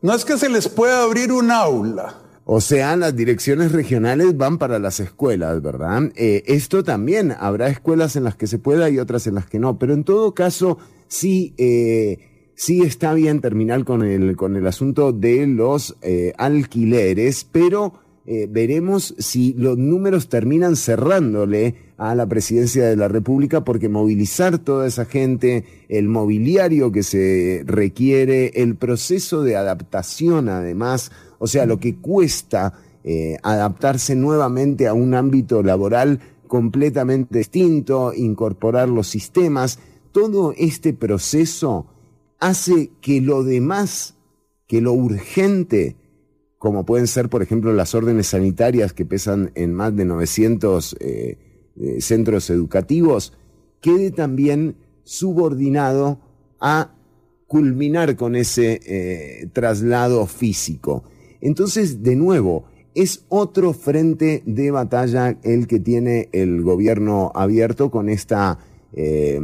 [0.02, 2.16] No es que se les pueda abrir un aula.
[2.46, 6.12] O sea, las direcciones regionales van para las escuelas, ¿verdad?
[6.16, 9.60] Eh, esto también, habrá escuelas en las que se pueda y otras en las que
[9.60, 12.29] no, pero en todo caso, sí, eh,
[12.60, 17.94] sí está bien terminar con el, con el asunto de los eh, alquileres, pero
[18.26, 24.58] eh, veremos si los números terminan cerrándole a la presidencia de la República, porque movilizar
[24.58, 31.66] toda esa gente, el mobiliario que se requiere, el proceso de adaptación además, o sea,
[31.66, 32.74] lo que cuesta
[33.06, 39.80] eh, adaptarse nuevamente a un ámbito laboral completamente distinto, incorporar los sistemas,
[40.12, 41.86] todo este proceso
[42.40, 44.16] hace que lo demás,
[44.68, 45.96] que lo urgente,
[46.58, 51.38] como pueden ser, por ejemplo, las órdenes sanitarias que pesan en más de 900 eh,
[51.76, 53.34] eh, centros educativos,
[53.82, 56.20] quede también subordinado
[56.60, 56.94] a
[57.48, 61.04] culminar con ese eh, traslado físico.
[61.42, 68.10] Entonces, de nuevo, es otro frente de batalla el que tiene el gobierno abierto con
[68.10, 68.60] esta
[68.94, 69.40] eh,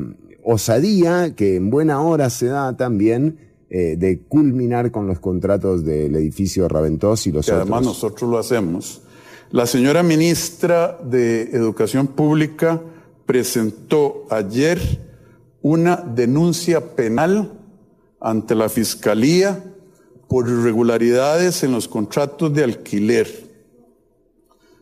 [0.46, 3.40] osadía que en buena hora se da también
[3.70, 7.64] eh, de culminar con los contratos del edificio Raventós y los que otros.
[7.64, 9.02] además nosotros lo hacemos.
[9.52, 12.82] La señora ministra de Educación Pública
[13.26, 14.80] presentó ayer
[15.62, 17.52] una denuncia penal
[18.20, 19.64] ante la Fiscalía
[20.28, 23.50] por irregularidades en los contratos de alquiler.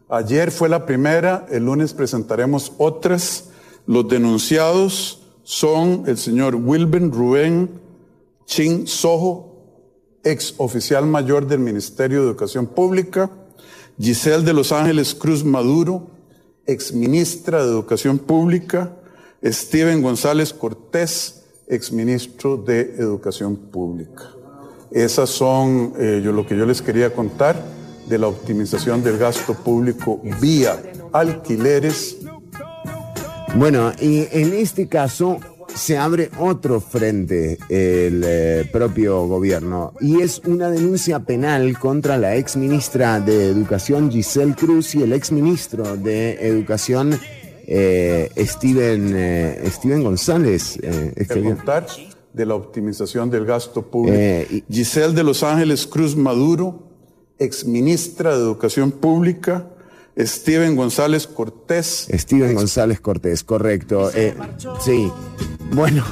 [0.09, 3.49] Ayer fue la primera, el lunes presentaremos otras.
[3.85, 5.22] Los denunciados
[5.53, 7.69] son el señor Wilben Rubén
[8.45, 13.29] Chin Sojo, ex oficial mayor del Ministerio de Educación Pública,
[13.99, 16.07] Giselle de Los Ángeles Cruz Maduro,
[16.65, 18.95] ex ministra de Educación Pública,
[19.43, 24.31] Steven González Cortés, ex ministro de Educación Pública.
[24.89, 27.63] Esas son eh, lo que yo les quería contar
[28.09, 30.81] de la optimización del gasto público vía
[31.11, 32.17] alquileres.
[33.55, 35.37] Bueno, y en este caso
[35.75, 42.35] se abre otro frente el eh, propio gobierno y es una denuncia penal contra la
[42.35, 47.17] ex ministra de Educación Giselle Cruz y el ex ministro de Educación
[47.65, 50.77] eh, Steven, eh, Steven González.
[50.81, 51.85] eh, es que- contar
[52.33, 54.17] de la optimización del gasto público.
[54.19, 56.89] Eh, Giselle de Los Ángeles Cruz Maduro,
[57.37, 59.69] ex ministra de Educación Pública,
[60.17, 64.11] Steven González Cortés, Steven González Cortés, correcto.
[64.13, 64.35] Eh,
[64.79, 65.11] sí,
[65.71, 66.03] bueno.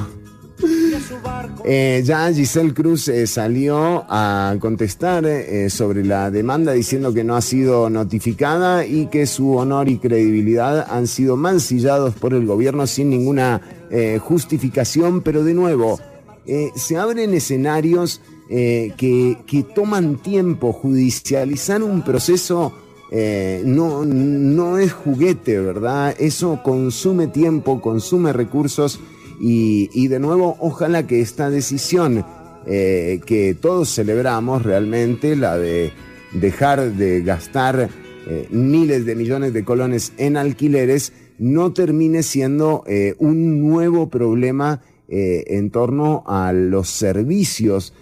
[1.65, 7.36] Eh, ya Giselle Cruz eh, salió a contestar eh, sobre la demanda diciendo que no
[7.36, 12.86] ha sido notificada y que su honor y credibilidad han sido mancillados por el gobierno
[12.88, 15.99] sin ninguna eh, justificación, pero de nuevo,
[16.45, 20.73] eh, se abren escenarios eh, que, que toman tiempo.
[20.73, 22.73] Judicializar un proceso
[23.14, 26.16] eh, no, no es juguete, ¿verdad?
[26.18, 29.02] Eso consume tiempo, consume recursos
[29.42, 32.26] y, y de nuevo, ojalá que esta decisión
[32.66, 35.92] eh, que todos celebramos realmente, la de
[36.32, 37.90] dejar de gastar
[38.28, 42.86] eh, miles de millones de colones en alquileres, no termine siendo
[43.18, 47.94] un nuevo problema en torno a los servicios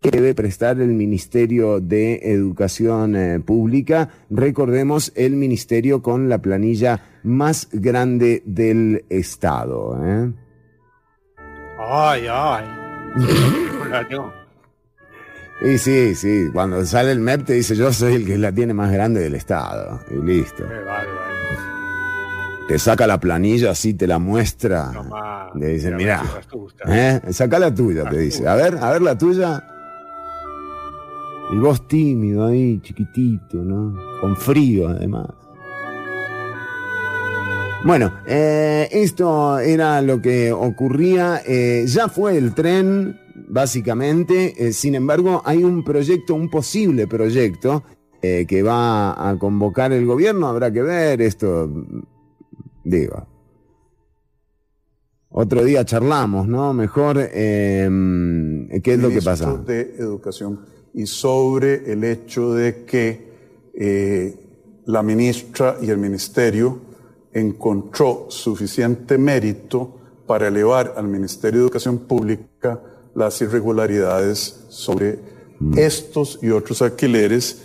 [0.00, 4.10] que debe prestar el Ministerio de Educación eh, Pública.
[4.30, 9.98] Recordemos, el ministerio con la planilla más grande del Estado.
[10.04, 10.32] ¿eh?
[11.78, 12.64] Ay, ay.
[14.10, 14.32] No.
[15.58, 18.74] Y sí, sí, cuando sale el MEP te dice yo soy el que la tiene
[18.74, 20.00] más grande del Estado.
[20.10, 20.68] Y listo.
[20.68, 21.26] Qué bárbaro.
[22.68, 24.90] Te saca la planilla así, te la muestra.
[24.92, 26.22] Tomá, Le dice, mira.
[26.86, 27.20] ¿eh?
[27.30, 28.46] saca la tuya, te dice.
[28.46, 29.64] A ver, a ver la tuya.
[31.52, 33.94] Y vos tímido ahí, chiquitito, ¿no?
[34.20, 35.28] Con frío además.
[37.84, 41.42] Bueno, eh, esto era lo que ocurría.
[41.46, 43.16] eh, ya fue el tren,
[43.48, 44.54] básicamente.
[44.58, 47.84] eh, sin embargo, hay un proyecto, un posible proyecto,
[48.20, 50.48] que va a convocar el gobierno.
[50.48, 51.70] Habrá que ver esto.
[52.82, 53.24] Digo.
[55.28, 56.72] Otro día charlamos, ¿no?
[56.72, 57.86] Mejor, ¿qué
[58.84, 59.56] es lo que pasa?
[59.58, 60.58] de Educación
[60.96, 63.26] y sobre el hecho de que
[63.74, 64.34] eh,
[64.86, 66.80] la ministra y el ministerio
[67.34, 69.94] encontró suficiente mérito
[70.26, 72.80] para elevar al Ministerio de Educación Pública
[73.14, 75.18] las irregularidades sobre
[75.76, 77.62] estos y otros alquileres.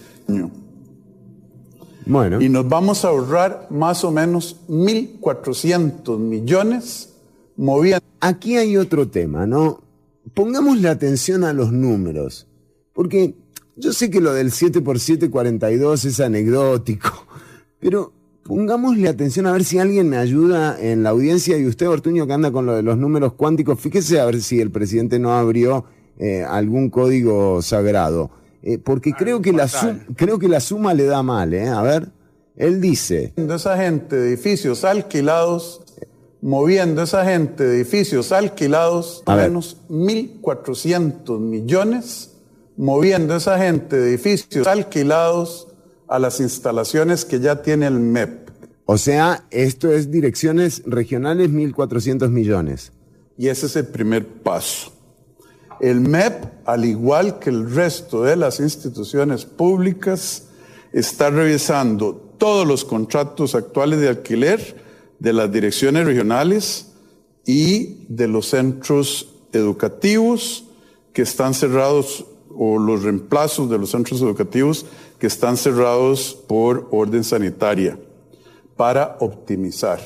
[2.06, 2.42] Bueno.
[2.42, 7.14] Y nos vamos a ahorrar más o menos 1.400 millones
[7.56, 8.04] moviendo.
[8.20, 9.82] Aquí hay otro tema, ¿no?
[10.34, 12.48] Pongámosle atención a los números.
[12.94, 13.36] Porque
[13.76, 17.26] yo sé que lo del 7 por 7 42 es anecdótico,
[17.80, 18.14] pero
[18.44, 22.34] pongámosle atención a ver si alguien me ayuda en la audiencia y usted, Ortuño, que
[22.34, 25.86] anda con lo de los números cuánticos, fíjese a ver si el presidente no abrió
[26.20, 28.32] eh, algún código sagrado.
[28.64, 29.68] Eh, porque creo que, la
[30.16, 31.68] creo que la suma le da mal, ¿eh?
[31.68, 32.10] A ver,
[32.56, 33.34] él dice...
[33.36, 35.82] esa gente de edificios alquilados,
[36.42, 42.31] moviendo esa gente de edificios alquilados, A menos 1.400 millones,
[42.82, 45.68] moviendo esa gente de edificios alquilados
[46.08, 48.50] a las instalaciones que ya tiene el MEP.
[48.86, 52.92] O sea, esto es direcciones regionales 1.400 millones.
[53.38, 54.94] Y ese es el primer paso.
[55.80, 60.48] El MEP, al igual que el resto de las instituciones públicas,
[60.92, 64.84] está revisando todos los contratos actuales de alquiler
[65.20, 66.88] de las direcciones regionales
[67.46, 70.66] y de los centros educativos
[71.14, 72.26] que están cerrados
[72.58, 74.86] o los reemplazos de los centros educativos
[75.20, 77.98] que están cerrados por orden sanitaria
[78.76, 80.00] para optimizar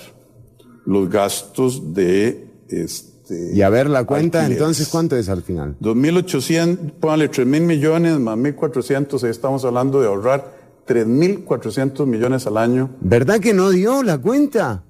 [0.85, 4.61] los gastos de este Y a ver la cuenta, alquileres.
[4.61, 5.75] entonces, ¿cuánto es al final?
[5.81, 10.53] 2.800, póngale 3.000 millones más 1.400, ahí estamos hablando de ahorrar
[10.87, 12.91] 3.400 millones al año.
[13.01, 14.83] ¿Verdad que no dio la cuenta?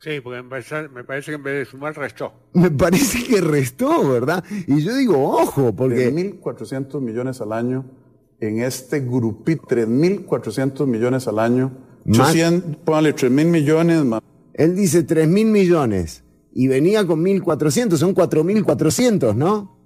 [0.00, 2.32] Sí, porque empezar- me parece que en vez de sumar, restó.
[2.54, 4.42] Me parece que restó, ¿verdad?
[4.66, 7.84] Y yo digo, ojo, porque 3.400 millones al año
[8.40, 11.72] en este grupito, 3.400 millones al año.
[12.06, 14.22] Más- 800, póngale 3.000 millones más.
[14.54, 19.78] Él dice 3 mil millones y venía con 1.400, son 4.400, ¿no?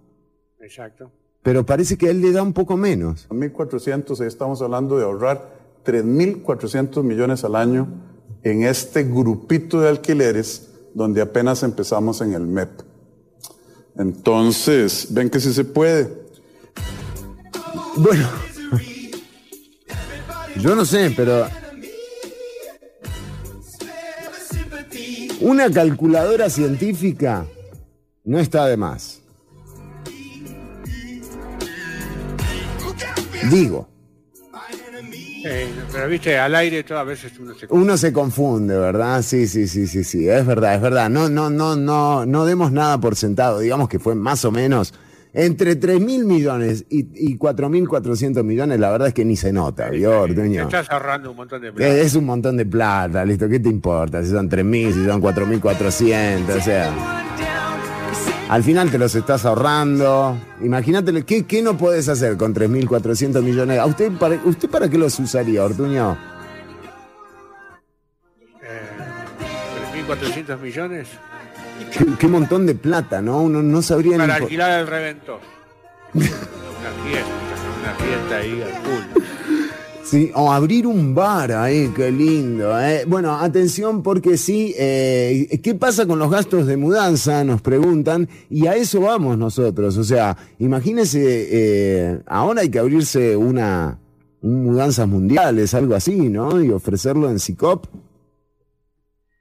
[0.61, 1.11] Exacto.
[1.43, 3.29] Pero parece que él le da un poco menos.
[3.31, 7.89] 1.400, ahí estamos hablando de ahorrar 3.400 millones al año
[8.45, 12.83] en este grupito de alquileres donde apenas empezamos en el MEP.
[13.97, 16.25] Entonces, ven que sí se puede.
[17.97, 18.29] Bueno,
[20.61, 21.47] yo no sé, pero
[25.41, 27.47] una calculadora científica
[28.25, 29.21] no está de más.
[33.51, 33.89] Digo,
[35.47, 37.67] Eh, pero viste, al aire todas veces uno se...
[37.69, 39.21] uno se confunde, ¿verdad?
[39.23, 41.11] Sí, sí, sí, sí, sí, es verdad, es verdad.
[41.11, 43.61] No, no, no, no, no demos nada por sentado.
[43.61, 44.95] Digamos que fue más o menos
[45.37, 48.79] entre 3 mil millones y, y 4 mil 400 millones.
[48.81, 50.63] La verdad es que ni se nota, ¿vio, Te Ortuño?
[50.63, 51.93] estás ahorrando un montón de plata.
[51.93, 54.23] Eh, Es un montón de plata, listo, ¿qué te importa?
[54.25, 56.91] Si son 3.000, si son 4.400, o sea.
[58.49, 60.37] Al final te los estás ahorrando.
[60.61, 63.79] Imagínate, ¿qué, ¿qué no puedes hacer con 3.400 millones?
[63.79, 66.17] ¿A usted para, usted para qué los usaría, Ortuño?
[68.63, 71.09] Eh, 3.400 millones
[71.97, 73.41] ¿Qué, qué montón de plata, ¿no?
[73.43, 75.39] Uno no sabría ni para por- alquilar el reventón.
[76.15, 77.31] una fiesta,
[77.83, 79.24] una fiesta ahí al full.
[80.05, 82.79] Sí, o abrir un bar ahí, qué lindo.
[82.79, 83.05] ¿eh?
[83.07, 87.43] Bueno, atención porque sí, eh, ¿qué pasa con los gastos de mudanza?
[87.43, 89.97] Nos preguntan, y a eso vamos nosotros.
[89.97, 93.99] O sea, imagínense, eh, ahora hay que abrirse una
[94.43, 96.63] un mudanzas mundiales, algo así, ¿no?
[96.63, 97.87] Y ofrecerlo en SICOP.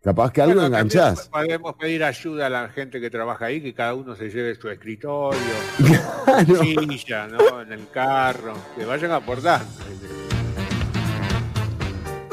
[0.02, 1.28] Capaz que algo Bueno, enganchás.
[1.28, 4.70] Podemos pedir ayuda a la gente que trabaja ahí, que cada uno se lleve su
[4.70, 5.40] escritorio,
[6.62, 7.62] silla, ¿no?
[7.62, 9.66] En el carro, que vayan aportando.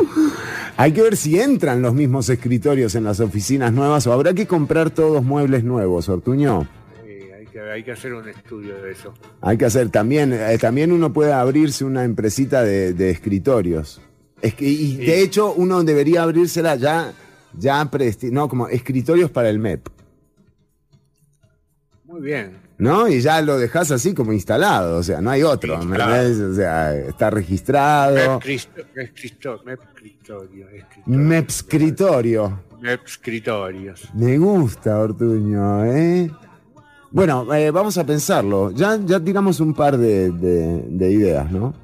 [0.77, 4.47] Hay que ver si entran los mismos escritorios en las oficinas nuevas o habrá que
[4.47, 6.67] comprar todos muebles nuevos, Ortuño.
[7.37, 9.13] Hay, que, hay que hacer un estudio de eso.
[9.41, 14.01] Hay que hacer también, eh, también uno puede abrirse una empresita de, de escritorios.
[14.43, 17.13] Es que, y de hecho uno debería abrírsela ya,
[17.59, 17.91] ya
[18.31, 19.87] no, como escritorios para el MEP,
[22.05, 22.70] Muy bien.
[22.81, 23.07] ¿No?
[23.09, 25.79] Y ya lo dejas así como instalado, o sea, no hay otro.
[26.51, 28.41] O sea, está registrado.
[31.07, 32.61] MEPscritorio.
[32.81, 34.13] Mepscritorios.
[34.15, 36.31] Me gusta, Ortuño, ¿eh?
[37.13, 38.71] Bueno, eh, vamos a pensarlo.
[38.71, 41.75] Ya, ya tiramos un par de, de- de ideas, ¿no?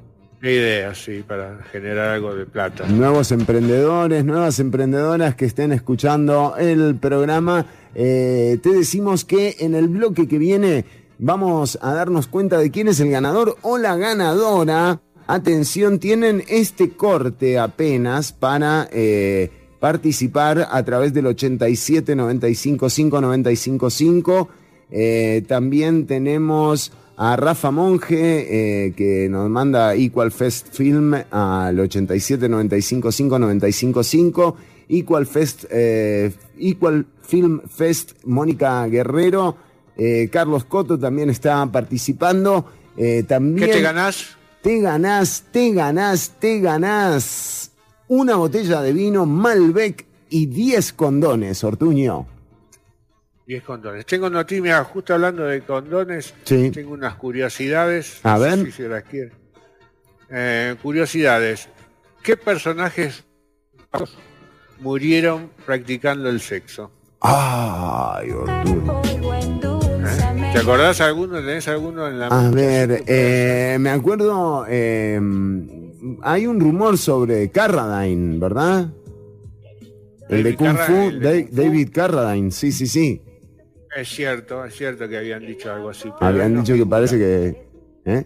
[0.41, 2.87] Qué idea, sí, para generar algo de plata.
[2.87, 7.65] Nuevos emprendedores, nuevas emprendedoras que estén escuchando el programa.
[7.95, 10.85] Eh, te decimos que en el bloque que viene
[11.17, 15.01] vamos a darnos cuenta de quién es el ganador o la ganadora.
[15.25, 19.49] Atención, tienen este corte apenas para eh,
[19.79, 24.49] participar a través del 87 95 5 95 5.
[24.91, 32.47] Eh, también tenemos a Rafa Monge, eh, que nos manda Equal Fest Film al 87
[32.47, 34.57] 95 5 95 5.
[34.89, 39.57] Equal Fest, eh, Equal Film Fest, Mónica Guerrero.
[39.97, 42.65] eh, Carlos Coto también está participando.
[42.95, 44.37] eh, también ¿Qué te ganás?
[44.61, 47.71] te ganás, te ganás, te ganás
[48.07, 52.27] una botella de vino Malbec y 10 condones, Ortuño.
[53.47, 54.05] 10 condones.
[54.05, 56.69] Tengo noticias, justo hablando de condones, Sí.
[56.69, 58.19] tengo unas curiosidades.
[58.23, 58.65] A no ver.
[58.65, 59.31] Si se las quiere.
[60.29, 61.69] Eh, curiosidades.
[62.21, 63.23] ¿Qué personajes
[64.81, 66.91] murieron practicando el sexo?
[67.21, 69.01] Ay, Ortuño.
[69.05, 70.51] ¿Eh?
[70.53, 71.39] ¿Te acordás alguno?
[71.39, 75.19] ¿Tenés alguno en la A ver, eh, me acuerdo, eh,
[76.21, 78.89] hay un rumor sobre Carradine, ¿verdad?
[80.27, 81.11] El de Kung Fu.
[81.21, 83.21] David Carradine, sí, sí, sí.
[83.97, 86.11] Es cierto, es cierto que habían dicho algo así.
[86.19, 87.67] pero Habían no dicho que parece que...
[88.05, 88.25] ¿eh?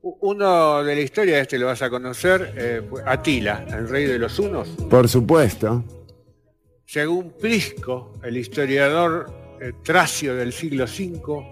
[0.00, 4.38] Uno de la historia, este lo vas a conocer, eh, Atila, el rey de los
[4.38, 4.68] hunos.
[4.88, 5.84] Por supuesto.
[6.86, 9.30] Según Prisco, el historiador
[9.60, 11.46] eh, tracio del siglo V,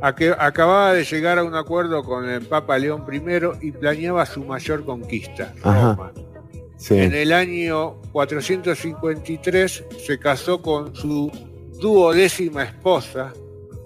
[0.00, 4.24] a que acababa de llegar a un acuerdo con el Papa León I y planeaba
[4.26, 5.96] su mayor conquista, Ajá.
[5.96, 6.12] Roma.
[6.76, 6.98] Sí.
[6.98, 11.32] En el año 453 se casó con su
[11.82, 13.32] duodécima esposa.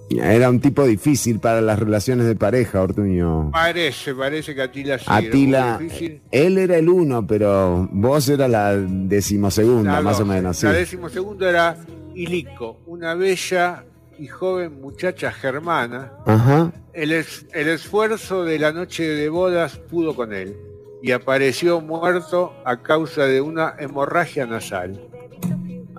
[0.08, 3.50] Era un tipo difícil para las relaciones de pareja, Ortuño.
[3.50, 6.20] Parece, parece que Atila sí era Atila, difícil.
[6.30, 10.66] él era el uno, pero vos era la decimosegunda, La más o menos, sí.
[10.66, 11.76] La décimo segundo era
[12.14, 13.84] Ilico, una bella
[14.16, 16.72] y joven muchacha germana, Ajá.
[16.92, 20.54] el, es- el esfuerzo de la noche de bodas pudo con él
[21.02, 25.00] y apareció muerto a causa de una hemorragia nasal.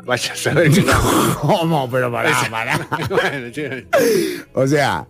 [0.07, 0.71] Vaya a saber
[1.41, 1.89] ¿Cómo?
[1.91, 2.87] Pero pará, pará.
[3.09, 3.51] bueno,
[4.53, 5.05] O sea,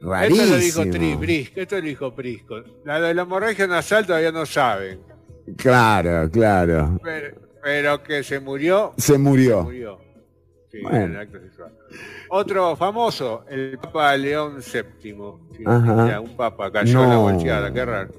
[0.00, 1.20] esto lo dijo Tri- rarísimo.
[1.20, 2.62] Prisco, esto lo dijo Prisco.
[2.84, 5.00] La de la hemorragia nasal todavía no saben,
[5.56, 6.98] Claro, claro.
[7.02, 9.58] pero, pero que se murió, Se murió.
[9.58, 9.98] se murió.
[10.70, 10.98] Sí, Bueno.
[11.04, 11.72] en el acto sexual.
[12.28, 15.14] Otro famoso, el Papa León VII.
[15.64, 16.20] Ajá.
[16.20, 17.22] un papa cayó a la No.
[17.22, 18.10] bolseada, qué raro.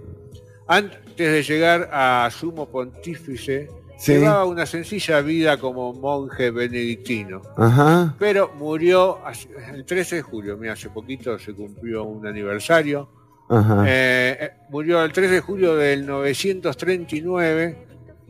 [0.68, 4.14] Antes de llegar a sumo pontífice, Sí.
[4.14, 7.42] llevaba una sencilla vida como monje benedictino.
[7.58, 8.16] Ajá.
[8.20, 13.10] Pero murió hace- el 13 de julio, mira, hace poquito se cumplió un aniversario.
[13.50, 13.84] Ajá.
[13.88, 17.78] Eh, eh, murió el 13 de julio del 939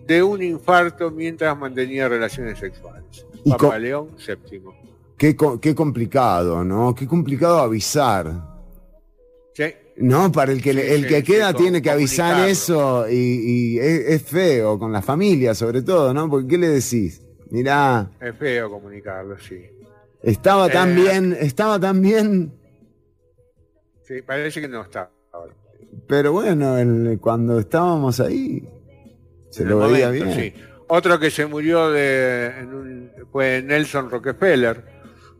[0.06, 3.26] de un infarto mientras mantenía relaciones sexuales.
[3.44, 4.62] Y Papa León VII.
[5.18, 6.94] Qué, qué complicado, ¿no?
[6.94, 8.32] Qué complicado avisar.
[9.54, 9.64] Sí,
[10.00, 13.80] No, para el que, Sí, el que sí, queda tiene que avisar eso y, y
[13.80, 16.30] es, es feo, con la familia sobre todo, ¿no?
[16.30, 17.22] Porque ¿qué le decís?
[17.50, 19.66] Mirá, es feo comunicarlo, sí.
[20.22, 21.02] estaba tan Eh.
[21.02, 22.54] bien, estaba tan bien,
[24.04, 25.10] Sí, parece que no está.
[26.08, 28.68] pero bueno, el- cuando estábamos ahí,
[29.50, 30.32] se En lo veía bien.
[30.34, 30.54] sí.
[30.90, 34.84] Otro que se murió de, en un- fue Nelson Rockefeller,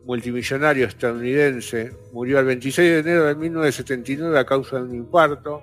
[0.08, 1.92] multimillonario estadounidense.
[2.12, 5.62] Murió el 26 de enero de 1979 a causa de un infarto.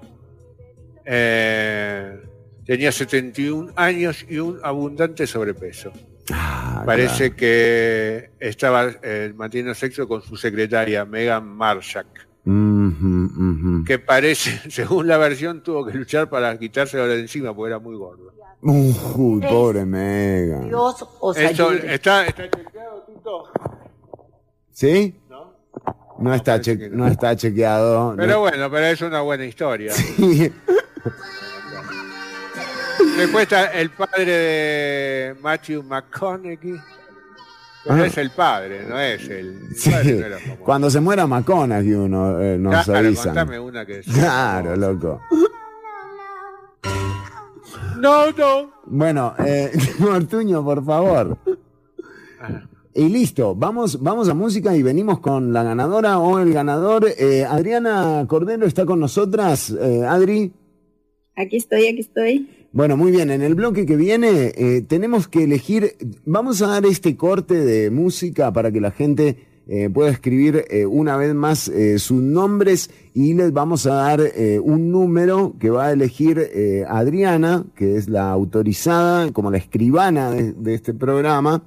[1.04, 2.22] Eh,
[2.64, 5.92] tenía 71 años y un abundante sobrepeso.
[6.32, 12.08] Ah, Parece que estaba eh, manteniendo sexo con su secretaria, Megan Marshak,
[13.86, 17.96] que parece, según la versión, tuvo que luchar para quitárselo de encima porque era muy
[17.96, 18.32] gordo.
[18.62, 20.68] Uy, pobre Megan.
[20.68, 21.94] Dios os Esto ayude.
[21.94, 23.44] está, está chequeado, Tito.
[24.76, 25.18] ¿Sí?
[25.30, 25.54] ¿No?
[26.20, 27.06] No, está, che- que no.
[27.06, 27.08] no.
[27.08, 28.14] está chequeado.
[28.18, 29.94] Pero no- bueno, pero es una buena historia.
[30.18, 30.52] Sí.
[33.18, 36.58] Después está el padre de Matthew McConaughey.
[37.86, 38.08] Pero Ah.
[38.08, 39.68] es el padre, no es el.
[39.70, 39.92] el Sí.
[39.92, 40.56] padre no.
[40.58, 43.26] Cuando se muera McConaughey uno eh, nos Claro, avisan.
[43.28, 44.06] contame una que es.
[44.08, 45.22] Claro, loco.
[47.98, 48.74] No, no.
[48.86, 49.72] Bueno, eh,
[50.64, 51.38] por favor.
[52.98, 57.06] Y listo, vamos, vamos a música y venimos con la ganadora o el ganador.
[57.20, 59.70] Eh, Adriana Cordero está con nosotras.
[59.70, 60.54] Eh, Adri.
[61.36, 62.50] Aquí estoy, aquí estoy.
[62.72, 63.32] Bueno, muy bien.
[63.32, 65.98] En el bloque que viene eh, tenemos que elegir.
[66.24, 70.86] Vamos a dar este corte de música para que la gente eh, pueda escribir eh,
[70.86, 75.70] una vez más eh, sus nombres y les vamos a dar eh, un número que
[75.70, 80.94] va a elegir eh, Adriana, que es la autorizada como la escribana de, de este
[80.94, 81.62] programa.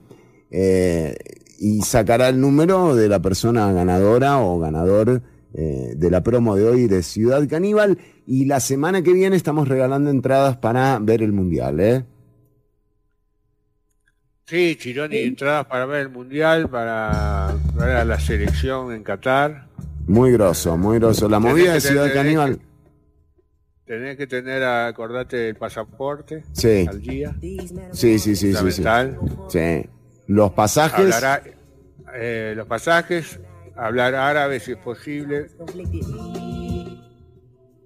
[0.51, 1.17] Eh,
[1.59, 5.23] y sacará el número de la persona ganadora o ganador
[5.55, 7.99] eh, de la promo de hoy de Ciudad Caníbal.
[8.27, 12.05] Y la semana que viene estamos regalando entradas para ver el Mundial, ¿eh?
[14.47, 19.67] Sí, Chironi, entradas para ver el mundial, para ver a la selección en Qatar.
[20.07, 21.29] Muy grosso, muy grosso.
[21.29, 22.61] La movida de Ciudad tener- Caníbal.
[23.85, 26.87] Tenés que tener, acordate, el pasaporte Sí.
[26.89, 27.35] al día.
[27.41, 28.55] Sí, sí, sí, sí.
[28.55, 28.83] Sí.
[29.49, 29.89] Sí.
[30.29, 31.15] Los pasajes.
[31.15, 31.43] Hablará,
[32.15, 33.41] eh, los pasajes,
[33.77, 35.49] hablar árabe si es posible.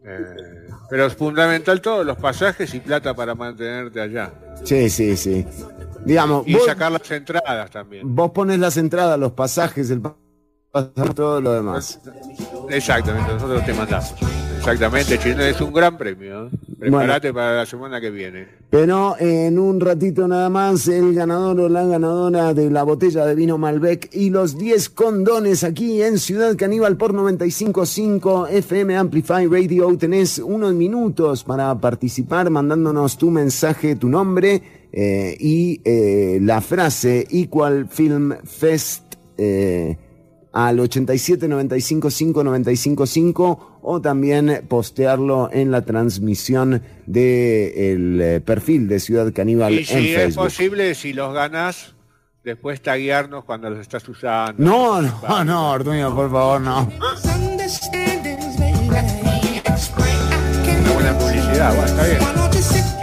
[0.05, 4.33] Eh, pero es fundamental todo, los pasajes y plata para mantenerte allá.
[4.65, 5.47] Sí, sí, sí.
[6.05, 8.15] Digamos, Y vos, sacar las entradas también.
[8.15, 10.17] vos pones las entradas, los pasajes, el pa-
[10.73, 12.01] pasaje, todo lo demás.
[12.69, 14.15] Exactamente, nosotros te mandamos.
[14.63, 16.47] Exactamente, Chino es un gran premio.
[16.47, 16.51] ¿eh?
[16.79, 18.47] Prepárate para la semana que viene.
[18.71, 23.35] Pero en un ratito nada más, el ganador o la ganadora de la botella de
[23.35, 29.99] vino Malbec y los 10 condones aquí en Ciudad Caníbal por 95.5 FM Amplify Radio.
[29.99, 34.63] Tenés unos minutos para participar mandándonos tu mensaje, tu nombre
[34.93, 39.17] eh, y eh, la frase Equal Film Fest.
[39.37, 39.99] eh,
[40.53, 48.89] al 87 95 5 95 5 o también postearlo en la transmisión del eh, perfil
[48.89, 50.45] de Ciudad Caníbal Y en si es Facebook.
[50.45, 51.95] posible, si los ganas,
[52.45, 54.63] después taguearnos cuando los estás usando.
[54.63, 56.89] No, no, no, Ortuño, por favor, no.
[60.81, 63.02] Una buena publicidad, bueno, está bien.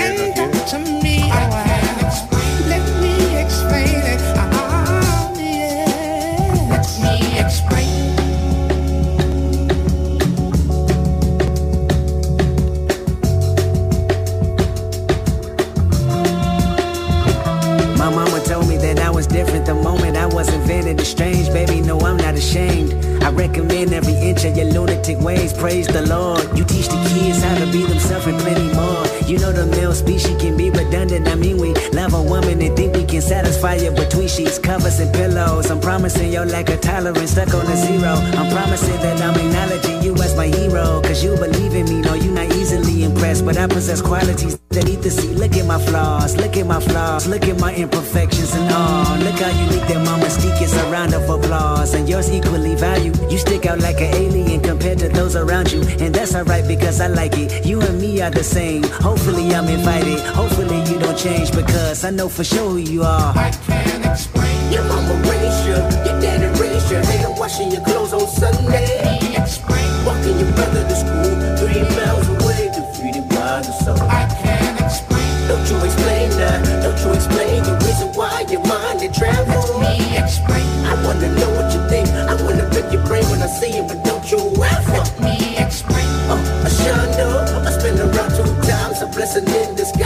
[19.70, 21.80] The moment I was invented is strange, baby.
[21.80, 23.09] No, I'm not ashamed.
[23.22, 25.54] I recommend every inch of your lunatic ways.
[25.54, 26.42] Praise the Lord.
[26.58, 29.04] You teach the kids how to be themselves and plenty more.
[29.30, 31.28] You know the male species can be redundant.
[31.28, 35.00] I mean, we love a woman and think we can satisfy you between sheets, covers,
[35.00, 35.70] and pillows.
[35.70, 38.14] I'm promising your lack of tolerance stuck on a zero.
[38.40, 41.02] I'm promising that I'm acknowledging you as my hero.
[41.02, 43.46] Cause you believe in me, no, you're not easily impressed.
[43.46, 45.30] But I possess qualities that need to see.
[45.34, 49.18] Look at my flaws, look at my flaws, look at my imperfections and all.
[49.20, 51.94] Look how leak that mama mystique is a round of applause.
[51.94, 53.09] And yours equally valued.
[53.30, 55.82] You stick out like an alien compared to those around you.
[56.00, 57.66] And that's alright because I like it.
[57.66, 58.84] You and me are the same.
[58.84, 60.20] Hopefully I'm invited.
[60.36, 63.34] Hopefully you don't change because I know for sure who you are.
[63.38, 64.72] I can't explain.
[64.72, 66.98] Your mama raised you, your daddy raised you.
[66.98, 68.86] Hated washing your clothes on Sunday.
[69.04, 70.06] Let me explain.
[70.06, 74.00] Walking your brother to school, three miles away to feed him by the sun.
[74.10, 75.48] I can't explain.
[75.48, 76.19] Don't you explain
[83.50, 85.02] see you, but don't you ever.
[85.22, 86.06] Me explain.
[86.32, 87.66] Oh, I sure know.
[87.66, 89.99] I spin around two times, a blessing in disguise.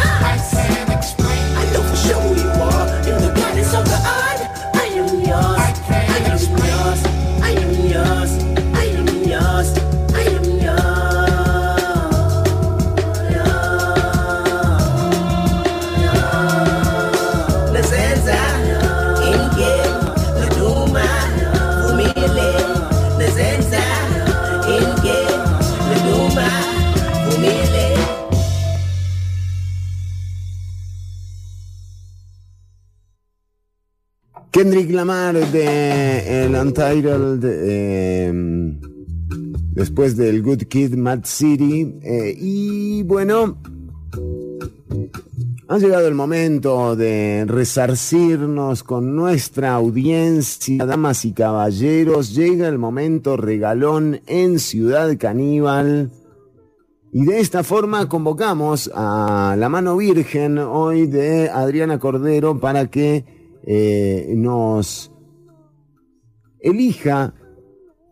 [34.64, 38.32] Kendrick Lamar de el Untitled, eh,
[39.74, 42.00] después del Good Kid, Mad City.
[42.02, 43.58] eh, y bueno,
[45.68, 52.34] ha llegado el momento de resarcirnos con nuestra audiencia, damas y caballeros.
[52.34, 56.10] Llega el momento regalón en Ciudad Caníbal.
[57.12, 63.43] Y de esta forma convocamos a la mano virgen hoy de Adriana Cordero para que
[63.64, 65.12] eh, nos
[66.60, 67.34] elija.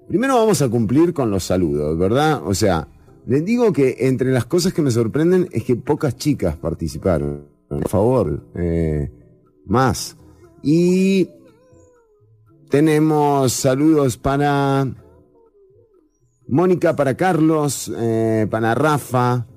[0.07, 2.41] Primero vamos a cumplir con los saludos, ¿verdad?
[2.45, 2.87] O sea,
[3.25, 7.47] les digo que entre las cosas que me sorprenden es que pocas chicas participaron.
[7.67, 9.09] Por favor, eh,
[9.65, 10.17] más.
[10.61, 11.29] Y
[12.69, 14.87] tenemos saludos para
[16.47, 19.47] Mónica, para Carlos, eh, para Rafa,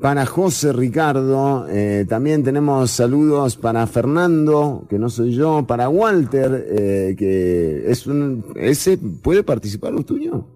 [0.00, 6.66] para José Ricardo, eh, también tenemos saludos para Fernando, que no soy yo, para Walter,
[6.68, 10.46] eh, que es un, ese puede participar Ustuño.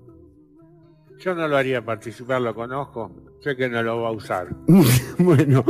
[1.18, 3.10] Yo no lo haría participar, lo conozco.
[3.40, 4.48] Sé que no lo va a usar.
[5.18, 5.64] bueno,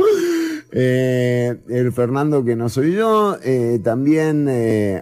[0.71, 3.37] eh, el Fernando que no soy yo,
[3.83, 4.49] también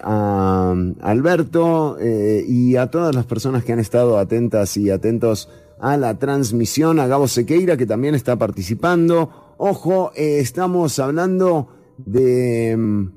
[0.04, 6.18] a Alberto y a todas las personas que han estado atentas y atentos a la
[6.20, 9.56] transmisión, a Gabo Sequeira que también está participando.
[9.58, 13.08] Ojo, eh, estamos hablando de mm,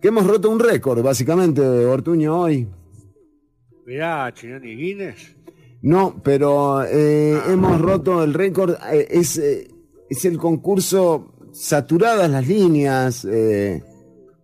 [0.00, 2.68] que hemos roto un récord, básicamente, Ortuño hoy.
[3.86, 5.36] Mirá, Chinoni Guinness.
[5.82, 8.74] No, pero eh, hemos roto el récord.
[8.92, 9.68] eh, es, eh,
[10.08, 13.26] es el concurso saturadas las líneas.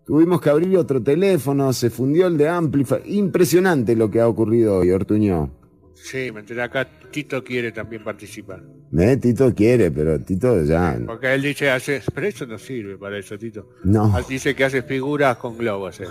[0.07, 3.03] tuvimos que abrir otro teléfono, se fundió el de Amplify.
[3.07, 5.64] Impresionante lo que ha ocurrido hoy, Ortuño.
[5.95, 6.87] Sí, me enteré acá.
[7.11, 8.63] Tito quiere también participar.
[8.97, 10.99] Eh, Tito quiere, pero Tito ya.
[11.07, 13.69] Porque él dice, hace, pero eso no sirve para eso, Tito.
[13.85, 14.13] No.
[14.29, 16.01] Dice que hace figuras con globos.
[16.01, 16.07] eh.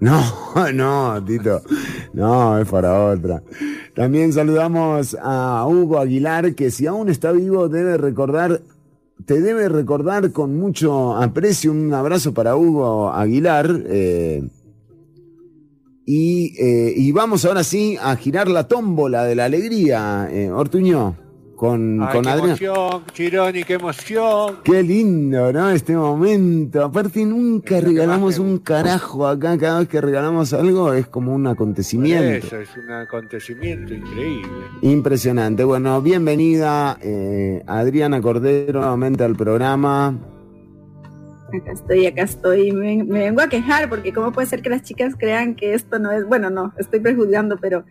[0.00, 0.20] No,
[0.74, 1.62] no, Tito.
[2.12, 3.42] No, es para otra.
[3.94, 8.60] También saludamos a Hugo Aguilar, que si aún está vivo debe recordar,
[9.24, 11.70] te debe recordar con mucho aprecio.
[11.70, 13.82] Un abrazo para Hugo Aguilar.
[13.86, 14.42] eh,
[16.04, 21.16] y, eh, y vamos ahora sí a girar la tómbola de la alegría, eh, Ortuño,
[21.54, 22.48] con, Ay, con qué Adrián.
[22.48, 24.56] emoción, Chironi, qué emoción.
[24.64, 25.70] Qué lindo, ¿no?
[25.70, 26.82] Este momento.
[26.84, 29.56] Aparte, nunca regalamos un carajo acá.
[29.56, 32.48] Cada vez que regalamos algo es como un acontecimiento.
[32.48, 34.48] Eso es un acontecimiento increíble.
[34.80, 35.62] Impresionante.
[35.62, 40.18] Bueno, bienvenida eh, Adriana Cordero nuevamente al programa.
[41.60, 42.72] Acá estoy, acá estoy.
[42.72, 45.98] Me, me vengo a quejar porque cómo puede ser que las chicas crean que esto
[45.98, 47.84] no es, bueno, no, estoy prejuzgando, pero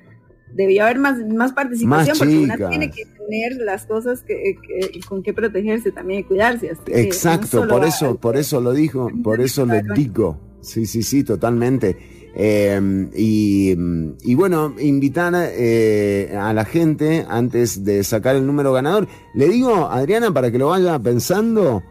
[0.54, 5.00] debió haber más, más participación Más porque una tiene que tener las cosas que, que-
[5.08, 6.72] con que protegerse también y cuidarse.
[6.72, 10.40] así que no Exacto, por a- eso, por eso lo dijo, por eso le digo.
[10.62, 11.98] Sí, sí, sí, totalmente.
[12.36, 13.76] Eh, y,
[14.24, 19.08] y bueno, invitar eh, a la gente antes de sacar el número ganador.
[19.34, 21.84] Le digo, Adriana, para que lo vaya pensando,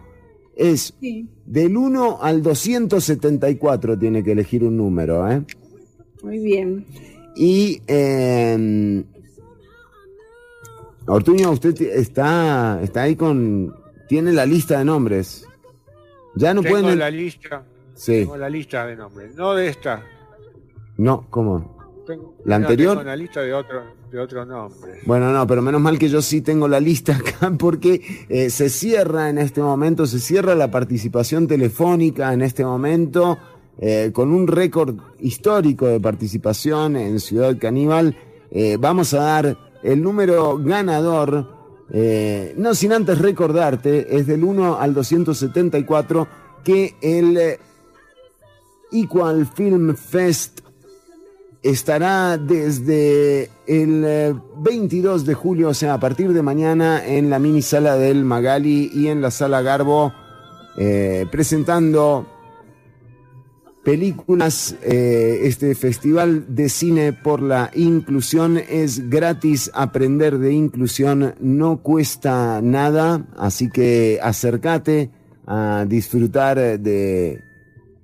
[0.56, 5.42] Es Sí, del 1 al 274 tiene que elegir un número, ¿eh?
[6.22, 6.84] muy bien.
[7.34, 9.04] Y eh,
[11.06, 13.74] Ortuño, usted está, está ahí con...
[14.08, 15.46] Tiene la lista de nombres.
[16.34, 16.98] Ya no Tengo pueden...
[16.98, 17.64] la lista.
[17.94, 18.20] Sí.
[18.20, 19.34] Tengo la lista de nombres.
[19.34, 20.04] No de esta.
[20.96, 22.04] No, ¿cómo?
[22.06, 22.92] Tengo, ¿La no, anterior?
[22.92, 25.00] Tengo una lista de otro, de otro nombre.
[25.06, 28.68] Bueno, no, pero menos mal que yo sí tengo la lista acá porque eh, se
[28.68, 33.38] cierra en este momento, se cierra la participación telefónica en este momento
[33.78, 38.16] eh, con un récord histórico de participación en Ciudad Caníbal.
[38.50, 41.58] Eh, vamos a dar el número ganador,
[42.56, 46.28] no sin antes recordarte, es del 1 al 274
[46.62, 47.58] que el
[48.92, 50.60] Equal Film Fest
[51.62, 57.38] estará desde el eh, 22 de julio, o sea, a partir de mañana, en la
[57.38, 60.12] mini sala del Magali y en la sala Garbo,
[60.76, 62.26] eh, presentando
[63.84, 64.74] películas.
[64.82, 69.70] Eh, este festival de cine por la inclusión es gratis.
[69.72, 75.10] Aprender de inclusión no cuesta nada, así que acércate
[75.46, 77.49] a disfrutar de...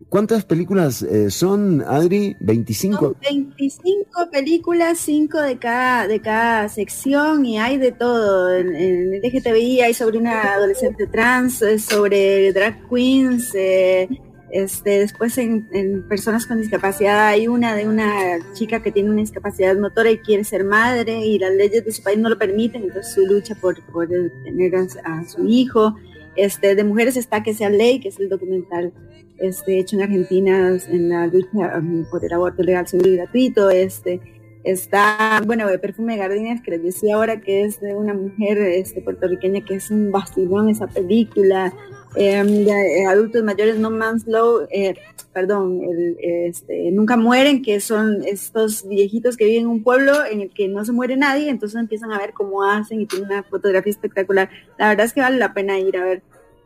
[0.09, 2.37] ¿Cuántas películas eh, son, Adri?
[2.41, 2.99] ¿25?
[2.99, 8.55] Son 25 películas, 5 de cada, de cada sección y hay de todo.
[8.55, 14.09] En, en el LGTBI hay sobre una adolescente trans, sobre drag queens, eh,
[14.51, 19.21] este, después en, en personas con discapacidad hay una de una chica que tiene una
[19.21, 22.85] discapacidad motora y quiere ser madre y las leyes de su país no lo permiten,
[22.85, 25.97] entonces su lucha por, por tener a, a su hijo.
[26.37, 28.93] Este, de mujeres está que sea ley, que es el documental
[29.39, 33.71] este, hecho en Argentina en la lucha um, por el aborto legal, seguro y gratuito.
[33.71, 34.21] Este,
[34.65, 38.59] está, bueno, de Perfume de Gardenias, que les decía ahora que es de una mujer
[38.59, 41.73] este, puertorriqueña que es un bastilón esa película.
[42.19, 44.95] Eh, de eh, adultos mayores, No Man's Law, eh,
[45.35, 50.41] perdón, el, este, Nunca Mueren, que son estos viejitos que viven en un pueblo en
[50.41, 53.43] el que no se muere nadie, entonces empiezan a ver cómo hacen y tienen una
[53.43, 54.49] fotografía espectacular.
[54.79, 56.23] La verdad es que vale la pena ir a ver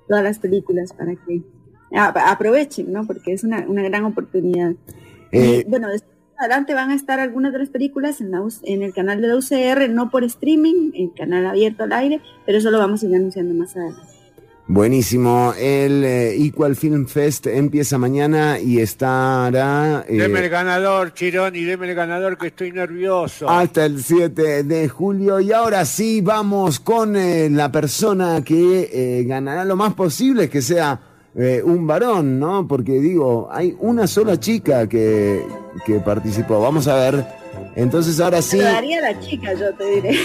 [0.06, 1.42] todas las películas para que
[1.94, 3.06] aprovechen, ¿no?
[3.06, 4.72] Porque es una, una gran oportunidad.
[5.32, 8.82] Eh, Y, bueno, después adelante van a estar algunas de las películas en, la en
[8.82, 12.70] el canal de la UCR, no por streaming, el canal abierto al aire, pero eso
[12.70, 14.10] lo vamos a ir anunciando más adelante.
[14.66, 15.52] Buenísimo.
[15.58, 21.64] El eh, Equal Film Fest empieza mañana y estará eh, Deme el ganador, Chirón, y
[21.64, 23.50] deme el ganador que estoy nervioso.
[23.50, 25.40] hasta el 7 de julio.
[25.40, 30.62] Y ahora sí, vamos con eh, la persona que eh, ganará lo más posible, que
[30.62, 31.00] sea
[31.34, 32.66] eh, un varón, ¿no?
[32.66, 35.44] Porque digo, hay una sola chica que,
[35.86, 36.60] que participó.
[36.60, 37.24] Vamos a ver.
[37.76, 38.58] Entonces ahora sí.
[38.58, 40.18] Daría la chica, yo te diré.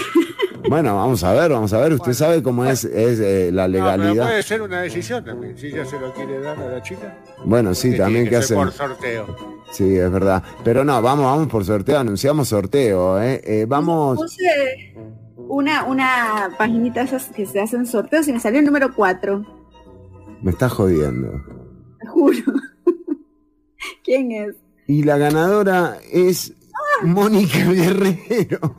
[0.68, 1.92] Bueno, vamos a ver, vamos a ver.
[1.92, 4.26] Usted sabe cómo es, es eh, la No, pero legalidad.
[4.26, 5.56] puede ser una decisión también.
[5.56, 7.16] Si ella se lo quiere dar a la chica.
[7.44, 8.56] Bueno, sí, que también que que ser hacen.
[8.56, 9.36] por sorteo.
[9.70, 10.42] Sí, es verdad.
[10.64, 13.40] Pero no, vamos, vamos por sorteo, anunciamos sorteo, ¿eh?
[13.44, 14.18] Eh, vamos.
[14.18, 14.92] Puse
[15.36, 19.65] una, una paginita esas que se hacen sorteos y me salió el número 4,
[20.42, 21.42] Me está jodiendo.
[22.00, 22.38] te juro.
[24.04, 24.54] ¿Quién es?
[24.86, 26.52] Y la ganadora es
[27.02, 28.76] Mónica Guerrero.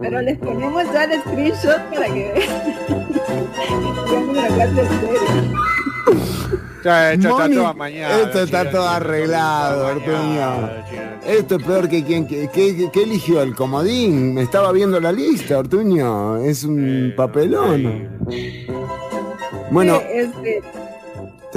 [0.00, 4.26] Pero les ponemos ya el screenshot para que vean.
[4.26, 5.20] número 4 es serio.
[6.84, 8.18] Ya, esto está Mónica- todo mañana.
[8.20, 10.70] Esto está todo arreglado, Ortuño.
[11.26, 14.32] Esto es peor que quien que, que- que eligió el comodín.
[14.34, 16.38] Me estaba viendo la lista, Ortuño.
[16.38, 18.18] Es un papelón.
[19.70, 20.62] Bueno, Este,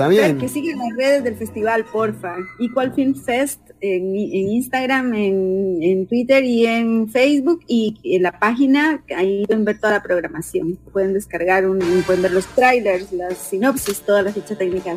[0.10, 0.38] bien.
[0.40, 2.36] Que sigan las redes del festival, porfa.
[2.60, 8.40] Equal Film Fest en, en Instagram, en, en Twitter y en Facebook y en la
[8.40, 10.78] página, ahí pueden ver toda la programación.
[10.91, 14.95] Pueden descargar, un, pueden ver los trailers, las sinopsis, toda la ficha técnica.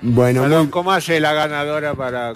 [0.00, 2.34] Bueno, Perdón, ¿cómo hace la ganadora para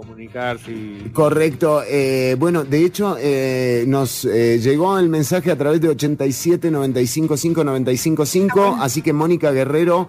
[0.00, 0.70] comunicarse?
[0.72, 1.82] y- Correcto.
[1.88, 7.36] eh, bueno, de hecho, eh, nos eh, llegó el mensaje a través de 87 95
[7.36, 10.08] 5 95 5, así que Mónica Guerrero,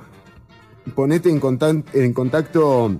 [0.93, 2.95] ponete en, contac- en contacto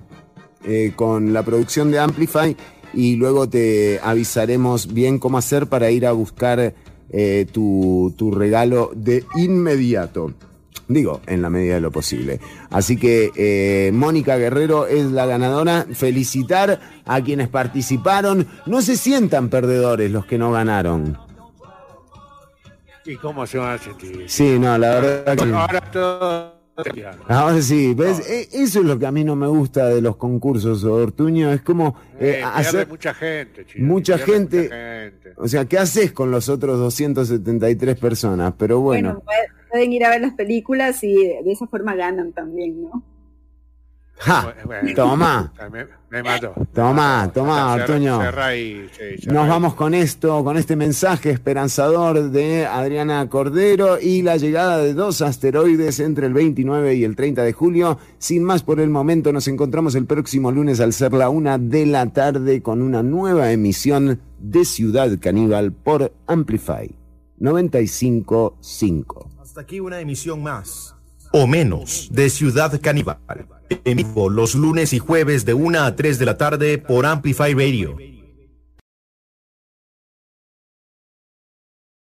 [0.64, 2.56] eh, con la producción de Amplify
[2.94, 6.74] y luego te avisaremos bien cómo hacer para ir a buscar
[7.10, 10.32] eh, tu, tu regalo de inmediato.
[10.88, 12.40] Digo, en la medida de lo posible.
[12.70, 15.86] Así que eh, Mónica Guerrero es la ganadora.
[15.92, 18.46] Felicitar a quienes participaron.
[18.66, 21.18] No se sientan perdedores los que no ganaron.
[23.04, 24.24] ¿Y cómo se van a sentir?
[24.28, 25.42] Sí, no, la verdad que...
[25.44, 26.58] Bueno, ahora todo.
[27.26, 28.20] Ahora sí, ¿ves?
[28.28, 31.52] E- Eso es lo que a mí no me gusta de los concursos, Ortuño.
[31.52, 33.84] Es como eh, Eh, hacer mucha gente, chico.
[33.84, 34.62] mucha gente.
[34.62, 35.32] mucha gente.
[35.38, 38.54] O sea, ¿qué haces con los otros 273 personas?
[38.56, 39.22] Pero bueno.
[39.70, 43.02] Pueden ir a ver las películas y de esa forma ganan también, ¿no?
[44.18, 45.52] Ja, Bueno, toma.
[45.70, 46.54] Me, me mató.
[46.72, 48.50] Toma, toma, cerra
[49.26, 54.94] Nos vamos con esto, con este mensaje esperanzador de Adriana Cordero y la llegada de
[54.94, 57.98] dos asteroides entre el 29 y el 30 de julio.
[58.18, 61.86] Sin más por el momento, nos encontramos el próximo lunes al ser la una de
[61.86, 66.90] la tarde con una nueva emisión de Ciudad Caníbal por Amplify
[67.40, 69.27] 95.5.
[69.58, 70.94] Aquí una emisión más
[71.32, 73.18] o menos de Ciudad Caníbal.
[73.84, 73.98] En
[74.30, 77.96] los lunes y jueves de 1 a 3 de la tarde por Amplify Radio.